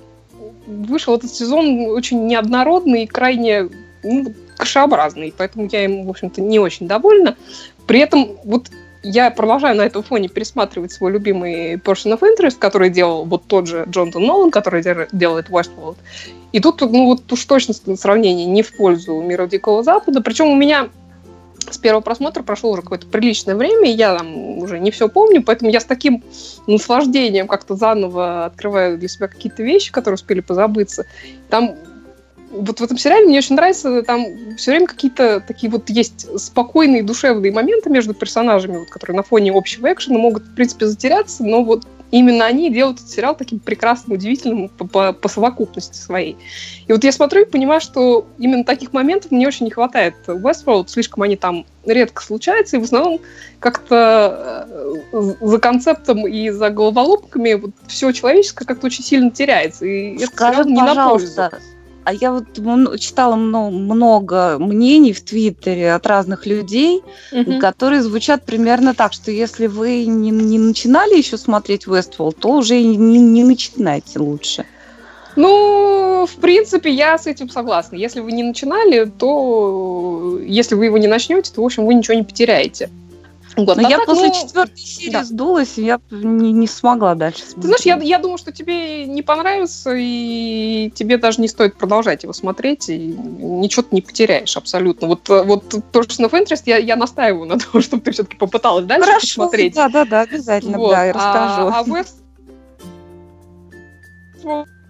вышел 0.65 1.15
этот 1.15 1.31
сезон 1.31 1.87
очень 1.87 2.25
неоднородный 2.27 3.03
и 3.03 3.07
крайне 3.07 3.69
ну, 4.03 4.33
кашеобразный, 4.57 5.33
поэтому 5.35 5.67
я 5.71 5.85
им, 5.85 6.05
в 6.05 6.09
общем-то, 6.09 6.41
не 6.41 6.59
очень 6.59 6.87
довольна. 6.87 7.35
При 7.87 7.99
этом 7.99 8.37
вот 8.43 8.69
я 9.03 9.31
продолжаю 9.31 9.75
на 9.75 9.81
этом 9.81 10.03
фоне 10.03 10.29
пересматривать 10.29 10.91
свой 10.91 11.11
любимый 11.11 11.75
Person 11.75 12.17
of 12.17 12.21
Interest, 12.21 12.57
который 12.59 12.89
делал 12.89 13.25
вот 13.25 13.45
тот 13.47 13.67
же 13.67 13.85
Джонатан 13.89 14.23
Нолан, 14.23 14.51
который 14.51 14.83
делает 15.11 15.49
Westworld. 15.49 15.97
И 16.51 16.59
тут, 16.59 16.81
ну 16.81 17.05
вот 17.05 17.31
уж 17.31 17.45
точно 17.45 17.73
сравнение 17.95 18.45
не 18.45 18.61
в 18.61 18.75
пользу 18.75 19.19
Мира 19.21 19.47
Дикого 19.47 19.83
Запада. 19.83 20.21
Причем 20.21 20.47
у 20.47 20.55
меня 20.55 20.89
с 21.69 21.77
первого 21.77 22.01
просмотра 22.01 22.43
прошло 22.43 22.71
уже 22.71 22.81
какое-то 22.81 23.07
приличное 23.07 23.55
время, 23.55 23.89
и 23.89 23.95
я 23.95 24.17
там 24.17 24.57
уже 24.59 24.79
не 24.79 24.91
все 24.91 25.09
помню, 25.09 25.43
поэтому 25.43 25.71
я 25.71 25.79
с 25.79 25.85
таким 25.85 26.23
наслаждением 26.67 27.47
как-то 27.47 27.75
заново 27.75 28.45
открываю 28.45 28.97
для 28.97 29.07
себя 29.07 29.27
какие-то 29.27 29.63
вещи, 29.63 29.91
которые 29.91 30.15
успели 30.15 30.41
позабыться. 30.41 31.05
Там 31.49 31.75
вот 32.51 32.79
в 32.79 32.83
этом 32.83 32.97
сериале 32.97 33.25
мне 33.25 33.39
очень 33.39 33.55
нравится, 33.55 34.03
там 34.03 34.55
все 34.57 34.71
время 34.71 34.87
какие-то 34.87 35.39
такие 35.45 35.71
вот 35.71 35.89
есть 35.89 36.27
спокойные 36.39 37.03
душевные 37.03 37.51
моменты 37.51 37.89
между 37.89 38.13
персонажами, 38.13 38.77
вот, 38.77 38.89
которые 38.89 39.15
на 39.15 39.23
фоне 39.23 39.51
общего 39.51 39.91
экшена 39.91 40.17
могут, 40.17 40.43
в 40.43 40.55
принципе, 40.55 40.87
затеряться, 40.87 41.43
но 41.43 41.63
вот 41.63 41.85
именно 42.11 42.45
они 42.45 42.69
делают 42.69 42.97
этот 42.97 43.09
сериал 43.09 43.35
таким 43.35 43.59
прекрасным, 43.59 44.17
удивительным 44.17 44.69
по, 44.69 44.85
по, 44.85 45.13
по 45.13 45.29
совокупности 45.29 45.97
своей. 45.97 46.35
И 46.87 46.91
вот 46.91 47.03
я 47.03 47.11
смотрю 47.11 47.43
и 47.43 47.45
понимаю, 47.45 47.79
что 47.79 48.27
именно 48.37 48.65
таких 48.65 48.91
моментов 48.91 49.31
мне 49.31 49.47
очень 49.47 49.65
не 49.65 49.71
хватает 49.71 50.15
в 50.27 50.45
Westworld, 50.45 50.89
слишком 50.89 51.23
они 51.23 51.37
там 51.37 51.65
редко 51.85 52.21
случаются, 52.21 52.75
и 52.75 52.79
в 52.79 52.83
основном 52.83 53.21
как-то 53.59 54.67
э, 55.13 55.33
за 55.39 55.59
концептом 55.59 56.27
и 56.27 56.49
за 56.49 56.69
головоломками 56.69 57.53
вот 57.53 57.71
все 57.87 58.11
человеческое 58.11 58.65
как-то 58.65 58.87
очень 58.87 59.03
сильно 59.03 59.31
теряется. 59.31 59.85
И 59.85 60.17
Скажи, 60.25 60.61
это 60.61 60.69
не 60.69 60.79
пожалуйста, 60.81 61.41
на 61.43 61.49
пользу. 61.49 61.67
А 62.11 62.13
я 62.13 62.33
вот 62.33 62.99
читала 62.99 63.37
много 63.37 64.57
мнений 64.59 65.13
в 65.13 65.21
Твиттере 65.21 65.93
от 65.93 66.05
разных 66.05 66.45
людей, 66.45 67.03
угу. 67.31 67.57
которые 67.57 68.01
звучат 68.01 68.43
примерно 68.43 68.93
так, 68.93 69.13
что 69.13 69.31
если 69.31 69.67
вы 69.67 70.03
не, 70.05 70.29
не 70.29 70.59
начинали 70.59 71.17
еще 71.17 71.37
смотреть 71.37 71.85
Westworld, 71.85 72.35
то 72.37 72.49
уже 72.57 72.81
не, 72.81 72.97
не 72.97 73.45
начинайте 73.45 74.19
лучше. 74.19 74.65
Ну, 75.37 76.27
в 76.29 76.35
принципе, 76.41 76.91
я 76.91 77.17
с 77.17 77.27
этим 77.27 77.49
согласна. 77.49 77.95
Если 77.95 78.19
вы 78.19 78.33
не 78.33 78.43
начинали, 78.43 79.05
то 79.05 80.37
если 80.45 80.75
вы 80.75 80.87
его 80.87 80.97
не 80.97 81.07
начнете, 81.07 81.53
то, 81.53 81.61
в 81.61 81.65
общем, 81.65 81.85
вы 81.85 81.93
ничего 81.93 82.15
не 82.15 82.23
потеряете. 82.23 82.89
Вот. 83.57 83.77
Но 83.77 83.87
а 83.87 83.89
я 83.89 83.97
так, 83.97 84.05
после 84.05 84.27
ну, 84.27 84.33
четвертой 84.33 84.77
серии 84.77 85.11
да. 85.11 85.23
сдулась, 85.23 85.77
и 85.77 85.83
я 85.83 85.99
не, 86.09 86.51
не 86.51 86.67
смогла 86.67 87.15
дальше 87.15 87.39
смотреть. 87.39 87.61
Ты 87.61 87.67
знаешь, 87.67 87.81
я, 87.81 87.97
я 87.97 88.19
думаю, 88.19 88.37
что 88.37 88.51
тебе 88.51 89.05
не 89.05 89.21
понравится, 89.21 89.93
и 89.95 90.91
тебе 90.95 91.17
даже 91.17 91.41
не 91.41 91.47
стоит 91.47 91.75
продолжать 91.75 92.23
его 92.23 92.33
смотреть, 92.33 92.89
и 92.89 92.97
ничего 92.97 93.83
ты 93.83 93.95
не 93.95 94.01
потеряешь 94.01 94.55
абсолютно. 94.55 95.07
Вот, 95.07 95.27
вот 95.27 95.73
Torsion 95.91 96.29
of 96.29 96.31
Interest 96.31 96.63
я, 96.65 96.77
я 96.77 96.95
настаиваю 96.95 97.45
на 97.45 97.59
том, 97.59 97.81
чтобы 97.81 98.03
ты 98.03 98.11
все-таки 98.11 98.37
попыталась 98.37 98.85
дальше 98.85 99.05
Хорошо, 99.05 99.27
посмотреть. 99.27 99.75
Да, 99.75 99.89
да, 99.89 100.05
да, 100.05 100.21
обязательно, 100.21 100.77
вот. 100.77 100.91
да, 100.91 101.05
я 101.05 101.13
расскажу. 101.13 101.67
А, 101.67 101.79
а 101.79 101.83
West... 101.83 102.15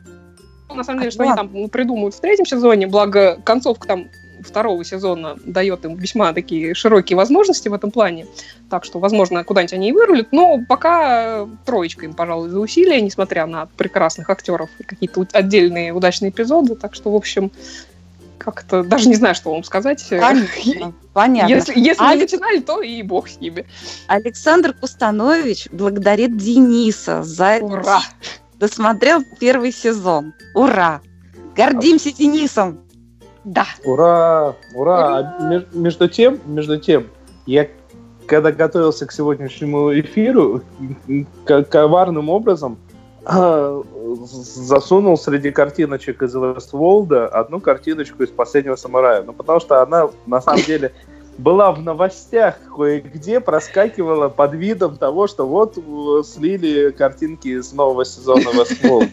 На 0.74 0.86
самом 0.86 1.00
деле, 1.00 1.12
что 1.12 1.24
они 1.24 1.36
там 1.36 1.70
придумают 1.70 2.16
в 2.16 2.22
третьем 2.22 2.46
сезоне, 2.46 2.88
благо 2.88 3.42
концовка 3.44 3.88
там 3.88 4.08
второго 4.42 4.84
сезона 4.84 5.38
дает 5.46 5.86
им 5.86 5.96
весьма 5.96 6.34
такие 6.34 6.74
широкие 6.74 7.18
возможности 7.18 7.68
в 7.68 7.74
этом 7.74 7.92
плане. 7.92 8.28
Так 8.70 8.86
что, 8.86 9.00
возможно, 9.00 9.44
куда-нибудь 9.44 9.74
они 9.74 9.90
и 9.90 9.92
вырулят. 9.92 10.32
Но 10.32 10.60
пока 10.68 11.48
троечка 11.66 12.06
им, 12.06 12.14
пожалуй, 12.14 12.50
за 12.50 12.60
усилия, 12.60 13.02
несмотря 13.02 13.46
на 13.46 13.68
прекрасных 13.78 14.30
актеров 14.30 14.70
и 14.80 14.84
какие-то 14.84 15.26
отдельные 15.34 15.94
удачные 15.94 16.30
эпизоды. 16.30 16.76
Так 16.76 16.96
что, 16.96 17.12
в 17.12 17.16
общем, 17.16 17.52
как-то 18.38 18.84
даже 18.84 19.08
не 19.08 19.16
знаю, 19.16 19.36
что 19.36 19.52
вам 19.52 19.64
сказать. 19.64 20.06
Понятно. 20.10 20.94
понятно. 21.14 21.54
Если, 21.54 21.80
если 21.80 22.04
Алекс... 22.04 22.32
не 22.32 22.38
начинали, 22.38 22.60
то 22.60 22.82
и 22.82 23.02
бог 23.04 23.30
с 23.30 23.40
ними. 23.40 23.66
Александр 24.08 24.74
Кустанович 24.74 25.68
благодарит 25.72 26.38
Дениса 26.38 27.24
за 27.24 27.60
Ура! 27.62 28.02
досмотрел 28.56 29.24
первый 29.40 29.72
сезон. 29.72 30.34
Ура! 30.56 31.02
Гордимся 31.56 32.12
Денисом! 32.12 32.80
Да. 33.44 33.66
Ура! 33.86 34.56
Ура! 34.76 34.76
ура! 34.76 35.18
А 35.18 35.64
между 35.74 36.08
тем, 36.08 36.40
между 36.46 36.78
тем, 36.78 37.08
я 37.46 37.68
когда 38.28 38.52
готовился 38.52 39.06
к 39.06 39.12
сегодняшнему 39.12 40.00
эфиру, 40.00 40.62
коварным 41.46 42.30
образом 42.30 42.78
а, 43.26 43.84
засунул 44.24 45.18
среди 45.18 45.52
картиночек 45.52 46.24
из 46.24 46.34
Вестволда 46.34 47.28
одну 47.28 47.60
картиночку 47.60 48.24
из 48.24 48.30
«Последнего 48.30 48.76
самурая». 48.76 49.22
Ну, 49.24 49.34
потому 49.34 49.60
что 49.60 49.82
она, 49.82 50.10
на 50.26 50.42
самом 50.42 50.62
деле, 50.64 50.94
была 51.42 51.72
в 51.72 51.82
новостях 51.82 52.60
кое-где, 52.76 53.40
проскакивала 53.40 54.30
под 54.30 54.54
видом 54.54 54.98
того, 54.98 55.28
что 55.28 55.48
вот 55.48 55.78
слили 56.26 56.92
картинки 56.92 57.62
с 57.62 57.74
нового 57.74 58.06
сезона 58.06 58.50
Westworld. 58.50 59.10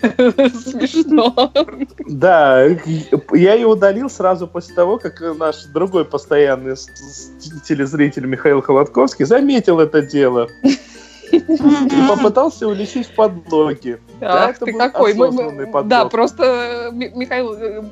Смешно. 0.63 1.53
Да, 2.07 2.63
я 2.65 3.55
ее 3.55 3.67
удалил 3.67 4.11
сразу 4.11 4.47
после 4.47 4.75
того, 4.75 4.99
как 4.99 5.21
наш 5.39 5.65
другой 5.67 6.05
постоянный 6.05 6.77
телезритель 7.65 8.27
Михаил 8.27 8.61
Холодковский 8.63 9.25
заметил 9.25 9.81
это 9.81 10.03
дело. 10.03 10.49
И 11.33 12.09
попытался 12.09 12.69
уличить 12.69 13.07
в 13.07 13.15
подлоге. 13.15 14.01
Ах, 14.21 14.51
это 14.51 14.65
ты 14.65 14.73
был 14.73 14.79
какой. 14.79 15.15
Мы- 15.15 15.67
подлог. 15.67 15.89
да, 15.89 16.05
просто, 16.07 16.91
э, 16.91 16.93
Ми- 16.93 17.13
Михаил, 17.15 17.53
э, 17.55 17.83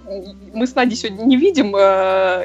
мы 0.55 0.66
с 0.66 0.74
Надей 0.74 0.97
сегодня 0.97 1.24
не 1.24 1.37
видим 1.37 1.74
э, 1.76 2.43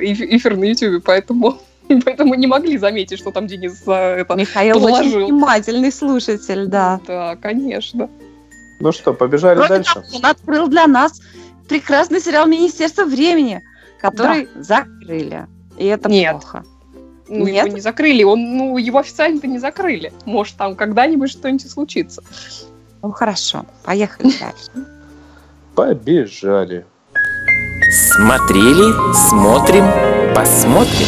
эфир 0.00 0.56
на 0.56 0.64
YouTube, 0.64 1.02
поэтому, 1.04 1.58
поэтому 2.04 2.34
не 2.34 2.46
могли 2.46 2.78
заметить, 2.78 3.18
что 3.18 3.30
там 3.30 3.46
Денис 3.46 3.82
э, 3.86 4.20
это... 4.20 4.34
Михаил 4.34 4.76
очень 4.76 5.12
положил. 5.12 5.26
внимательный 5.26 5.92
слушатель, 5.92 6.66
да. 6.66 7.00
Да, 7.06 7.36
конечно. 7.36 8.08
Ну 8.80 8.92
что, 8.92 9.12
побежали 9.12 9.56
Кроме 9.56 9.68
дальше? 9.68 9.94
того, 9.94 10.06
он 10.14 10.26
открыл 10.26 10.68
для 10.68 10.86
нас 10.86 11.20
прекрасный 11.68 12.20
сериал 12.20 12.46
«Министерство 12.46 13.04
времени», 13.04 13.62
который 14.00 14.48
закрыли. 14.56 15.46
И 15.76 15.86
это 15.86 16.08
Нет. 16.08 16.32
плохо. 16.32 16.64
Ну, 17.28 17.46
Нет? 17.46 17.66
его 17.66 17.74
не 17.76 17.80
закрыли. 17.80 18.22
Он, 18.22 18.56
ну, 18.56 18.78
его 18.78 18.98
официально-то 18.98 19.46
не 19.46 19.58
закрыли. 19.58 20.12
Может, 20.24 20.56
там 20.56 20.74
когда-нибудь 20.74 21.30
что-нибудь 21.30 21.70
случится. 21.70 22.22
Ну 23.02 23.12
хорошо, 23.12 23.64
поехали 23.84 24.32
дальше. 24.40 24.88
Побежали. 25.74 26.84
Смотрели, 27.90 28.92
смотрим, 29.14 29.84
посмотрим. 30.34 31.06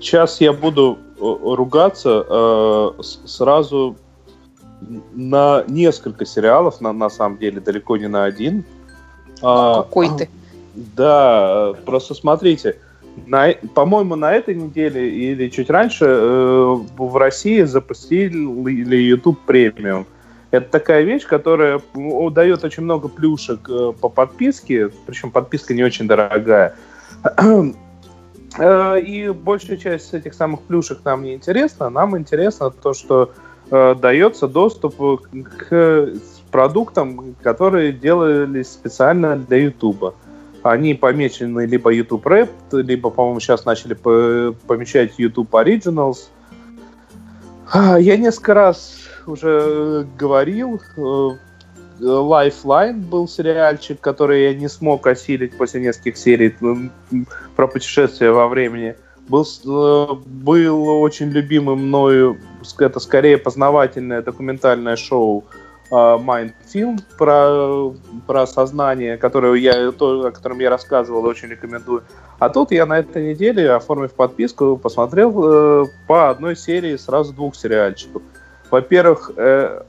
Сейчас 0.00 0.40
я 0.40 0.52
буду 0.52 0.98
э, 1.16 1.20
ругаться 1.20 2.24
э, 2.28 3.02
сразу 3.02 3.96
на 5.12 5.64
несколько 5.68 6.26
сериалов, 6.26 6.80
на, 6.80 6.92
на 6.92 7.08
самом 7.08 7.38
деле 7.38 7.60
далеко 7.60 7.96
не 7.96 8.08
на 8.08 8.24
один. 8.24 8.64
А, 9.42 9.82
Какой 9.82 10.08
ты. 10.16 10.28
Да, 10.74 11.72
просто 11.86 12.14
смотрите, 12.14 12.76
на, 13.26 13.48
э- 13.48 13.66
по-моему, 13.74 14.14
на 14.14 14.34
этой 14.34 14.54
неделе 14.54 15.08
или 15.10 15.48
чуть 15.48 15.70
раньше 15.70 16.04
э, 16.06 16.76
в 16.98 17.16
России 17.16 17.62
запустили 17.62 18.96
YouTube 18.96 19.40
премиум. 19.46 20.06
Это 20.50 20.70
такая 20.70 21.02
вещь, 21.02 21.26
которая 21.26 21.80
м, 21.94 22.32
дает 22.32 22.62
очень 22.64 22.82
много 22.82 23.08
плюшек 23.08 23.68
э, 23.68 23.92
по 23.98 24.08
подписке, 24.08 24.90
причем 25.06 25.30
подписка 25.30 25.74
не 25.74 25.82
очень 25.82 26.06
дорогая. 26.06 26.74
Э, 28.58 29.00
И 29.00 29.28
большая 29.30 29.76
часть 29.76 30.14
этих 30.14 30.34
самых 30.34 30.60
плюшек 30.62 31.00
нам 31.04 31.22
не 31.22 31.34
интересна. 31.34 31.90
Нам 31.90 32.16
интересно 32.16 32.70
то, 32.70 32.94
что 32.94 33.32
э, 33.70 33.94
дается 33.94 34.48
доступ 34.48 34.96
к 35.58 36.12
продуктам, 36.50 37.34
которые 37.42 37.92
делались 37.92 38.68
специально 38.68 39.36
для 39.36 39.58
YouTube. 39.58 40.14
Они 40.62 40.94
помечены 40.94 41.66
либо 41.66 41.92
YouTube 41.92 42.26
Rap, 42.26 42.48
либо, 42.72 43.10
по-моему, 43.10 43.40
сейчас 43.40 43.64
начали 43.64 43.94
по- 43.94 44.54
помечать 44.66 45.18
YouTube 45.18 45.54
Originals. 45.54 46.28
Я 47.74 48.16
несколько 48.16 48.54
раз 48.54 48.98
уже 49.26 50.06
говорил, 50.18 50.80
э, 50.96 51.30
Lifeline 52.00 53.00
был 53.00 53.26
сериальчик, 53.26 54.00
который 54.00 54.44
я 54.44 54.54
не 54.54 54.68
смог 54.68 55.06
осилить 55.06 55.56
после 55.56 55.80
нескольких 55.80 56.16
серий 56.16 56.54
про 57.56 57.66
путешествия 57.66 58.30
во 58.30 58.48
времени. 58.48 58.96
Был, 59.28 59.44
э, 59.44 60.14
был 60.26 60.88
очень 61.00 61.30
любимым 61.30 61.88
мною, 61.88 62.38
это 62.78 63.00
скорее 63.00 63.38
познавательное 63.38 64.22
документальное 64.22 64.96
шоу 64.96 65.44
э, 65.90 65.94
Mind 65.94 66.52
Film 66.72 67.00
про, 67.18 67.92
про 68.26 68.46
сознание, 68.46 69.16
которое 69.16 69.54
я, 69.54 69.90
то, 69.92 70.26
о 70.26 70.30
котором 70.30 70.60
я 70.60 70.70
рассказывал, 70.70 71.24
очень 71.24 71.48
рекомендую. 71.48 72.02
А 72.38 72.48
тут 72.50 72.70
я 72.70 72.86
на 72.86 72.98
этой 72.98 73.30
неделе, 73.30 73.70
оформив 73.70 74.12
подписку, 74.12 74.76
посмотрел 74.76 75.32
э, 75.82 75.84
по 76.06 76.30
одной 76.30 76.54
серии 76.54 76.96
сразу 76.96 77.32
двух 77.32 77.56
сериальчиков. 77.56 78.22
Во-первых, 78.70 79.30
э, 79.36 79.82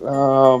э, 0.00 0.58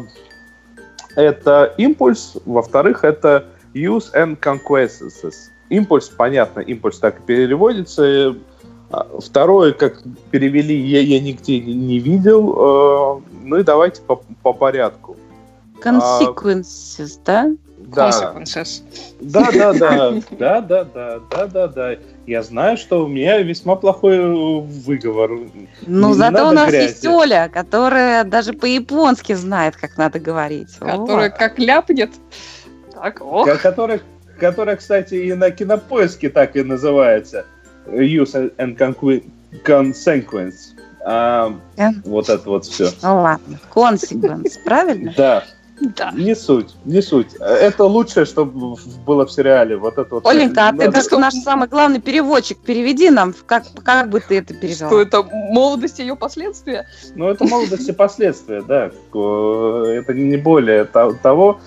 это 1.16 1.74
импульс, 1.76 2.36
во-вторых, 2.44 3.04
это 3.04 3.46
use 3.74 4.12
and 4.14 4.38
conquests. 4.40 5.50
Импульс, 5.68 6.08
понятно, 6.08 6.60
импульс 6.60 6.98
так 6.98 7.18
и 7.20 7.22
переводится. 7.22 8.36
А 8.90 9.06
Второе, 9.20 9.72
как 9.72 10.02
перевели, 10.30 10.76
я, 10.76 11.00
я 11.00 11.18
нигде 11.20 11.58
не- 11.60 11.98
видел. 11.98 13.18
Э, 13.18 13.20
Ну 13.44 13.56
и 13.58 13.62
давайте 13.64 14.00
по, 14.02 14.16
по 14.42 14.52
порядку. 14.52 15.16
Consequences, 15.82 17.18
да? 17.24 17.50
Да, 17.78 18.08
Consequences. 18.10 18.82
да, 19.20 19.50
да, 19.52 19.72
да, 19.72 20.10
да, 20.30 20.60
да, 20.60 20.84
да, 20.84 21.20
да, 21.30 21.46
да, 21.46 21.68
да. 21.68 21.96
Я 22.26 22.42
знаю, 22.42 22.76
что 22.76 23.04
у 23.04 23.08
меня 23.08 23.38
весьма 23.42 23.76
плохой 23.76 24.16
э, 24.16 24.60
выговор. 24.86 25.30
Ну, 25.86 26.08
Не 26.08 26.14
зато 26.14 26.48
у 26.48 26.52
нас 26.52 26.70
грязи. 26.70 26.84
есть 26.88 27.06
Оля, 27.06 27.50
которая 27.52 28.24
даже 28.24 28.52
по-японски 28.52 29.34
знает, 29.34 29.76
как 29.76 29.96
надо 29.98 30.18
говорить. 30.18 30.74
Которая 30.78 31.30
Вот. 31.30 31.38
как 31.38 31.58
ляпнет. 31.58 32.10
Так, 32.92 33.20
ох. 33.20 33.46
Ко- 33.46 33.58
Которая, 33.58 34.00
которая, 34.38 34.76
кстати, 34.76 35.14
и 35.14 35.32
на 35.34 35.50
кинопоиске 35.50 36.28
так 36.30 36.56
и 36.56 36.62
называется. 36.62 37.44
Use 37.86 38.52
and 38.56 38.76
consequence. 39.64 40.54
А, 41.04 41.52
Кон- 41.76 42.02
вот 42.04 42.28
это 42.28 42.48
вот 42.48 42.64
все. 42.64 42.90
Ну 43.02 43.20
ладно, 43.22 43.58
consequence, 43.72 44.54
правильно? 44.64 45.14
Да, 45.16 45.44
Да. 45.96 46.10
не 46.16 46.34
суть, 46.34 46.74
не 46.84 47.00
суть. 47.00 47.34
Это 47.38 47.84
лучшее, 47.84 48.26
что 48.26 48.44
было 48.44 49.24
в 49.24 49.30
сериале. 49.30 49.76
Вот 49.76 49.98
это 49.98 50.16
вот. 50.16 50.26
Оленька, 50.26 50.68
а 50.68 50.72
ты 50.72 50.90
как 50.90 51.12
наш 51.12 51.34
самый 51.34 51.68
главный 51.68 52.00
переводчик, 52.00 52.58
переведи 52.58 53.10
нам, 53.10 53.32
как, 53.46 53.62
как 53.84 54.10
бы 54.10 54.18
ты 54.18 54.38
это 54.38 54.52
перевела. 54.52 54.88
Что 54.90 55.00
это 55.00 55.22
молодость 55.22 56.00
и 56.00 56.02
ее 56.02 56.16
последствия? 56.16 56.86
Ну, 57.14 57.28
это 57.28 57.44
молодость 57.44 57.88
и 57.88 57.92
последствия, 57.92 58.62
да. 58.62 58.86
Это 58.86 60.12
не 60.12 60.36
более 60.38 60.86
то- 60.86 61.12
того. 61.22 61.60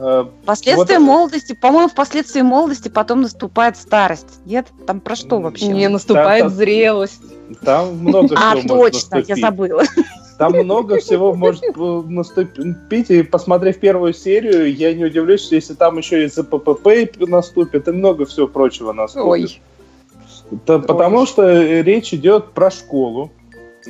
А, 0.00 0.20
а, 0.20 0.28
Последствия 0.46 0.98
Вот- 0.98 1.06
молодости, 1.06 1.52
по-моему, 1.54 1.88
впоследствии 1.88 2.42
молодости 2.42 2.88
потом 2.88 3.22
наступает 3.22 3.76
старость. 3.76 4.40
Нет? 4.44 4.68
Там 4.86 5.00
про 5.00 5.16
что 5.16 5.40
вообще? 5.40 5.68
Не 5.68 5.88
наступает 5.88 6.44
да. 6.44 6.48
зрелость. 6.50 7.22
Там 7.62 7.96
много 7.98 8.34
а, 8.36 8.56
всего 8.56 8.76
может 8.76 8.94
точно, 8.94 9.14
я 9.14 9.20
наступить. 9.20 9.42
забыла. 9.42 9.82
Там 10.38 10.52
много 10.52 10.98
всего 10.98 11.34
может 11.34 11.64
э, 11.64 12.02
наступить. 12.06 13.10
И 13.10 13.22
посмотрев 13.24 13.80
первую 13.80 14.14
серию, 14.14 14.72
я 14.72 14.94
не 14.94 15.04
удивлюсь, 15.04 15.50
если 15.50 15.74
там 15.74 15.98
еще 15.98 16.24
и 16.24 16.28
ЗППП 16.28 16.86
наступит, 17.18 17.88
и 17.88 17.90
много 17.90 18.24
всего 18.24 18.46
прочего 18.46 18.92
наступит. 18.92 19.26
Ой. 19.26 19.60
Да, 20.64 20.78
потому 20.78 21.26
что 21.26 21.42
э, 21.42 21.82
речь 21.82 22.14
идет 22.14 22.52
про 22.52 22.70
школу. 22.70 23.32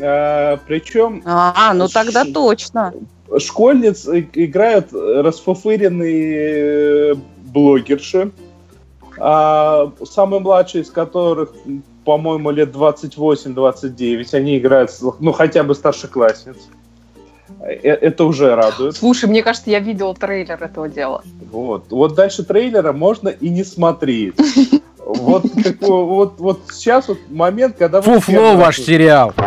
А, 0.00 0.58
причем 0.66 1.22
А, 1.26 1.74
ну 1.74 1.88
тогда 1.88 2.24
точно. 2.24 2.94
Школьниц 3.36 4.06
играют 4.06 4.92
расфуфыренные 4.92 7.12
э, 7.12 7.14
блогерши, 7.52 8.30
а 9.18 9.92
самый 10.04 10.40
младший 10.40 10.82
из 10.82 10.90
которых, 10.90 11.52
по-моему, 12.04 12.50
лет 12.50 12.74
28-29, 12.74 14.34
они 14.34 14.58
играют, 14.58 14.90
ну, 15.20 15.32
хотя 15.32 15.62
бы 15.62 15.74
старшеклассниц. 15.74 16.56
Э, 17.60 17.72
Это 17.72 18.24
уже 18.24 18.54
радует. 18.54 18.96
Слушай, 18.96 19.28
мне 19.28 19.42
кажется, 19.42 19.70
я 19.70 19.80
видела 19.80 20.14
трейлер 20.14 20.62
этого 20.62 20.88
дела. 20.88 21.22
Вот. 21.50 21.86
Вот 21.90 22.14
дальше 22.14 22.44
трейлера 22.44 22.92
можно 22.92 23.28
и 23.28 23.48
не 23.48 23.64
смотреть. 23.64 24.34
Вот, 25.04 25.44
как, 25.64 25.80
вот, 25.80 26.34
вот 26.38 26.60
сейчас 26.70 27.08
вот 27.08 27.18
момент, 27.30 27.76
когда... 27.78 28.00
вы 28.00 28.20
Фуфло 28.20 28.56
ваш 28.56 28.78
сериал. 28.78 29.32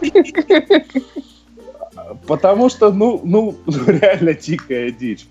Потому 2.28 2.68
что, 2.68 2.92
ну, 2.92 3.20
ну, 3.24 3.56
ну, 3.66 3.84
реально 3.86 4.34
дикая 4.34 4.92
дичь. 4.92 5.26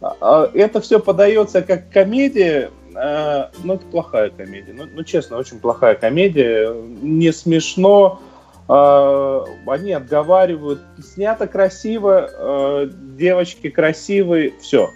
А, 0.00 0.16
а 0.20 0.50
Это 0.54 0.80
все 0.80 0.98
подается 0.98 1.62
как 1.62 1.90
комедия, 1.90 2.70
а, 2.96 3.50
ну, 3.62 3.74
это 3.74 3.86
плохая 3.86 4.30
комедия. 4.30 4.72
Ну, 4.72 4.86
ну, 4.92 5.04
честно, 5.04 5.36
очень 5.36 5.60
плохая 5.60 5.94
комедия. 5.94 6.74
Не 7.02 7.32
смешно, 7.32 8.20
они 8.66 9.92
отговаривают. 9.92 10.80
Снято 11.02 11.48
красиво, 11.48 12.88
девочки 13.16 13.68
красивые, 13.68 14.54
все. 14.60 14.90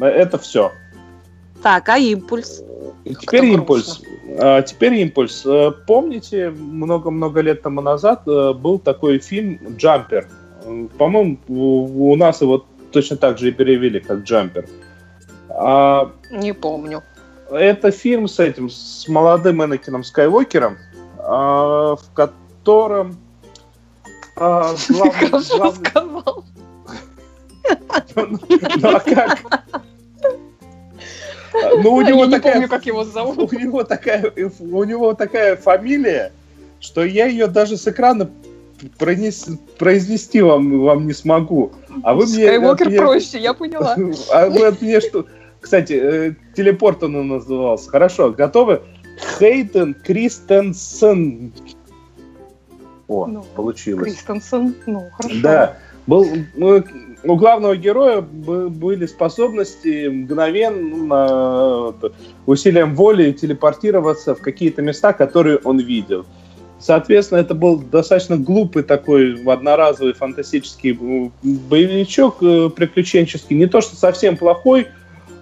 Это 0.00 0.38
все. 0.38 0.72
Так, 1.62 1.88
а 1.88 1.98
импульс? 1.98 2.62
Теперь 3.04 3.40
грустно. 3.40 3.54
импульс. 3.54 4.02
А, 4.38 4.62
теперь 4.62 4.94
импульс. 4.94 5.44
Э, 5.46 5.72
Помните, 5.86 6.50
много-много 6.50 7.40
лет 7.40 7.62
тому 7.62 7.80
назад 7.80 8.22
э, 8.26 8.52
был 8.52 8.78
такой 8.78 9.18
фильм 9.18 9.58
«Джампер». 9.76 10.28
По-моему, 10.98 11.38
у 11.48 12.16
нас 12.16 12.40
его 12.40 12.64
точно 12.92 13.16
так 13.16 13.38
же 13.38 13.48
и 13.48 13.52
перевели, 13.52 14.00
как 14.00 14.20
«Джампер». 14.20 14.66
А, 15.48 16.12
Не 16.30 16.52
помню. 16.52 17.02
Это 17.50 17.90
фильм 17.90 18.28
с 18.28 18.38
этим, 18.38 18.68
с 18.68 19.08
молодым 19.08 19.64
Энакином 19.64 20.04
Скайуокером, 20.04 20.76
а, 21.18 21.96
в 21.96 22.12
котором 22.14 23.16
а, 24.36 24.74
главный- 24.88 25.30
главный-. 26.12 26.44
Ну 28.76 28.88
а 28.94 29.00
как? 29.00 29.38
Ну, 31.82 31.94
у 31.94 32.02
него 32.02 32.24
не 32.26 32.32
такая... 32.32 32.52
помню, 32.54 32.68
как 32.68 32.86
его 32.86 33.04
зовут. 33.04 33.38
У 33.52 33.56
него 33.56 33.84
такая, 33.84 34.32
у 34.60 34.84
него 34.84 35.14
такая 35.14 35.56
фамилия, 35.56 36.32
что 36.80 37.04
я 37.04 37.26
ее 37.26 37.46
даже 37.46 37.76
с 37.76 37.88
экрана 37.88 38.30
пронес- 38.98 39.58
произнести 39.78 40.40
вам, 40.42 40.80
вам 40.80 41.06
не 41.06 41.12
смогу. 41.12 41.72
А 42.02 42.14
вы 42.14 42.24
мне... 42.26 42.46
Скайуокер 42.46 42.88
меня- 42.88 42.98
проще, 42.98 43.38
я 43.38 43.54
поняла. 43.54 43.96
А 44.32 44.48
вы 44.48 44.66
от 44.66 44.80
меня 44.82 45.00
что... 45.00 45.26
Кстати, 45.60 45.92
э, 45.92 46.34
телепорт 46.56 47.02
он 47.02 47.28
назывался. 47.28 47.90
Хорошо, 47.90 48.30
готовы? 48.30 48.80
Хейтен 49.38 49.94
Кристенсен. 49.94 51.52
О, 53.08 53.26
Ну, 53.26 53.44
получилось. 53.56 54.04
Кристенсен, 54.04 54.74
ну, 54.86 55.08
хорошо. 55.16 55.36
Да. 55.42 55.76
Был, 56.06 56.26
ну, 56.54 56.84
у 57.24 57.36
главного 57.36 57.76
героя 57.76 58.20
бы- 58.20 58.68
были 58.70 59.06
способности 59.06 60.06
мгновенно 60.08 61.92
э, 62.02 62.08
усилием 62.46 62.94
воли 62.94 63.32
телепортироваться 63.32 64.34
в 64.34 64.40
какие-то 64.40 64.82
места, 64.82 65.12
которые 65.12 65.58
он 65.64 65.78
видел. 65.80 66.24
Соответственно, 66.80 67.38
это 67.38 67.54
был 67.54 67.78
достаточно 67.78 68.36
глупый 68.36 68.84
такой 68.84 69.42
одноразовый 69.44 70.12
фантастический 70.12 70.92
боевичок 71.42 72.36
э, 72.42 72.70
приключенческий. 72.70 73.56
Не 73.56 73.66
то, 73.66 73.80
что 73.80 73.96
совсем 73.96 74.36
плохой, 74.36 74.86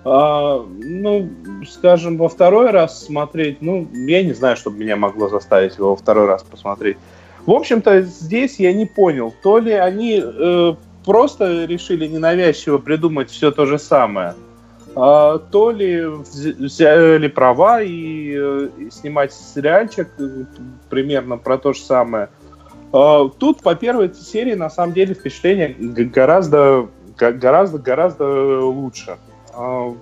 а, 0.04 0.64
ну, 0.64 1.28
скажем, 1.68 2.16
во 2.16 2.28
второй 2.28 2.70
раз 2.70 3.04
смотреть, 3.04 3.60
ну, 3.60 3.86
я 3.92 4.22
не 4.22 4.32
знаю, 4.32 4.56
что 4.56 4.70
меня 4.70 4.96
могло 4.96 5.28
заставить 5.28 5.76
его 5.76 5.90
во 5.90 5.96
второй 5.96 6.26
раз 6.26 6.42
посмотреть. 6.42 6.96
В 7.44 7.50
общем-то, 7.50 8.02
здесь 8.02 8.58
я 8.58 8.72
не 8.72 8.86
понял, 8.86 9.34
то 9.42 9.58
ли 9.58 9.72
они 9.72 10.22
э, 10.24 10.74
просто 11.04 11.64
решили 11.64 12.06
ненавязчиво 12.06 12.78
придумать 12.78 13.30
все 13.30 13.50
то 13.50 13.66
же 13.66 13.78
самое, 13.78 14.34
то 14.96 15.70
ли 15.76 15.96
вз- 16.00 16.56
взяли 16.56 17.28
права 17.28 17.82
и, 17.82 18.34
э, 18.34 18.68
снимать 18.90 19.34
сериальчик 19.34 20.08
э, 20.18 20.44
примерно 20.88 21.36
про 21.36 21.58
то 21.58 21.74
же 21.74 21.80
самое. 21.80 22.30
А, 22.92 23.28
Тут 23.28 23.62
по 23.62 23.74
первой 23.74 24.14
серии 24.14 24.54
на 24.54 24.70
самом 24.70 24.94
деле 24.94 25.12
впечатление 25.14 25.74
гораздо 25.78 26.88
гораздо 27.18 27.78
гораздо 27.78 28.60
лучше. 28.64 29.16
А, 29.52 29.92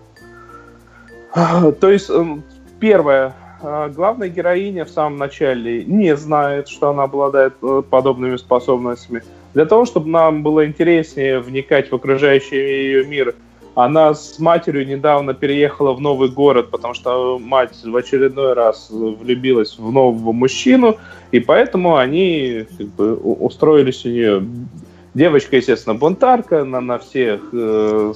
а, 1.35 1.73
То 1.73 1.91
есть 1.91 2.09
эм, 2.11 2.45
первое, 2.79 3.35
а, 3.63 3.89
главная 3.89 4.29
героиня 4.29 4.85
в 4.85 4.91
самом 4.91 5.19
начале 5.19 5.85
не 5.85 6.15
знает, 6.17 6.69
что 6.69 6.91
она 6.91 7.05
обладает 7.05 7.55
э, 7.63 7.83
подобными 7.91 8.37
способностями. 8.37 9.23
Для 9.55 9.67
того, 9.67 9.87
чтобы 9.87 10.09
нам 10.09 10.43
было 10.45 10.67
интереснее 10.67 11.41
вникать 11.41 11.91
в 11.91 11.95
окружающий 11.95 12.57
ее 12.57 13.05
мир, 13.07 13.35
она 13.75 14.15
с 14.15 14.39
матерью 14.39 14.87
недавно 14.87 15.35
переехала 15.35 15.93
в 15.93 16.01
новый 16.01 16.29
город, 16.31 16.71
потому 16.71 16.95
что 16.95 17.39
мать 17.39 17.75
в 17.85 17.97
очередной 17.97 18.53
раз 18.53 18.89
влюбилась 18.91 19.77
в 19.79 19.91
нового 19.91 20.33
мужчину, 20.33 20.97
и 21.33 21.41
поэтому 21.41 21.97
они 21.97 22.67
как 22.79 22.87
бы, 22.89 23.17
устроились 23.17 24.05
у 24.05 24.09
нее. 24.09 24.45
Девочка, 25.15 25.57
естественно, 25.57 25.95
бунтарка, 25.95 26.65
на, 26.65 26.81
на 26.81 26.99
всех 26.99 27.41
э, 27.53 28.13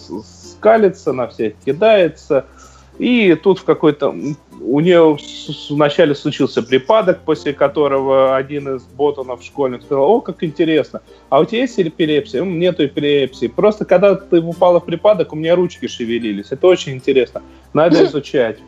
скалится, 0.59 1.13
на 1.13 1.29
всех 1.29 1.55
кидается. 1.65 2.47
И 2.99 3.35
тут 3.35 3.61
в 3.61 3.65
какой-то... 3.65 4.15
У 4.61 4.81
нее 4.81 5.17
вначале 5.71 6.15
случился 6.17 6.63
припадок, 6.63 7.21
после 7.25 7.53
которого 7.53 8.35
один 8.37 8.77
из 8.77 8.83
ботанов 8.83 9.43
школьных 9.43 9.83
сказал, 9.83 10.05
о, 10.11 10.21
как 10.21 10.43
интересно, 10.43 11.01
а 11.29 11.39
у 11.41 11.45
тебя 11.45 11.61
есть 11.61 11.79
эпилепсия? 11.79 12.43
«М, 12.43 12.59
Нету 12.59 12.85
эпилепсии. 12.85 13.47
Просто 13.47 13.85
когда 13.85 14.17
ты 14.17 14.41
упала 14.41 14.81
в 14.81 14.85
припадок, 14.85 15.33
у 15.33 15.37
меня 15.37 15.55
ручки 15.55 15.87
шевелились. 15.87 16.47
Это 16.51 16.67
очень 16.67 16.95
интересно. 16.95 17.41
Надо 17.73 18.05
изучать. 18.07 18.59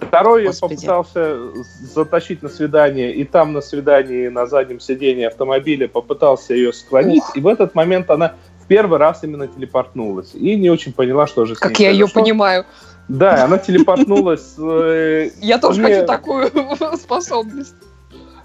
Второй 0.00 0.42
я 0.42 0.48
Господи. 0.48 0.74
попытался 0.74 1.38
затащить 1.82 2.42
на 2.42 2.48
свидание, 2.48 3.12
и 3.14 3.24
там 3.24 3.52
на 3.52 3.60
свидании 3.60 4.28
на 4.28 4.46
заднем 4.46 4.80
сидении 4.80 5.24
автомобиля 5.24 5.88
попытался 5.88 6.54
ее 6.54 6.72
склонить, 6.72 7.22
Ух. 7.22 7.36
и 7.36 7.40
в 7.40 7.46
этот 7.48 7.74
момент 7.74 8.08
она 8.10 8.34
в 8.62 8.66
первый 8.68 8.98
раз 8.98 9.24
именно 9.24 9.48
телепортнулась. 9.48 10.34
И 10.34 10.56
не 10.56 10.68
очень 10.70 10.92
поняла, 10.92 11.26
что 11.26 11.46
же 11.46 11.54
с 11.56 11.58
Как 11.58 11.78
ней 11.78 11.84
я 11.86 11.90
ее 11.90 12.04
произошло. 12.06 12.22
понимаю. 12.22 12.64
Да, 13.08 13.44
она 13.44 13.58
телепортнулась 13.58 14.54
э, 14.58 15.30
Я 15.40 15.58
тоже 15.58 15.82
хочу 15.82 16.06
такую 16.06 16.50
способность. 16.96 17.74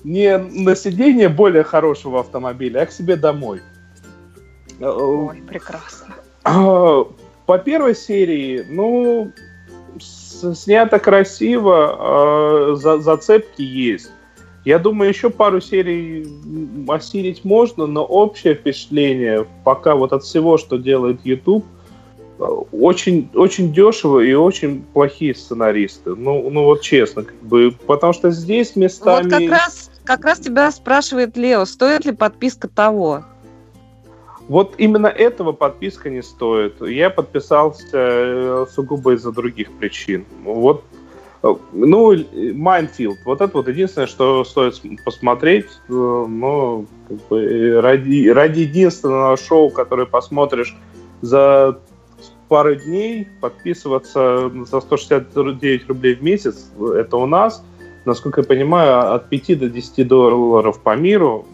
не 0.04 0.38
на 0.38 0.76
сиденье 0.76 1.30
более 1.30 1.64
хорошего 1.64 2.22
автомобиля, 2.22 2.82
а 2.82 2.86
к 2.86 2.92
себе 2.92 3.16
домой. 3.18 3.62
Э, 4.80 4.88
Ой, 4.90 5.44
прекрасно. 5.48 6.16
По 7.46 7.58
первой 7.58 7.94
серии, 7.94 8.66
ну, 8.70 9.32
снято 10.00 10.98
красиво, 11.00 11.96
а, 12.00 12.76
за- 12.76 13.00
зацепки 13.00 13.62
есть. 13.62 14.10
Я 14.64 14.80
думаю, 14.80 15.10
еще 15.10 15.30
пару 15.30 15.60
серий 15.60 16.26
осилить 16.88 17.44
можно, 17.44 17.86
но 17.86 18.06
общее 18.06 18.56
впечатление 18.56 19.46
пока 19.66 19.96
вот 19.96 20.14
от 20.14 20.24
всего, 20.24 20.58
что 20.58 20.78
делает 20.78 21.20
YouTube, 21.26 21.66
э, 21.66 21.83
очень, 22.40 23.30
очень 23.34 23.74
дешево 23.74 24.20
и 24.20 24.34
очень 24.34 24.84
плохие 24.94 25.36
сценаристы. 25.36 26.16
Ну, 26.16 26.50
ну 26.50 26.64
вот 26.64 26.82
честно, 26.82 27.24
как 27.24 27.36
бы, 27.42 27.74
потому 27.86 28.14
что 28.14 28.32
здесь 28.32 28.76
местами... 28.76 29.24
Вот 29.24 29.32
как 29.32 29.50
раз, 29.50 29.92
как 30.04 30.26
раз 30.26 30.40
тебя 30.40 30.72
спрашивает 30.72 31.38
Лео, 31.38 31.66
стоит 31.66 32.06
ли 32.06 32.12
подписка 32.12 32.68
того? 32.68 33.24
Вот 34.50 34.76
именно 34.78 35.08
этого 35.08 35.54
подписка 35.54 36.10
не 36.10 36.22
стоит. 36.22 36.82
Я 36.82 37.10
подписался 37.10 37.88
э, 37.94 38.66
сугубо 38.74 39.14
из-за 39.14 39.32
других 39.32 39.72
причин. 39.72 40.26
Вот, 40.44 40.84
э, 41.44 41.56
ну, 41.72 42.14
Mind 42.54 42.80
Field. 42.80 43.20
Вот 43.26 43.40
это 43.40 43.56
вот 43.56 43.70
единственное, 43.70 44.08
что 44.08 44.44
стоит 44.44 44.76
см- 44.76 45.02
посмотреть. 45.06 45.68
э, 45.88 45.94
Но 45.94 46.86
как 47.08 47.26
бы, 47.30 47.80
ради, 47.80 48.28
ради 48.28 48.62
единственного 48.62 49.38
шоу, 49.38 49.70
которое 49.70 50.06
посмотришь 50.06 50.76
за 51.22 51.80
пару 52.48 52.76
дней, 52.76 53.28
подписываться 53.42 54.52
за 54.66 54.82
169 54.82 55.88
рублей 55.88 56.16
в 56.16 56.24
месяц, 56.24 56.68
это 56.96 57.18
у 57.18 57.26
нас, 57.26 57.64
насколько 58.06 58.42
я 58.42 58.48
понимаю, 58.48 59.14
от 59.14 59.30
5 59.30 59.60
до 59.60 59.70
10 59.70 60.08
долларов 60.08 60.80
по 60.82 60.96
миру. 60.96 61.46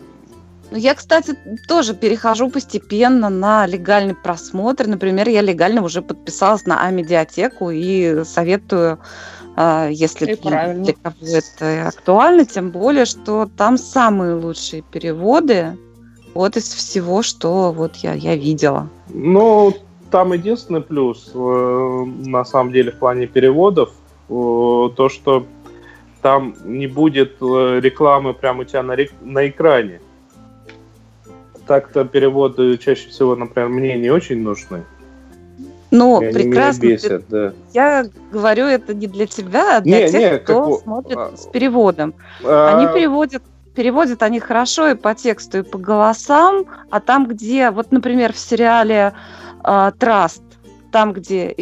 Ну, 0.71 0.77
Я, 0.77 0.93
кстати, 0.93 1.35
тоже 1.67 1.95
перехожу 1.95 2.49
постепенно 2.49 3.29
на 3.29 3.65
легальный 3.65 4.13
просмотр. 4.13 4.85
Например, 4.87 5.27
я 5.27 5.41
легально 5.41 5.83
уже 5.83 6.01
подписалась 6.01 6.65
на 6.67 6.85
Амедиатеку 6.85 7.71
и 7.71 8.23
советую, 8.23 8.99
а, 9.55 9.87
если 9.89 10.33
И 10.33 10.35
для, 10.35 10.49
правильно. 10.49 10.83
для 10.83 10.93
кого 10.93 11.15
это 11.21 11.87
актуально, 11.87 12.45
тем 12.45 12.69
более, 12.69 13.05
что 13.05 13.49
там 13.57 13.77
самые 13.79 14.35
лучшие 14.35 14.83
переводы 14.83 15.75
вот 16.35 16.55
из 16.55 16.65
всего, 16.71 17.23
что 17.23 17.71
вот 17.71 17.95
я, 17.97 18.13
я 18.13 18.35
видела. 18.35 18.89
Ну, 19.09 19.73
там 20.11 20.33
единственный 20.33 20.81
плюс, 20.81 21.31
э, 21.33 22.05
на 22.25 22.45
самом 22.45 22.71
деле, 22.71 22.91
в 22.91 22.95
плане 22.95 23.27
переводов, 23.27 23.89
э, 24.29 24.31
то, 24.31 25.09
что 25.09 25.45
там 26.21 26.55
не 26.65 26.87
будет 26.87 27.37
э, 27.41 27.79
рекламы 27.81 28.33
прямо 28.33 28.61
у 28.61 28.63
тебя 28.65 28.83
на, 28.83 28.95
на 29.21 29.47
экране. 29.47 30.01
Так-то 31.67 32.03
переводы 32.05 32.77
чаще 32.77 33.09
всего, 33.09 33.35
например, 33.35 33.69
мне 33.69 33.97
не 33.97 34.09
очень 34.09 34.41
нужны. 34.41 34.83
Ну, 35.91 36.21
И 36.21 36.25
они 36.25 36.33
прекрасно. 36.33 36.81
бесят, 36.81 37.23
да. 37.29 37.53
Я 37.73 38.05
говорю 38.31 38.65
это 38.65 38.93
не 38.93 39.07
для 39.07 39.25
тебя, 39.25 39.77
а 39.77 39.81
для 39.81 40.01
Не, 40.01 40.11
тех, 40.11 40.31
не, 40.33 40.39
кто 40.39 40.73
как 40.73 40.83
смотрит 40.83 41.17
а, 41.17 41.31
с 41.35 41.47
переводом. 41.47 42.13
Они 42.43 42.85
А, 42.85 42.93
переводят, 42.93 43.41
переводят 43.73 44.21
они 44.21 44.39
хорошо 44.39 44.89
и 44.89 44.95
по 44.95 45.15
тексту, 45.15 45.59
и 45.59 45.61
по 45.63 45.79
голосам, 45.79 46.65
а 46.91 46.99
там, 46.99 47.25
где, 47.25 47.71
вот, 47.71 47.91
например, 47.91 48.33
в 48.33 48.37
сериале 48.37 49.13
Траст, 49.97 50.41
там, 50.91 51.13
где, 51.13 51.55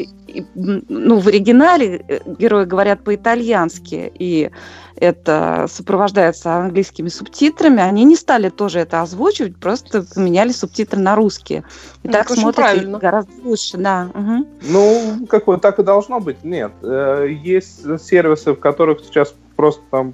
ну, 0.56 1.20
в 1.20 1.28
оригинале 1.28 2.06
э, 2.08 2.20
герои 2.39 2.66
говорят 2.66 3.04
по-итальянски, 3.04 4.12
и 4.18 4.52
это 4.95 5.68
сопровождается 5.70 6.56
английскими 6.56 7.10
субтитрами, 7.10 7.82
они 7.82 8.04
не 8.06 8.16
стали 8.16 8.50
тоже 8.50 8.80
это 8.80 9.02
озвучивать, 9.02 9.58
просто 9.58 10.04
поменяли 10.16 10.52
субтитры 10.52 11.00
на 11.00 11.16
русские. 11.16 11.64
И 12.04 12.08
Ну, 12.08 12.14
так 12.14 12.30
смотрится 12.30 12.86
гораздо 12.98 13.32
лучше, 13.43 13.78
да. 13.78 14.10
мгм. 14.14 14.48
Ну, 14.64 15.26
как 15.30 15.48
вот 15.48 15.62
так 15.62 15.80
и 15.80 15.84
должно 15.84 16.20
быть. 16.20 16.43
Нет. 16.43 16.72
Э, 16.82 17.28
Есть 17.30 18.00
сервисы, 18.02 18.54
в 18.54 18.60
которых 18.60 19.02
сейчас 19.02 19.34
просто 19.56 19.82
там 19.91 20.14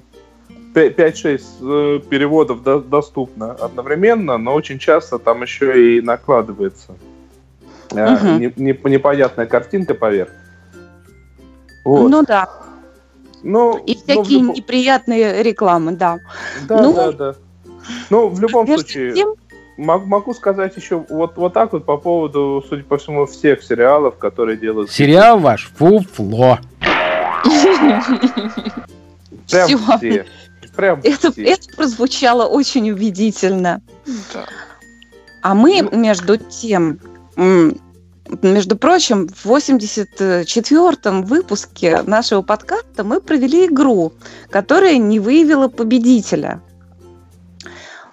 5-6 0.74 1.42
э, 1.60 2.00
переводов 2.10 2.62
до- 2.62 2.80
доступно 2.80 3.52
одновременно, 3.52 4.38
но 4.38 4.54
очень 4.54 4.78
часто 4.78 5.18
там 5.18 5.42
еще 5.42 5.98
и 5.98 6.00
накладывается 6.00 6.94
Мгм. 7.94 8.40
не- 8.40 8.52
не- 8.56 8.78
непонятная 8.92 9.46
картинка 9.46 9.94
поверх. 9.94 10.30
Вот. 11.84 12.08
Ну 12.10 12.22
да, 12.22 12.48
Ну, 13.42 13.76
и 13.76 13.92
ну, 13.94 14.00
в 14.00 14.02
всякие 14.04 14.38
любом- 14.40 14.54
неприятные 14.56 15.42
рекламы, 15.42 15.92
да. 15.92 16.18
Да, 16.68 16.82
ну, 16.82 16.92
да, 16.94 17.12
да. 17.12 17.34
Ну, 18.10 18.28
в 18.28 18.40
любом 18.40 18.66
случае, 18.66 19.12
тем, 19.12 19.34
мог- 19.76 20.06
могу 20.06 20.32
сказать 20.32 20.74
еще 20.76 21.04
вот, 21.10 21.36
вот 21.36 21.52
так 21.52 21.72
вот 21.74 21.84
по 21.84 21.98
поводу, 21.98 22.64
судя 22.68 22.82
по 22.84 22.96
всему, 22.96 23.26
всех 23.26 23.62
сериалов, 23.62 24.16
которые 24.16 24.56
делают 24.56 24.90
Сериал 24.90 25.38
ваш 25.38 25.70
фуфло. 25.76 26.58
Прям 29.50 29.66
Всё. 29.68 29.78
все. 29.98 30.26
Прям 30.74 31.00
Это, 31.04 31.30
все. 31.30 31.44
это 31.44 31.68
прозвучало 31.76 32.46
очень 32.46 32.90
убедительно. 32.90 33.80
Да. 34.32 34.46
А 35.42 35.54
мы, 35.54 35.82
Ну- 35.82 35.96
между 35.98 36.36
тем, 36.36 36.98
между 38.42 38.76
прочим, 38.76 39.28
в 39.28 39.46
84-м 39.46 41.22
выпуске 41.24 42.02
нашего 42.02 42.42
подкаста 42.42 43.04
мы 43.04 43.20
провели 43.20 43.66
игру, 43.66 44.12
которая 44.50 44.98
не 44.98 45.20
выявила 45.20 45.68
победителя. 45.68 46.60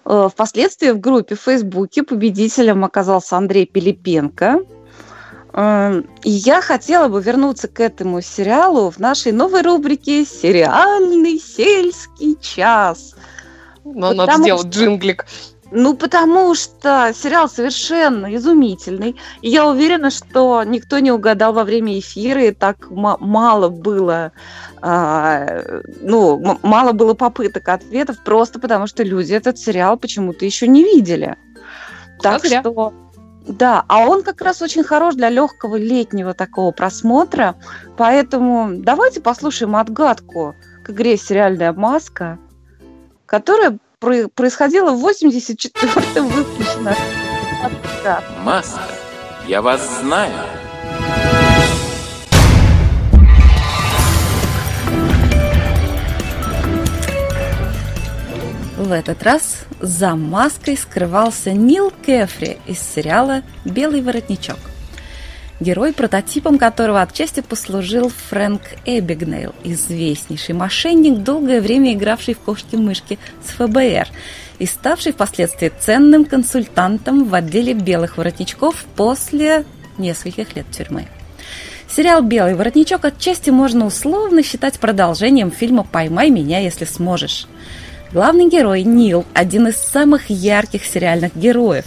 Э, 0.05 0.29
Впоследствии 0.31 0.89
в 0.91 0.99
группе 0.99 1.35
в 1.35 1.41
Фейсбуке 1.41 2.03
победителем 2.03 2.83
оказался 2.83 3.37
Андрей 3.37 3.65
Пилипенко. 3.65 4.61
Э, 5.53 6.01
И 6.23 6.31
я 6.31 6.61
хотела 6.61 7.07
бы 7.07 7.21
вернуться 7.21 7.67
к 7.67 7.79
этому 7.79 8.21
сериалу 8.21 8.89
в 8.89 8.99
нашей 8.99 9.31
новой 9.31 9.61
рубрике 9.61 10.25
«Сериальный 10.25 11.39
сельский 11.39 12.37
час». 12.41 13.15
Но 13.83 14.13
надо 14.13 14.25
Потому 14.25 14.43
сделать 14.43 14.61
что- 14.61 14.69
джинглик. 14.69 15.25
Ну, 15.71 15.95
потому 15.95 16.53
что 16.53 17.13
сериал 17.15 17.47
совершенно 17.47 18.35
изумительный. 18.35 19.15
И 19.41 19.49
я 19.49 19.65
уверена, 19.65 20.11
что 20.11 20.63
никто 20.63 20.99
не 20.99 21.11
угадал 21.11 21.53
во 21.53 21.63
время 21.63 21.97
эфира, 21.97 22.43
и 22.43 22.51
так 22.51 22.91
ма- 22.91 23.17
мало 23.19 23.69
было, 23.69 24.33
а, 24.81 25.61
ну, 26.01 26.57
мало 26.61 26.91
было 26.91 27.13
попыток 27.13 27.69
ответов, 27.69 28.21
просто 28.23 28.59
потому 28.59 28.85
что 28.85 29.03
люди 29.03 29.31
этот 29.31 29.57
сериал 29.57 29.97
почему-то 29.97 30.45
еще 30.45 30.67
не 30.67 30.83
видели. 30.83 31.37
Так 32.21 32.45
зря. 32.45 32.59
что, 32.59 32.93
да, 33.47 33.85
а 33.87 33.99
он 33.99 34.23
как 34.23 34.41
раз 34.41 34.61
очень 34.61 34.83
хорош 34.83 35.15
для 35.15 35.29
легкого 35.29 35.77
летнего 35.77 36.33
такого 36.33 36.71
просмотра, 36.71 37.55
поэтому 37.95 38.71
давайте 38.73 39.21
послушаем 39.21 39.77
отгадку 39.77 40.53
к 40.83 40.89
игре 40.89 41.15
«Сериальная 41.15 41.71
маска», 41.71 42.37
которая 43.25 43.79
про- 44.01 44.27
происходила 44.27 44.91
в 44.91 45.05
84-м 45.07 46.27
выпуске 46.27 46.79
нашего 46.79 47.05
подкаста. 47.63 48.23
Маска, 48.43 48.81
я 49.47 49.61
вас 49.61 49.99
знаю. 50.01 50.33
В 58.77 58.91
этот 58.91 59.21
раз 59.21 59.59
за 59.79 60.15
маской 60.15 60.75
скрывался 60.75 61.51
Нил 61.51 61.93
Кефри 62.03 62.57
из 62.65 62.79
сериала 62.79 63.43
«Белый 63.63 64.01
воротничок». 64.01 64.57
Герой, 65.61 65.93
прототипом 65.93 66.57
которого 66.57 67.03
отчасти 67.03 67.41
послужил 67.41 68.09
Фрэнк 68.09 68.63
Эбигнейл, 68.83 69.53
известнейший 69.63 70.55
мошенник, 70.55 71.19
долгое 71.19 71.61
время 71.61 71.93
игравший 71.93 72.33
в 72.33 72.39
кошки-мышки 72.39 73.19
с 73.45 73.51
ФБР 73.51 74.07
и 74.57 74.65
ставший 74.65 75.11
впоследствии 75.11 75.71
ценным 75.79 76.25
консультантом 76.25 77.25
в 77.25 77.35
отделе 77.35 77.75
белых 77.75 78.17
воротничков 78.17 78.85
после 78.95 79.65
нескольких 79.99 80.55
лет 80.55 80.65
тюрьмы. 80.71 81.05
Сериал 81.87 82.23
«Белый 82.23 82.55
воротничок» 82.55 83.05
отчасти 83.05 83.51
можно 83.51 83.85
условно 83.85 84.41
считать 84.41 84.79
продолжением 84.79 85.51
фильма 85.51 85.83
«Поймай 85.83 86.31
меня, 86.31 86.57
если 86.57 86.85
сможешь». 86.85 87.45
Главный 88.11 88.49
герой 88.49 88.81
Нил– 88.81 89.25
один 89.35 89.67
из 89.67 89.77
самых 89.77 90.31
ярких 90.31 90.83
сериальных 90.83 91.35
героев. 91.35 91.85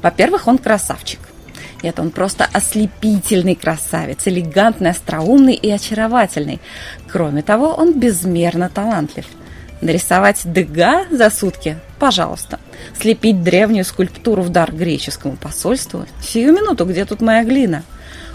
Во-первых, 0.00 0.46
он 0.46 0.56
красавчик. 0.56 1.20
Нет, 1.82 1.98
он 1.98 2.10
просто 2.10 2.46
ослепительный 2.52 3.54
красавец, 3.54 4.26
элегантный, 4.26 4.90
остроумный 4.90 5.54
и 5.54 5.70
очаровательный. 5.70 6.60
Кроме 7.08 7.42
того, 7.42 7.68
он 7.74 7.98
безмерно 7.98 8.68
талантлив. 8.68 9.24
Нарисовать 9.80 10.40
Дега 10.44 11.06
за 11.10 11.30
сутки? 11.30 11.78
Пожалуйста. 11.98 12.60
Слепить 12.98 13.42
древнюю 13.42 13.84
скульптуру 13.84 14.42
в 14.42 14.50
дар 14.50 14.72
греческому 14.72 15.36
посольству? 15.36 16.04
Сию 16.22 16.52
минуту, 16.52 16.84
где 16.84 17.06
тут 17.06 17.22
моя 17.22 17.44
глина? 17.44 17.82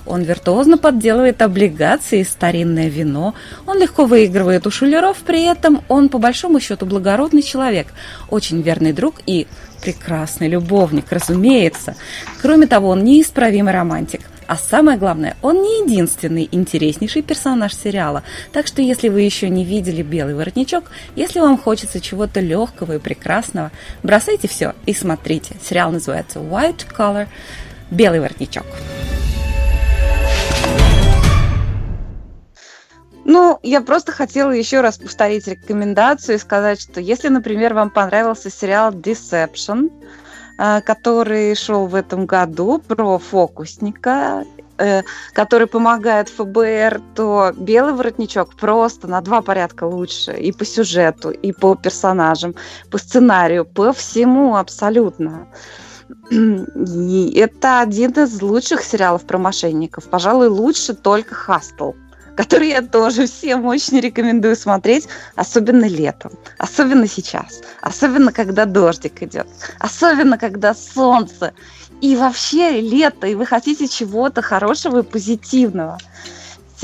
Он 0.08 0.22
виртуозно 0.22 0.78
подделывает 0.78 1.41
облигации 1.41 2.22
и 2.22 2.24
старинное 2.24 2.89
вино. 2.89 3.34
Он 3.66 3.80
легко 3.80 4.06
выигрывает 4.06 4.68
у 4.68 4.72
шулеров, 4.72 5.18
при 5.18 5.43
этом 5.43 5.84
он, 5.88 6.10
по 6.10 6.20
большому 6.20 6.60
счету, 6.60 6.86
благородный 6.86 7.41
человек, 7.41 7.88
очень 8.30 8.62
верный 8.62 8.93
друг 8.93 9.16
и 9.26 9.48
прекрасный 9.86 10.48
любовник, 10.48 11.12
разумеется. 11.12 11.96
Кроме 12.42 12.66
того, 12.66 12.90
он 12.90 13.04
неисправимый 13.04 13.72
романтик. 13.72 14.22
А 14.48 14.58
самое 14.58 14.98
главное, 14.98 15.36
он 15.44 15.62
не 15.62 15.84
единственный 15.84 16.50
интереснейший 16.52 17.22
персонаж 17.22 17.76
сериала. 17.76 18.24
Так 18.52 18.66
что, 18.68 18.82
если 18.82 19.10
вы 19.10 19.22
еще 19.22 19.48
не 19.50 19.64
видели 19.64 20.02
«Белый 20.02 20.34
воротничок», 20.34 20.86
если 21.16 21.40
вам 21.40 21.58
хочется 21.58 22.00
чего-то 22.02 22.40
легкого 22.40 22.96
и 22.96 23.00
прекрасного, 23.00 23.72
бросайте 24.02 24.48
все 24.48 24.74
и 24.88 24.94
смотрите. 24.94 25.56
Сериал 25.64 25.92
называется 25.92 26.40
«White 26.40 26.86
Collar»– 26.96 27.28
«Белый 27.92 28.20
воротничок». 28.20 28.66
Ну, 33.26 33.60
я 33.64 33.82
просто 33.82 34.12
хотела 34.12 34.52
еще 34.52 34.82
раз 34.82 35.00
повторить 35.00 35.48
рекомендацию 35.48 36.36
и 36.36 36.40
сказать, 36.40 36.80
что 36.80 37.02
если, 37.02 37.28
например, 37.28 37.74
вам 37.74 37.90
понравился 37.90 38.52
сериал 38.52 38.92
Deception, 38.92 39.90
э, 40.60 40.82
который 40.82 41.56
шел 41.56 41.88
в 41.88 41.96
этом 41.96 42.28
году 42.28 42.78
про 42.88 43.18
фокусника, 43.18 44.46
э, 44.78 45.02
который 45.34 45.66
помогает 45.66 46.30
ФБР, 46.30 47.02
то 47.16 47.52
«Белый 47.58 47.94
воротничок» 47.94 48.56
просто 48.56 49.08
на 49.08 49.22
два 49.22 49.42
порядка 49.42 49.86
лучше 49.86 50.34
и 50.34 50.52
по 50.52 50.64
сюжету, 50.64 51.32
и 51.32 51.52
по 51.52 51.74
персонажам, 51.76 52.54
по 52.92 53.00
сценарию, 53.00 53.66
по 53.66 53.92
всему 53.92 54.56
абсолютно. 54.56 55.48
И 56.30 57.34
это 57.36 57.80
один 57.80 58.12
из 58.12 58.40
лучших 58.40 58.84
сериалов 58.84 59.26
про 59.26 59.40
мошенников. 59.40 60.04
Пожалуй, 60.10 60.50
лучше 60.50 60.94
только 60.94 61.34
«Хастл», 61.34 61.94
который 62.36 62.70
я 62.70 62.82
тоже 62.82 63.28
всем 63.28 63.66
очень 63.66 64.00
рекомендую 64.00 64.56
смотреть, 64.56 65.08
особенно 65.36 65.86
летом, 65.86 66.32
особенно 66.58 67.08
сейчас, 67.08 67.62
особенно 67.82 68.32
когда 68.32 68.66
дождик 68.66 69.24
идет, 69.24 69.48
особенно 69.80 70.38
когда 70.38 70.74
солнце. 70.74 71.54
И 72.02 72.16
вообще 72.16 72.82
лето, 72.82 73.28
и 73.28 73.36
вы 73.36 73.46
хотите 73.46 73.88
чего-то 73.88 74.42
хорошего 74.42 75.00
и 75.00 75.04
позитивного. 75.04 75.98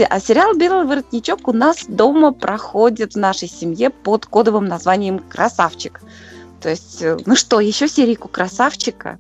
А 0.10 0.20
сериал 0.22 0.56
«Белый 0.56 0.86
воротничок» 0.86 1.48
у 1.50 1.54
нас 1.54 1.86
дома 1.86 2.32
проходит 2.32 3.14
в 3.14 3.18
нашей 3.18 3.50
семье 3.50 3.90
под 3.90 4.26
кодовым 4.26 4.66
названием 4.66 5.20
«Красавчик». 5.20 6.02
То 6.62 6.70
есть, 6.70 7.02
э, 7.02 7.18
ну 7.26 7.36
что, 7.36 7.60
еще 7.60 7.90
серийку 7.90 8.30
«Красавчика»? 8.30 9.20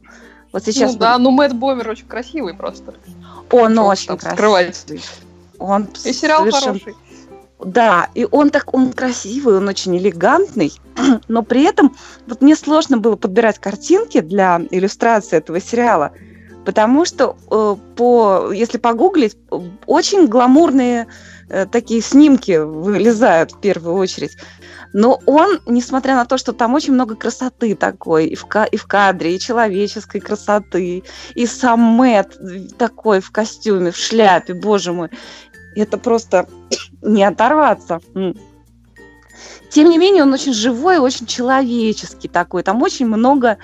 Вот 0.54 0.64
сейчас 0.64 0.94
ну 0.94 1.00
да, 1.00 1.18
ну 1.18 1.32
Мэтт 1.32 1.56
Бомер 1.56 1.90
очень 1.90 2.08
красивый 2.08 2.54
просто. 2.54 2.94
он 3.52 3.78
очень 3.80 4.18
красивый. 4.18 4.34
скрывать. 4.34 4.86
Он 5.62 5.88
И 6.04 6.14
сериал 6.14 6.40
совершенно- 6.40 6.80
хороший. 6.80 6.96
Да, 7.64 8.10
и 8.16 8.28
он 8.30 8.50
так, 8.50 8.74
он 8.74 8.92
красивый, 8.92 9.58
он 9.58 9.68
очень 9.68 9.96
элегантный, 9.96 10.74
но 11.28 11.44
при 11.44 11.62
этом 11.64 11.96
вот 12.26 12.42
мне 12.42 12.56
сложно 12.56 12.98
было 12.98 13.16
подбирать 13.16 13.60
картинки 13.60 14.20
для 14.20 14.60
иллюстрации 14.72 15.38
этого 15.38 15.62
сериала, 15.62 16.12
потому 16.66 17.06
что 17.06 17.38
э, 17.52 17.76
по, 17.96 18.52
если 18.52 18.80
погуглить, 18.80 19.38
очень 19.86 20.26
гламурные 20.26 21.06
э, 21.50 21.68
такие 21.68 22.02
снимки 22.02 22.58
вылезают 22.58 23.52
в 23.52 23.60
первую 23.60 23.94
очередь. 23.96 24.36
Но 24.94 25.22
он, 25.26 25.62
несмотря 25.68 26.16
на 26.16 26.26
то, 26.26 26.38
что 26.38 26.52
там 26.52 26.74
очень 26.74 26.94
много 26.94 27.16
красоты 27.16 27.76
такой, 27.76 28.26
и 28.26 28.36
в, 28.36 28.46
ка- 28.46 28.66
и 28.66 28.76
в 28.76 28.88
кадре, 28.88 29.36
и 29.36 29.40
человеческой 29.40 30.20
красоты, 30.20 31.04
и 31.34 31.46
сам 31.46 31.80
Мэтт 31.80 32.38
такой 32.78 33.22
в 33.22 33.32
костюме, 33.32 33.92
в 33.92 33.96
шляпе, 33.96 34.54
боже 34.54 34.92
мой, 34.92 35.10
это 35.76 35.98
просто 35.98 36.48
не 37.02 37.24
оторваться. 37.24 38.00
Тем 39.70 39.90
не 39.90 39.98
менее, 39.98 40.24
он 40.24 40.34
очень 40.34 40.54
живой, 40.54 40.98
очень 40.98 41.26
человеческий 41.26 42.28
такой. 42.28 42.62
Там 42.62 42.82
очень 42.82 43.06
много 43.08 43.58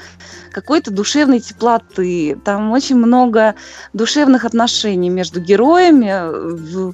какой-то 0.51 0.89
душевной 0.89 1.41
теплоты, 1.41 2.39
там 2.45 2.72
очень 2.72 2.95
много 2.95 3.55
душевных 3.91 4.45
отношений 4.45 5.10
между 5.10 5.41
героями. 5.41 6.14
В- 6.55 6.93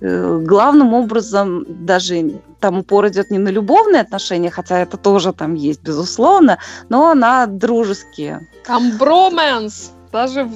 э, 0.00 0.38
Главным 0.42 0.94
образом 0.94 1.66
даже 1.68 2.40
там 2.58 2.78
упор 2.78 3.06
идет 3.08 3.30
не 3.30 3.38
на 3.38 3.50
любовные 3.50 4.00
отношения, 4.00 4.50
хотя 4.50 4.78
это 4.78 4.96
тоже 4.96 5.34
там 5.34 5.54
есть, 5.54 5.82
безусловно, 5.82 6.58
но 6.88 7.12
на 7.14 7.46
дружеские. 7.46 8.48
Там 8.66 8.96
броманс. 8.96 9.92
Даже 10.10 10.48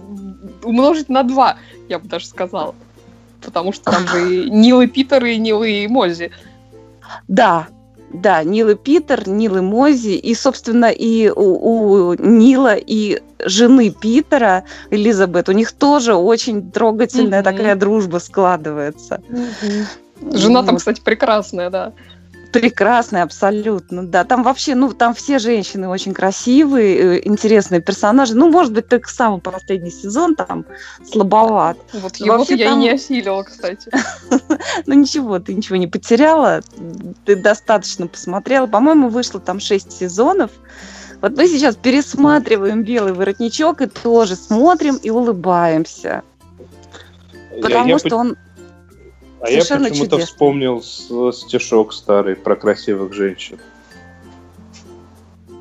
умножить 0.63 1.09
на 1.09 1.25
два, 1.25 1.57
я 1.89 1.99
бы 1.99 2.09
даже 2.09 2.27
сказала. 2.27 2.75
Потому 3.45 3.73
что 3.73 3.91
там 3.91 4.07
же 4.09 4.49
Нил 4.51 4.81
и 4.81 4.87
Питер, 4.87 5.25
и 5.25 5.37
Нил 5.39 5.63
и 5.63 5.87
Мози. 5.87 6.31
Да, 7.29 7.69
да, 8.13 8.43
Нил 8.43 8.71
и 8.71 8.75
Питер, 8.75 9.29
Нил 9.29 9.57
и 9.57 9.61
Мози, 9.61 10.17
и, 10.17 10.35
собственно, 10.35 10.91
и 10.91 11.29
у, 11.29 12.11
у 12.11 12.15
Нила 12.15 12.75
и 12.75 13.21
жены 13.45 13.91
Питера, 13.91 14.65
Элизабет, 14.91 15.49
у 15.49 15.53
них 15.53 15.73
тоже 15.73 16.15
очень 16.15 16.71
трогательная 16.71 17.43
Мгм. 17.43 17.57
такая 17.57 17.77
дружба 17.77 18.19
складывается. 18.19 19.21
Жена 20.33 20.63
там, 20.63 20.77
кстати, 20.77 21.01
прекрасная, 21.01 21.71
да. 21.71 21.93
Прекрасная, 22.53 23.25
абсолютно, 23.25 24.07
да. 24.07 24.25
Там 24.25 24.43
вообще, 24.43 24.75
ну, 24.75 24.93
там 24.93 25.15
все 25.15 25.39
женщины 25.39 25.89
очень 25.89 26.15
красивые, 26.15 27.19
э, 27.19 27.21
интересные 27.25 27.83
персонажи. 27.83 28.35
Ну, 28.35 28.51
может 28.51 28.73
быть, 28.73 28.89
только 28.89 29.11
самый 29.11 29.41
последний 29.41 29.91
сезон 29.91 30.35
там 30.35 30.65
слабоват. 31.05 31.77
Вот 31.93 32.17
его 32.17 32.45
я 32.49 32.69
там... 32.69 32.79
и 32.79 32.83
не 32.83 32.91
осилила, 32.91 33.43
кстати. 33.43 33.91
ну, 34.87 34.95
ничего, 34.95 35.39
ты 35.39 35.53
ничего 35.53 35.77
не 35.77 35.87
потеряла. 35.87 36.63
Ты 37.27 37.37
достаточно 37.37 38.07
посмотрела. 38.07 38.67
По-моему, 38.67 39.11
вышло 39.11 39.41
там 39.41 39.61
шесть 39.61 39.93
сезонов. 39.93 40.51
Вот 41.21 41.37
мы 41.37 41.49
сейчас 41.49 41.77
пересматриваем 41.77 42.83
«Белый 42.83 43.13
воротничок» 43.13 43.83
и 43.83 43.87
тоже 43.87 44.37
смотрим 44.37 44.97
и 44.97 45.11
улыбаемся. 45.11 46.23
Потому 47.61 47.89
я, 47.89 47.99
что 47.99 48.17
он 48.17 48.37
а 49.41 49.51
я 49.51 49.61
почему-то 49.61 50.19
вспомнил 50.19 50.83
стишок 50.83 51.93
старый 51.93 52.37
про 52.37 52.57
красивых 52.57 53.13
женщин. 53.13 53.59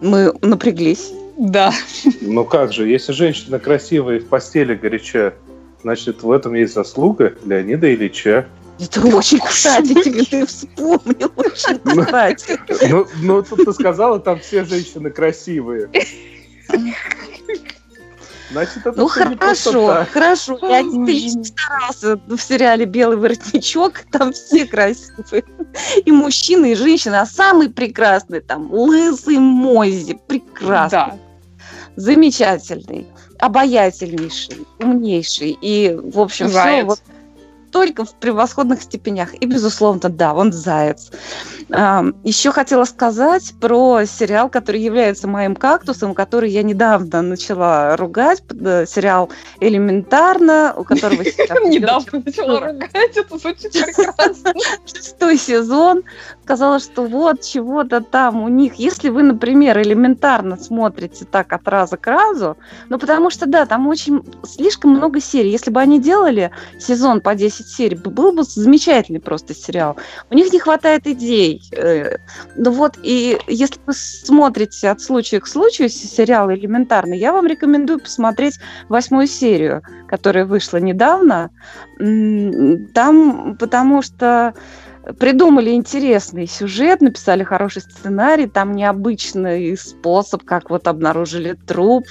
Мы 0.01 0.33
напряглись. 0.41 1.11
Да. 1.37 1.71
Ну 2.21 2.45
как 2.45 2.73
же, 2.73 2.87
если 2.87 3.11
женщина 3.11 3.59
красивая 3.59 4.17
и 4.17 4.19
в 4.19 4.27
постели 4.27 4.73
горяча, 4.73 5.35
значит, 5.83 6.23
в 6.23 6.31
этом 6.31 6.55
есть 6.55 6.73
заслуга 6.73 7.35
Леонида 7.45 7.93
Ильича. 7.93 8.47
Это 8.79 9.01
очень 9.15 9.39
кстати, 9.39 9.93
тебе 10.03 10.23
ты 10.23 10.45
вспомнил, 10.45 11.31
очень 11.35 11.79
ну, 11.83 12.03
кстати. 12.03 12.59
Ну, 12.89 13.07
ну, 13.21 13.41
тут 13.43 13.65
ты 13.65 13.73
сказала, 13.73 14.19
там 14.19 14.39
все 14.39 14.65
женщины 14.65 15.09
красивые. 15.09 15.89
Значит, 18.49 18.77
это 18.85 18.93
ну 18.93 19.07
хорошо, 19.07 20.05
хорошо. 20.11 20.57
Я 20.61 20.81
действительно 20.81 21.43
старался 21.43 22.19
в 22.27 22.37
сериале 22.37 22.85
Белый 22.85 23.17
воротничок, 23.17 24.05
там 24.11 24.31
все 24.31 24.65
красивые. 24.65 25.43
И 26.05 26.11
мужчины, 26.11 26.71
и 26.71 26.75
женщины, 26.75 27.15
а 27.15 27.25
самый 27.25 27.69
прекрасный 27.69 28.39
там 28.39 28.71
лысый 28.71 29.37
Мози, 29.37 30.17
прекрасный. 30.27 30.97
Да. 30.97 31.17
Замечательный, 31.97 33.07
обаятельнейший, 33.39 34.65
умнейший. 34.79 35.57
И, 35.61 35.97
в 36.01 36.19
общем, 36.19 36.47
Заяц. 36.47 36.75
все 36.75 36.83
вот 36.83 36.99
только 37.77 38.05
в 38.05 38.15
превосходных 38.15 38.81
степенях. 38.81 39.35
И, 39.35 39.45
безусловно, 39.45 40.09
да, 40.09 40.33
он 40.33 40.51
заяц. 40.51 41.11
Еще 41.69 42.51
хотела 42.51 42.85
сказать 42.85 43.53
про 43.61 44.03
сериал, 44.05 44.49
который 44.49 44.81
является 44.81 45.27
моим 45.27 45.55
кактусом, 45.55 46.15
который 46.15 46.49
я 46.49 46.63
недавно 46.63 47.21
начала 47.21 47.95
ругать. 47.95 48.41
Э, 48.49 48.85
сериал 48.87 49.29
«Элементарно», 49.59 50.73
у 50.75 50.83
которого 50.83 51.21
Недавно 51.65 52.23
начала 52.25 52.59
ругать, 52.61 53.15
это 53.15 53.37
звучит 53.37 53.73
прекрасно. 53.73 54.53
Шестой 54.85 55.37
сезон. 55.37 56.03
Казалось, 56.45 56.85
что 56.85 57.03
вот 57.03 57.41
чего-то 57.41 58.01
там 58.01 58.41
у 58.41 58.47
них. 58.47 58.75
Если 58.75 59.09
вы, 59.09 59.21
например, 59.21 59.79
элементарно 59.79 60.57
смотрите 60.57 61.25
так 61.25 61.53
от 61.53 61.67
раза 61.67 61.97
к 61.97 62.07
разу, 62.07 62.57
ну 62.89 62.97
потому 62.97 63.29
что, 63.29 63.45
да, 63.45 63.65
там 63.65 63.87
очень 63.87 64.23
слишком 64.43 64.91
много 64.91 65.19
серий. 65.19 65.51
Если 65.51 65.69
бы 65.69 65.79
они 65.79 65.99
делали 65.99 66.51
сезон 66.79 67.21
по 67.21 67.35
10 67.35 67.66
серий, 67.67 67.97
был 67.97 68.31
бы 68.31 68.43
замечательный 68.43 69.19
просто 69.19 69.53
сериал. 69.53 69.97
У 70.29 70.35
них 70.35 70.51
не 70.51 70.59
хватает 70.59 71.07
идей. 71.07 71.61
Э, 71.71 72.17
ну 72.55 72.71
вот, 72.71 72.97
и 73.03 73.37
если 73.47 73.79
вы 73.85 73.93
смотрите 73.93 74.89
от 74.89 75.01
случая 75.01 75.39
к 75.39 75.47
случаю 75.47 75.89
сериал 75.89 76.51
элементарно, 76.51 77.13
я 77.13 77.31
вам 77.33 77.47
рекомендую 77.47 77.99
посмотреть 77.99 78.59
восьмую 78.89 79.27
серию, 79.27 79.81
которая 80.07 80.45
вышла 80.45 80.77
недавно. 80.77 81.49
Там, 81.97 83.57
потому 83.57 84.01
что 84.01 84.53
придумали 85.19 85.71
интересный 85.71 86.47
сюжет, 86.47 87.01
написали 87.01 87.43
хороший 87.43 87.81
сценарий, 87.81 88.47
там 88.47 88.73
необычный 88.73 89.77
способ, 89.77 90.43
как 90.43 90.69
вот 90.69 90.87
обнаружили 90.87 91.53
труп, 91.53 92.05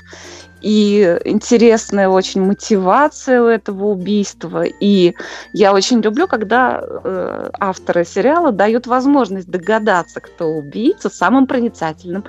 и 0.63 1.19
интересная 1.25 2.09
очень 2.09 2.43
мотивация 2.43 3.43
у 3.43 3.47
этого 3.47 3.87
убийства. 3.87 4.65
И 4.65 5.15
я 5.53 5.73
очень 5.73 6.01
люблю, 6.01 6.27
когда 6.27 6.81
э, 6.83 7.51
авторы 7.61 8.05
сериала 8.05 8.53
дают 8.53 8.87
возможность 8.87 9.49
догадаться, 9.49 10.21
кто 10.21 10.47
убийца, 10.47 11.11
самым 11.11 11.47
проницательным 11.47 12.25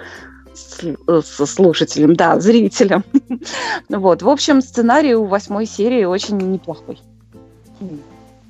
э, 1.07 1.21
слушателем, 1.23 2.15
да, 2.15 2.39
зрителем. 2.39 3.03
вот, 3.89 4.21
в 4.21 4.29
общем, 4.29 4.61
сценарий 4.61 5.15
у 5.15 5.25
восьмой 5.25 5.65
серии 5.65 6.03
очень 6.03 6.37
неплохой. 6.37 6.99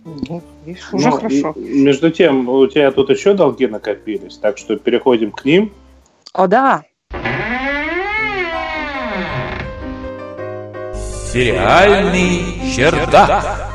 Ну, 0.07 0.41
уже 0.93 1.09
ну, 1.09 1.11
хорошо. 1.11 1.53
Между 1.57 2.11
тем, 2.11 2.47
у 2.47 2.65
тебя 2.67 2.91
тут 2.91 3.09
еще 3.09 3.33
долги 3.33 3.67
накопились, 3.67 4.37
так 4.37 4.57
что 4.57 4.77
переходим 4.77 5.31
к 5.31 5.43
ним. 5.43 5.73
О, 6.33 6.47
да. 6.47 6.83
Сериальный 11.33 12.41
чердак. 12.73 13.67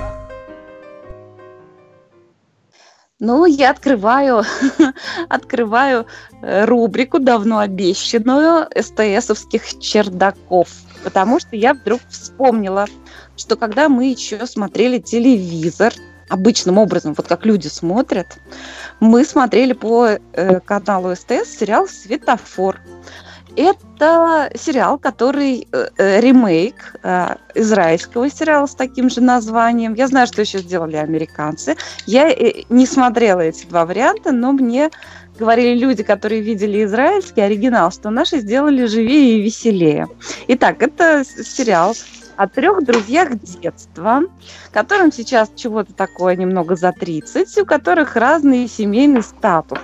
Ну, 3.21 3.45
я 3.45 3.71
открываю, 3.71 4.43
открываю 5.29 6.07
э, 6.41 6.65
рубрику, 6.65 7.21
давно 7.21 7.59
обещанную, 7.59 8.67
СТСовских 8.75 9.79
чердаков. 9.79 10.71
Потому 11.05 11.39
что 11.39 11.55
я 11.55 11.75
вдруг 11.75 12.01
вспомнила, 12.09 12.87
что 13.37 13.57
когда 13.57 13.89
мы 13.89 14.07
еще 14.07 14.45
смотрели 14.47 14.99
телевизор, 14.99 15.93
обычным 16.33 16.79
образом, 16.79 17.15
вот 17.15 17.29
как 17.29 17.45
люди 17.45 17.69
смотрят, 17.69 18.39
мы 19.01 19.25
смотрели 19.25 19.75
по 19.75 20.09
э, 20.09 20.61
каналу 20.61 21.15
СТС 21.15 21.59
сериал 21.59 21.87
«Светофор». 21.87 22.81
Это 23.55 24.51
сериал, 24.55 24.99
который 24.99 25.69
э, 25.71 25.89
э, 25.99 26.21
ремейк 26.21 26.97
э, 27.03 27.35
израильского 27.55 28.31
сериала 28.31 28.67
с 28.67 28.75
таким 28.75 29.11
же 29.11 29.21
названием. 29.21 29.93
Я 29.93 30.09
знаю, 30.09 30.27
что 30.27 30.41
еще 30.41 30.59
сделали 30.61 30.97
американцы. 30.97 31.77
Я 32.07 32.31
э, 32.31 32.63
не 32.71 32.87
смотрела 32.87 33.41
эти 33.41 33.67
два 33.67 33.85
варианта, 33.85 34.33
но 34.33 34.53
мне 34.53 34.91
говорили 35.39 35.79
люди, 35.79 36.03
которые 36.03 36.41
видели 36.41 36.83
израильский 36.85 37.43
оригинал, 37.43 37.93
что 37.93 38.09
наши 38.09 38.39
сделали 38.39 38.87
живее 38.87 39.39
и 39.39 39.43
веселее. 39.43 40.09
Итак, 40.49 40.83
это 40.83 41.23
сериал 41.25 41.95
о 42.37 42.49
трех 42.49 42.85
друзьях 42.85 43.39
детства, 43.41 44.23
которым 44.73 45.13
сейчас 45.13 45.51
чего-то 45.55 45.93
такое 45.93 46.37
немного 46.37 46.77
за 46.77 46.93
30, 46.93 47.59
у 47.59 47.67
которых 47.67 48.17
разный 48.17 48.69
семейный 48.69 49.23
статус. 49.23 49.79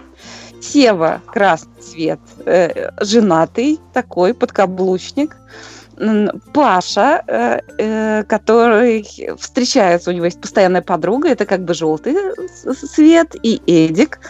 Сева 0.60 1.22
красный 1.26 1.80
цвет, 1.80 2.20
э, 2.44 2.90
женатый 3.00 3.78
такой, 3.92 4.34
подкаблучник. 4.34 5.36
Паша, 6.52 7.24
э, 7.26 7.60
э, 7.78 8.24
который 8.24 9.04
встречается, 9.36 10.10
у 10.10 10.12
него 10.12 10.26
есть 10.26 10.40
постоянная 10.40 10.82
подруга, 10.82 11.28
это 11.28 11.44
как 11.44 11.64
бы 11.64 11.74
желтый 11.74 12.14
цвет, 12.94 13.34
и 13.42 13.60
Эдик, 13.66 14.20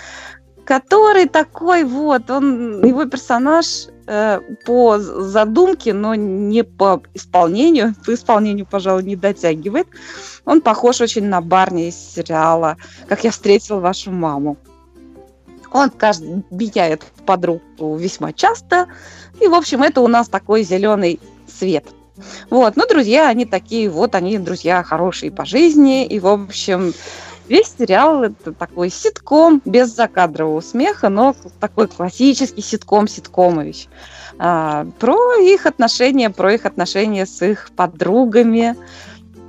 который 0.69 1.27
такой 1.27 1.85
вот, 1.85 2.29
он, 2.29 2.85
его 2.85 3.07
персонаж 3.07 3.87
э, 4.07 4.39
по 4.67 4.99
задумке, 4.99 5.95
но 5.95 6.15
не 6.15 6.63
по 6.63 7.01
исполнению, 7.15 7.95
по 8.05 8.13
исполнению, 8.13 8.67
пожалуй, 8.67 9.03
не 9.05 9.17
дотягивает. 9.17 9.87
Он 10.45 10.61
похож 10.61 11.01
очень 11.01 11.25
на 11.25 11.41
Барни 11.41 11.89
из 11.89 11.95
сериала 11.95 12.77
«Как 13.09 13.25
я 13.25 13.31
встретил 13.31 13.81
вашу 13.81 14.11
маму». 14.11 14.59
Он 15.73 15.89
каждый 15.89 16.45
меняет 16.51 17.03
подругу 17.25 17.97
весьма 17.97 18.35
часто. 18.35 18.89
И, 19.41 19.49
в 19.49 19.55
общем, 19.55 19.83
это 19.83 20.03
у 20.03 20.07
нас 20.07 20.29
такой 20.29 20.65
зеленый 20.65 21.19
свет. 21.47 21.87
Вот, 22.51 22.77
ну, 22.77 22.87
друзья, 22.87 23.29
они 23.29 23.47
такие, 23.47 23.89
вот 23.89 24.15
они, 24.15 24.39
друзья, 24.39 24.83
хорошие 24.83 25.31
по 25.33 25.47
жизни. 25.47 26.05
И, 26.05 26.21
в 26.21 26.27
общем, 26.27 26.93
Весь 27.49 27.75
сериал 27.79 28.25
это 28.25 28.53
такой 28.53 28.91
ситком 28.91 29.63
без 29.65 29.95
закадрового 29.95 30.61
смеха, 30.61 31.09
но 31.09 31.35
такой 31.61 31.89
классический 31.89 32.61
ситком 32.61 33.09
Ситкомович. 33.09 33.89
А, 34.39 34.87
про 34.99 35.37
их 35.37 35.65
отношения, 35.65 36.29
про 36.31 36.55
их 36.55 36.67
отношения 36.67 37.25
с 37.25 37.41
их 37.43 37.71
подругами, 37.75 38.77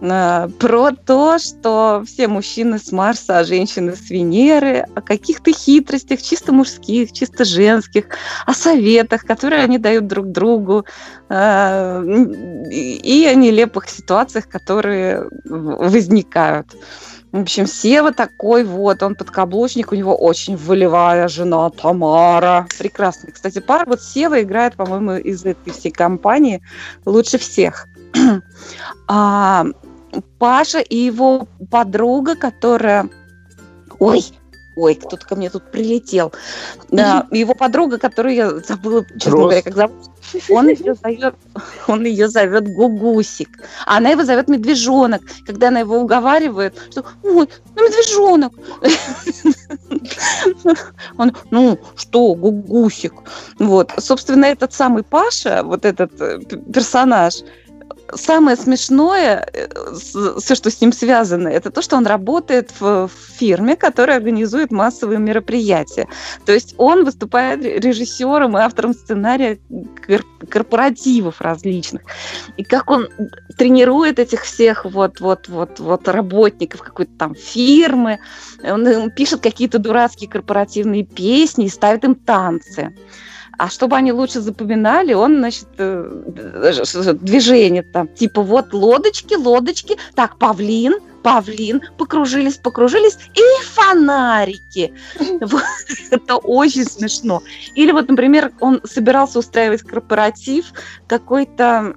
а, 0.01 0.47
про 0.59 0.91
то, 0.91 1.39
что 1.39 2.03
все 2.07 2.29
мужчины 2.29 2.79
с 2.79 2.93
Марса, 2.93 3.39
а 3.39 3.43
женщины 3.43 3.97
с 3.97 4.09
Венеры, 4.09 4.85
о 4.95 5.01
каких-то 5.01 5.51
хитростях, 5.51 6.21
чисто 6.21 6.53
мужских, 6.53 7.11
чисто 7.11 7.43
женских, 7.43 8.05
о 8.45 8.53
советах, 8.53 9.25
которые 9.25 9.61
они 9.61 9.77
дают 9.77 10.07
друг 10.07 10.27
другу, 10.27 10.85
а, 11.27 12.01
и 12.01 13.27
о 13.29 13.35
нелепых 13.35 13.89
ситуациях, 13.89 14.47
которые 14.47 15.27
возникают. 15.43 16.67
В 17.31 17.41
общем, 17.41 17.67
Сева 17.67 18.11
такой 18.11 18.63
вот, 18.63 19.03
он 19.03 19.15
подкаблучник, 19.15 19.91
у 19.91 19.95
него 19.95 20.15
очень 20.15 20.57
волевая 20.57 21.27
жена 21.27 21.69
Тамара. 21.69 22.67
Прекрасная. 22.77 23.31
Кстати, 23.31 23.59
пара, 23.59 23.85
вот 23.85 24.01
Сева 24.01 24.41
играет, 24.41 24.75
по-моему, 24.75 25.13
из 25.13 25.45
этой 25.45 25.71
всей 25.71 25.91
компании 25.91 26.61
лучше 27.05 27.37
всех. 27.37 27.87
а, 29.07 29.65
Паша 30.39 30.79
и 30.79 30.95
его 30.95 31.47
подруга, 31.69 32.35
которая 32.35 33.07
Ой, 33.99 34.23
ой, 34.75 34.95
кто-то 34.95 35.25
ко 35.25 35.35
мне 35.35 35.49
тут 35.49 35.71
прилетел. 35.71 36.31
Да, 36.89 37.27
его 37.31 37.53
подруга, 37.53 37.97
которую 37.97 38.35
я 38.35 38.49
забыла, 38.59 39.05
честно 39.19 39.31
говоря, 39.31 39.61
как 39.61 39.75
зовут, 39.75 39.95
он 40.49 40.69
ее 40.69 40.95
зовет, 40.95 41.35
он 41.87 42.05
ее 42.05 42.27
зовет 42.27 42.67
Гугусик, 42.67 43.49
а 43.85 43.97
она 43.97 44.09
его 44.09 44.23
зовет 44.23 44.47
Медвежонок, 44.47 45.21
когда 45.45 45.69
она 45.69 45.79
его 45.79 45.97
уговаривает, 45.97 46.77
что, 46.91 47.03
ой, 47.23 47.49
ну 47.75 47.83
Медвежонок. 47.83 48.53
Он, 51.17 51.35
ну 51.51 51.79
что, 51.95 52.33
Гугусик. 52.35 53.13
Вот, 53.57 53.91
собственно, 53.97 54.45
этот 54.45 54.73
самый 54.73 55.03
Паша, 55.03 55.61
вот 55.63 55.85
этот 55.85 56.11
э, 56.21 56.39
персонаж, 56.73 57.35
самое 58.15 58.57
смешное, 58.57 59.47
все, 60.39 60.55
что 60.55 60.69
с 60.69 60.81
ним 60.81 60.93
связано, 60.93 61.47
это 61.47 61.71
то, 61.71 61.81
что 61.81 61.97
он 61.97 62.05
работает 62.05 62.71
в, 62.79 63.09
фирме, 63.39 63.75
которая 63.75 64.17
организует 64.17 64.71
массовые 64.71 65.19
мероприятия. 65.19 66.07
То 66.45 66.51
есть 66.51 66.75
он 66.77 67.05
выступает 67.05 67.63
ре- 67.63 67.79
режиссером 67.79 68.57
и 68.57 68.61
автором 68.61 68.93
сценария 68.93 69.59
кор- 70.05 70.25
корпоративов 70.49 71.41
различных. 71.41 72.01
И 72.57 72.63
как 72.63 72.89
он 72.89 73.07
тренирует 73.57 74.19
этих 74.19 74.43
всех 74.43 74.85
вот, 74.85 75.19
вот, 75.19 75.47
вот, 75.47 75.79
вот 75.79 76.07
работников 76.07 76.81
какой-то 76.81 77.11
там 77.17 77.35
фирмы, 77.35 78.19
он 78.63 78.87
им 78.87 79.11
пишет 79.11 79.41
какие-то 79.41 79.79
дурацкие 79.79 80.29
корпоративные 80.29 81.03
песни 81.03 81.65
и 81.65 81.69
ставит 81.69 82.03
им 82.03 82.15
танцы. 82.15 82.93
А 83.59 83.69
чтобы 83.69 83.97
они 83.97 84.13
лучше 84.13 84.39
запоминали, 84.39 85.13
он, 85.13 85.37
значит, 85.39 85.67
э, 85.77 86.71
ж- 86.71 87.13
движение 87.13 87.83
там, 87.83 88.07
типа 88.07 88.41
вот 88.41 88.73
лодочки, 88.73 89.35
лодочки, 89.35 89.97
так, 90.15 90.37
павлин, 90.37 90.93
павлин, 91.23 91.81
покружились, 91.97 92.57
покружились, 92.57 93.17
и 93.35 93.63
фонарики. 93.73 94.93
Вот, 95.41 95.63
Это 96.11 96.35
очень 96.37 96.85
смешно. 96.85 97.41
Или 97.75 97.91
вот, 97.91 98.09
например, 98.09 98.51
он 98.59 98.81
собирался 98.83 99.39
устраивать 99.39 99.81
корпоратив 99.83 100.73
какой-то 101.07 101.95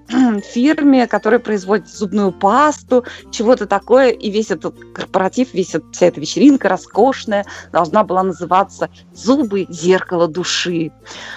фирме, 0.52 1.06
которая 1.06 1.40
производит 1.40 1.88
зубную 1.88 2.32
пасту, 2.32 3.04
чего-то 3.30 3.66
такое, 3.66 4.10
и 4.10 4.30
весь 4.30 4.50
этот 4.50 4.74
корпоратив, 4.94 5.54
весь 5.54 5.74
эт- 5.74 5.92
вся 5.92 6.06
эта 6.06 6.20
вечеринка 6.20 6.68
роскошная 6.68 7.46
должна 7.72 8.04
была 8.04 8.22
называться 8.22 8.90
«Зубы– 9.14 9.66
зеркало 9.68 10.28
души». 10.28 10.92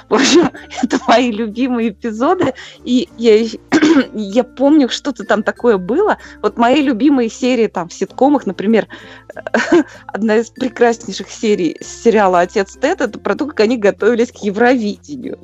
В 0.10 0.16
общем, 0.16 0.50
это 0.84 1.00
мои 1.08 1.32
любимые 1.32 1.90
эпизоды, 1.90 2.54
и 2.84 3.10
я, 3.18 3.48
я 4.14 4.44
помню, 4.44 4.90
что-то 4.90 5.24
там 5.24 5.44
такое 5.44 5.78
было. 5.78 6.18
Вот 6.42 6.58
мои 6.58 6.82
любимые 6.82 7.30
серии 7.30 7.68
там 7.68 7.90
в 7.90 7.94
ситкомах, 7.94 8.46
например, 8.46 8.88
одна 10.08 10.38
из 10.38 10.50
прекраснейших 10.50 11.30
серий 11.30 11.78
сериала 11.82 12.42
«Отец 12.42 12.74
Тед» 12.74 13.02
это 13.02 13.20
про 13.20 13.36
то, 13.36 13.46
как 13.48 13.60
они 13.62 13.78
готовились 13.78 14.32
к 14.32 14.38
Евровидению. 14.38 15.40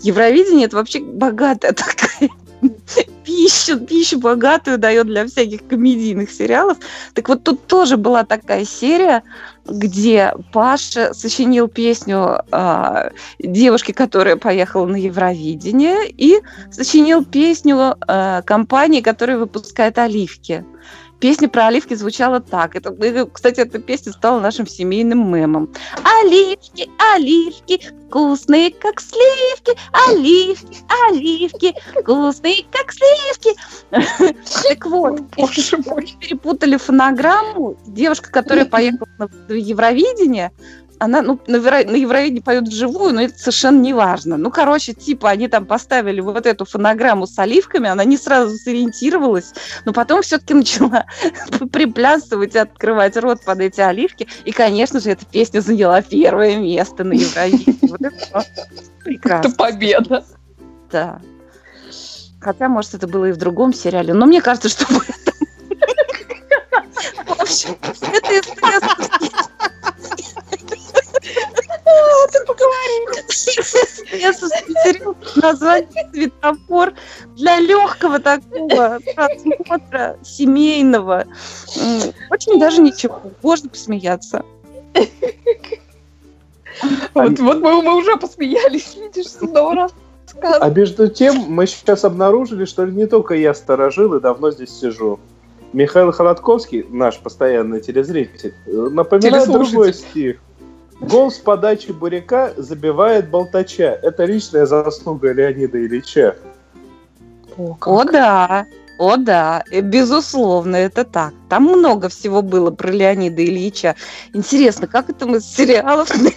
Евровидение– 0.00 0.66
это 0.66 0.76
вообще 0.76 1.00
богатая 1.00 1.72
такая 1.72 2.30
пищу, 3.24 3.80
пищу 3.80 4.18
богатую 4.18 4.78
дает 4.78 5.06
для 5.06 5.26
всяких 5.26 5.66
комедийных 5.66 6.30
сериалов. 6.30 6.78
Так 7.14 7.28
вот 7.28 7.44
тут 7.44 7.66
тоже 7.66 7.96
была 7.96 8.24
такая 8.24 8.64
серия, 8.64 9.22
где 9.66 10.32
Паша 10.52 11.14
сочинил 11.14 11.68
песню 11.68 12.42
а, 12.50 13.10
девушке, 13.38 13.92
которая 13.92 14.36
поехала 14.36 14.86
на 14.86 14.96
Евровидение, 14.96 16.08
и 16.08 16.40
сочинил 16.70 17.24
песню 17.24 17.96
а, 18.06 18.42
компании, 18.42 19.00
которая 19.00 19.38
выпускает 19.38 19.98
оливки. 19.98 20.64
Песня 21.24 21.48
про 21.48 21.68
оливки 21.68 21.94
звучала 21.94 22.38
так. 22.38 22.76
Это, 22.76 22.94
кстати, 23.32 23.60
эта 23.60 23.78
песня 23.78 24.12
стала 24.12 24.40
нашим 24.40 24.66
семейным 24.66 25.34
мемом. 25.34 25.70
Оливки, 26.20 26.90
оливки, 27.14 27.80
вкусные, 28.14 28.70
как 28.70 29.00
сливки, 29.00 29.72
оливки, 30.06 30.76
оливки, 31.08 31.74
вкусные, 31.98 32.66
как 32.70 32.92
сливки. 32.92 33.56
Так 34.68 34.84
вот, 34.84 35.20
перепутали 36.20 36.76
фонограмму. 36.76 37.78
Девушка, 37.86 38.30
которая 38.30 38.64
поехала 38.66 39.08
на 39.18 39.54
Евровидение, 39.54 40.52
она 40.98 41.22
ну, 41.22 41.40
на, 41.46 41.56
Евро- 41.56 41.84
на 41.84 41.96
Евровидении 41.96 42.40
поет 42.40 42.68
вживую, 42.68 43.14
но 43.14 43.22
это 43.22 43.38
совершенно 43.38 43.80
не 43.80 43.92
важно. 43.92 44.36
Ну, 44.36 44.50
короче, 44.50 44.92
типа, 44.92 45.30
они 45.30 45.48
там 45.48 45.66
поставили 45.66 46.20
вот 46.20 46.46
эту 46.46 46.64
фонограмму 46.64 47.26
с 47.26 47.38
оливками, 47.38 47.88
она 47.88 48.04
не 48.04 48.16
сразу 48.16 48.56
сориентировалась, 48.56 49.52
но 49.84 49.92
потом 49.92 50.22
все-таки 50.22 50.54
начала 50.54 51.06
приплясывать 51.72 52.54
и 52.54 52.58
открывать 52.58 53.16
рот 53.16 53.44
под 53.44 53.60
эти 53.60 53.80
оливки. 53.80 54.28
И, 54.44 54.52
конечно 54.52 55.00
же, 55.00 55.10
эта 55.10 55.24
песня 55.26 55.60
заняла 55.60 56.02
первое 56.02 56.56
место 56.56 57.04
на 57.04 57.12
Евровидении. 57.12 57.78
Вот 57.82 58.00
это 58.00 58.46
прекрасно. 59.02 59.48
Это 59.48 59.56
победа. 59.56 60.24
Да. 60.90 61.20
Хотя, 62.40 62.68
может, 62.68 62.94
это 62.94 63.06
было 63.06 63.26
и 63.26 63.32
в 63.32 63.36
другом 63.36 63.72
сериале. 63.72 64.12
Но 64.14 64.26
мне 64.26 64.42
кажется, 64.42 64.68
что 64.68 64.84
в 64.86 65.02
этом. 65.02 65.34
В 67.26 67.40
общем, 67.40 67.76
это 67.82 69.13
сериал 74.82 75.16
название 75.36 76.08
«Светофор» 76.12 76.94
для 77.36 77.60
легкого 77.60 78.18
такого 78.18 78.98
просмотра 79.14 80.16
семейного. 80.22 81.24
Очень 82.30 82.58
даже 82.58 82.80
ничего. 82.80 83.20
Можно 83.42 83.68
посмеяться. 83.68 84.44
Вот, 87.14 87.38
вот 87.38 87.60
мы, 87.60 87.82
мы 87.82 87.96
уже 87.96 88.16
посмеялись, 88.16 88.96
видишь, 88.96 89.30
здорово. 89.30 89.90
А 90.42 90.68
между 90.70 91.08
тем, 91.08 91.44
мы 91.48 91.66
сейчас 91.66 92.04
обнаружили, 92.04 92.64
что 92.64 92.84
не 92.84 93.06
только 93.06 93.34
я 93.34 93.54
сторожил 93.54 94.14
и 94.14 94.20
давно 94.20 94.50
здесь 94.50 94.70
сижу. 94.70 95.20
Михаил 95.72 96.12
Холодковский, 96.12 96.86
наш 96.88 97.18
постоянный 97.18 97.80
телезритель, 97.80 98.54
э, 98.66 98.70
напоминает 98.70 99.48
другой 99.48 99.92
стих. 99.92 100.40
Гол 101.00 101.30
с 101.30 101.38
подачи 101.38 101.92
Буряка 101.92 102.52
забивает 102.56 103.30
болтача. 103.30 103.98
Это 104.02 104.24
личная 104.24 104.66
заслуга 104.66 105.32
Леонида 105.32 105.84
Ильича. 105.84 106.36
О, 107.56 108.04
да. 108.04 108.66
О, 108.98 109.16
да, 109.16 109.64
э, 109.72 109.80
безусловно, 109.80 110.76
это 110.76 111.04
так. 111.04 111.34
Там 111.48 111.64
много 111.64 112.08
всего 112.08 112.42
было 112.42 112.70
про 112.70 112.92
Леонида 112.92 113.44
Ильича. 113.44 113.96
Интересно, 114.32 114.86
как 114.86 115.10
это 115.10 115.26
мы 115.26 115.40
с 115.40 115.46
сериалов 115.46 116.10
на 116.14 116.30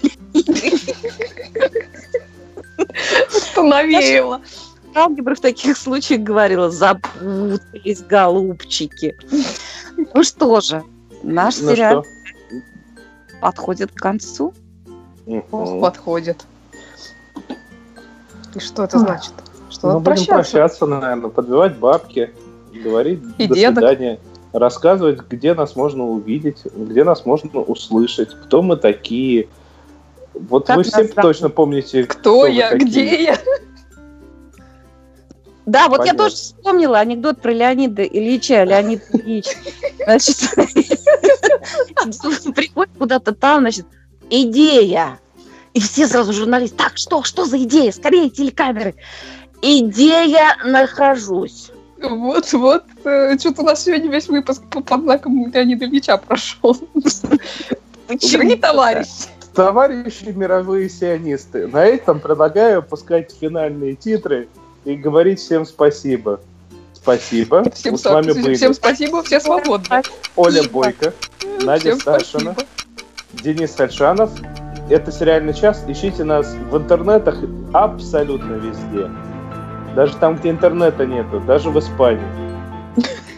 навеяло. 3.64 4.42
алгебра 4.96 5.36
в 5.36 5.40
таких 5.40 5.78
случаях 5.78 6.22
говорила, 6.22 6.72
запутались, 6.72 8.02
голубчики. 8.02 9.16
Ну 10.14 10.24
что 10.24 10.60
же, 10.62 10.84
наш 11.22 11.58
Ну 11.60 11.72
сериал? 11.72 12.06
Подходит 13.42 13.92
к 13.92 13.96
концу. 13.96 14.54
Ох, 15.28 15.44
Мгм. 15.52 15.82
подходит. 15.82 16.46
И 18.56 18.60
что 18.60 18.84
это 18.84 19.00
значит? 19.00 19.34
Что 19.70 19.92
Ну, 19.94 20.00
будем 20.00 20.26
прощаться? 20.26 20.86
наверное, 20.86 21.30
подбивать 21.30 21.78
бабки, 21.78 22.32
говорить 22.84 23.20
И 23.38 23.48
до 23.48 23.56
дедок. 23.56 23.78
свидания, 23.84 24.20
рассказывать, 24.54 25.20
где 25.30 25.54
нас 25.54 25.76
можно 25.76 26.06
увидеть, 26.06 26.60
где 26.74 27.04
нас 27.04 27.26
можно 27.26 27.60
услышать, 27.62 28.30
кто 28.46 28.62
мы 28.62 28.78
такие. 28.78 29.48
Вот 30.34 30.68
Как 30.68 30.78
вы 30.78 30.84
все 30.84 31.04
зовут? 31.04 31.16
точно 31.16 31.50
помните, 31.50 32.04
Кто 32.06 32.42
вы 32.42 32.52
я? 32.52 32.72
такие. 32.72 32.88
Где 32.88 33.24
я? 33.26 33.38
Да, 35.66 35.90
вот 35.90 35.98
я 36.06 36.14
Понятно. 36.14 36.24
тоже 36.24 36.36
вспомнила 36.36 36.98
анекдот 37.00 37.42
про 37.42 37.52
Леонида 37.52 38.04
Ильича. 38.04 38.64
Леонид 38.64 39.04
Ильич, 39.12 39.48
значит, 40.06 40.38
приходит 42.54 42.92
куда-то 42.98 43.34
там, 43.34 43.62
значит, 43.62 43.86
идея. 44.30 45.20
И 45.74 45.80
все 45.80 46.08
сразу 46.08 46.34
журналисты, 46.34 46.76
так, 46.76 46.94
что, 46.98 47.24
что 47.24 47.46
за 47.46 47.62
идея? 47.64 47.92
Скорее, 47.92 48.30
телекамеры. 48.30 48.96
Идея, 49.62 50.58
нахожусь. 50.66 51.72
Вот, 52.02 52.52
вот. 52.54 52.84
Что-то 53.40 53.62
у 53.62 53.66
нас 53.66 53.84
сегодня 53.84 54.10
весь 54.10 54.28
выпуск 54.28 54.64
по- 54.70 54.82
под 54.82 55.02
знаком 55.02 55.52
Леонида 55.52 55.86
Ильича 55.86 56.18
прошел. 56.18 56.78
Дорогие 58.08 58.58
товарищи. 58.58 59.30
Товарищи 59.54 60.26
мировые 60.36 60.88
сионисты, 60.88 61.68
на 61.68 61.84
этом 61.84 62.20
предлагаю 62.20 62.84
пускать 62.84 63.36
финальные 63.42 63.96
титры 63.96 64.48
и 64.86 64.96
говорить 64.96 65.40
всем 65.40 65.66
спасибо. 65.66 66.40
Спасибо. 67.08 67.64
Всем, 67.72 67.98
с 67.98 68.04
вами 68.04 68.32
всем, 68.32 68.44
были 68.44 68.56
всем 68.56 68.74
спасибо, 68.74 69.24
все 69.24 69.40
свободны. 69.40 70.02
Оля. 70.36 70.62
Бойко, 70.64 71.14
Надя 71.62 71.96
Всем 71.96 72.02
Сашина, 72.02 72.52
спасибо. 72.52 72.66
Денис 73.32 73.80
Альшанов. 73.80 74.32
Это 74.90 75.10
«Сериальный 75.10 75.54
час». 75.54 75.86
Ищите 75.88 76.26
нас 76.26 76.54
в 76.70 76.76
интернетах 76.76 77.38
абсолютно 77.74 78.56
везде. 78.56 79.10
Даже 79.96 80.18
там, 80.18 80.36
где 80.36 80.50
интернета 80.50 81.06
нету, 81.06 81.40
даже 81.40 81.70
в 81.70 81.80
Испании. 81.80 82.28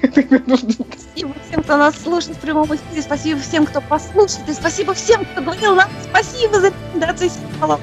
Спасибо 0.01 1.35
всем, 1.47 1.61
кто 1.61 1.77
нас 1.77 2.01
слушает 2.01 2.37
в 2.37 2.39
прямом 2.39 2.65
эфире. 2.73 3.03
Спасибо 3.03 3.39
всем, 3.39 3.67
кто 3.67 3.81
послушает. 3.81 4.49
И 4.49 4.53
спасибо 4.53 4.95
всем, 4.95 5.23
кто 5.25 5.43
говорил 5.43 5.75
нам 5.75 5.89
спасибо 6.09 6.59
за 6.59 6.69
рекомендации 6.69 7.27
сериалов. 7.27 7.79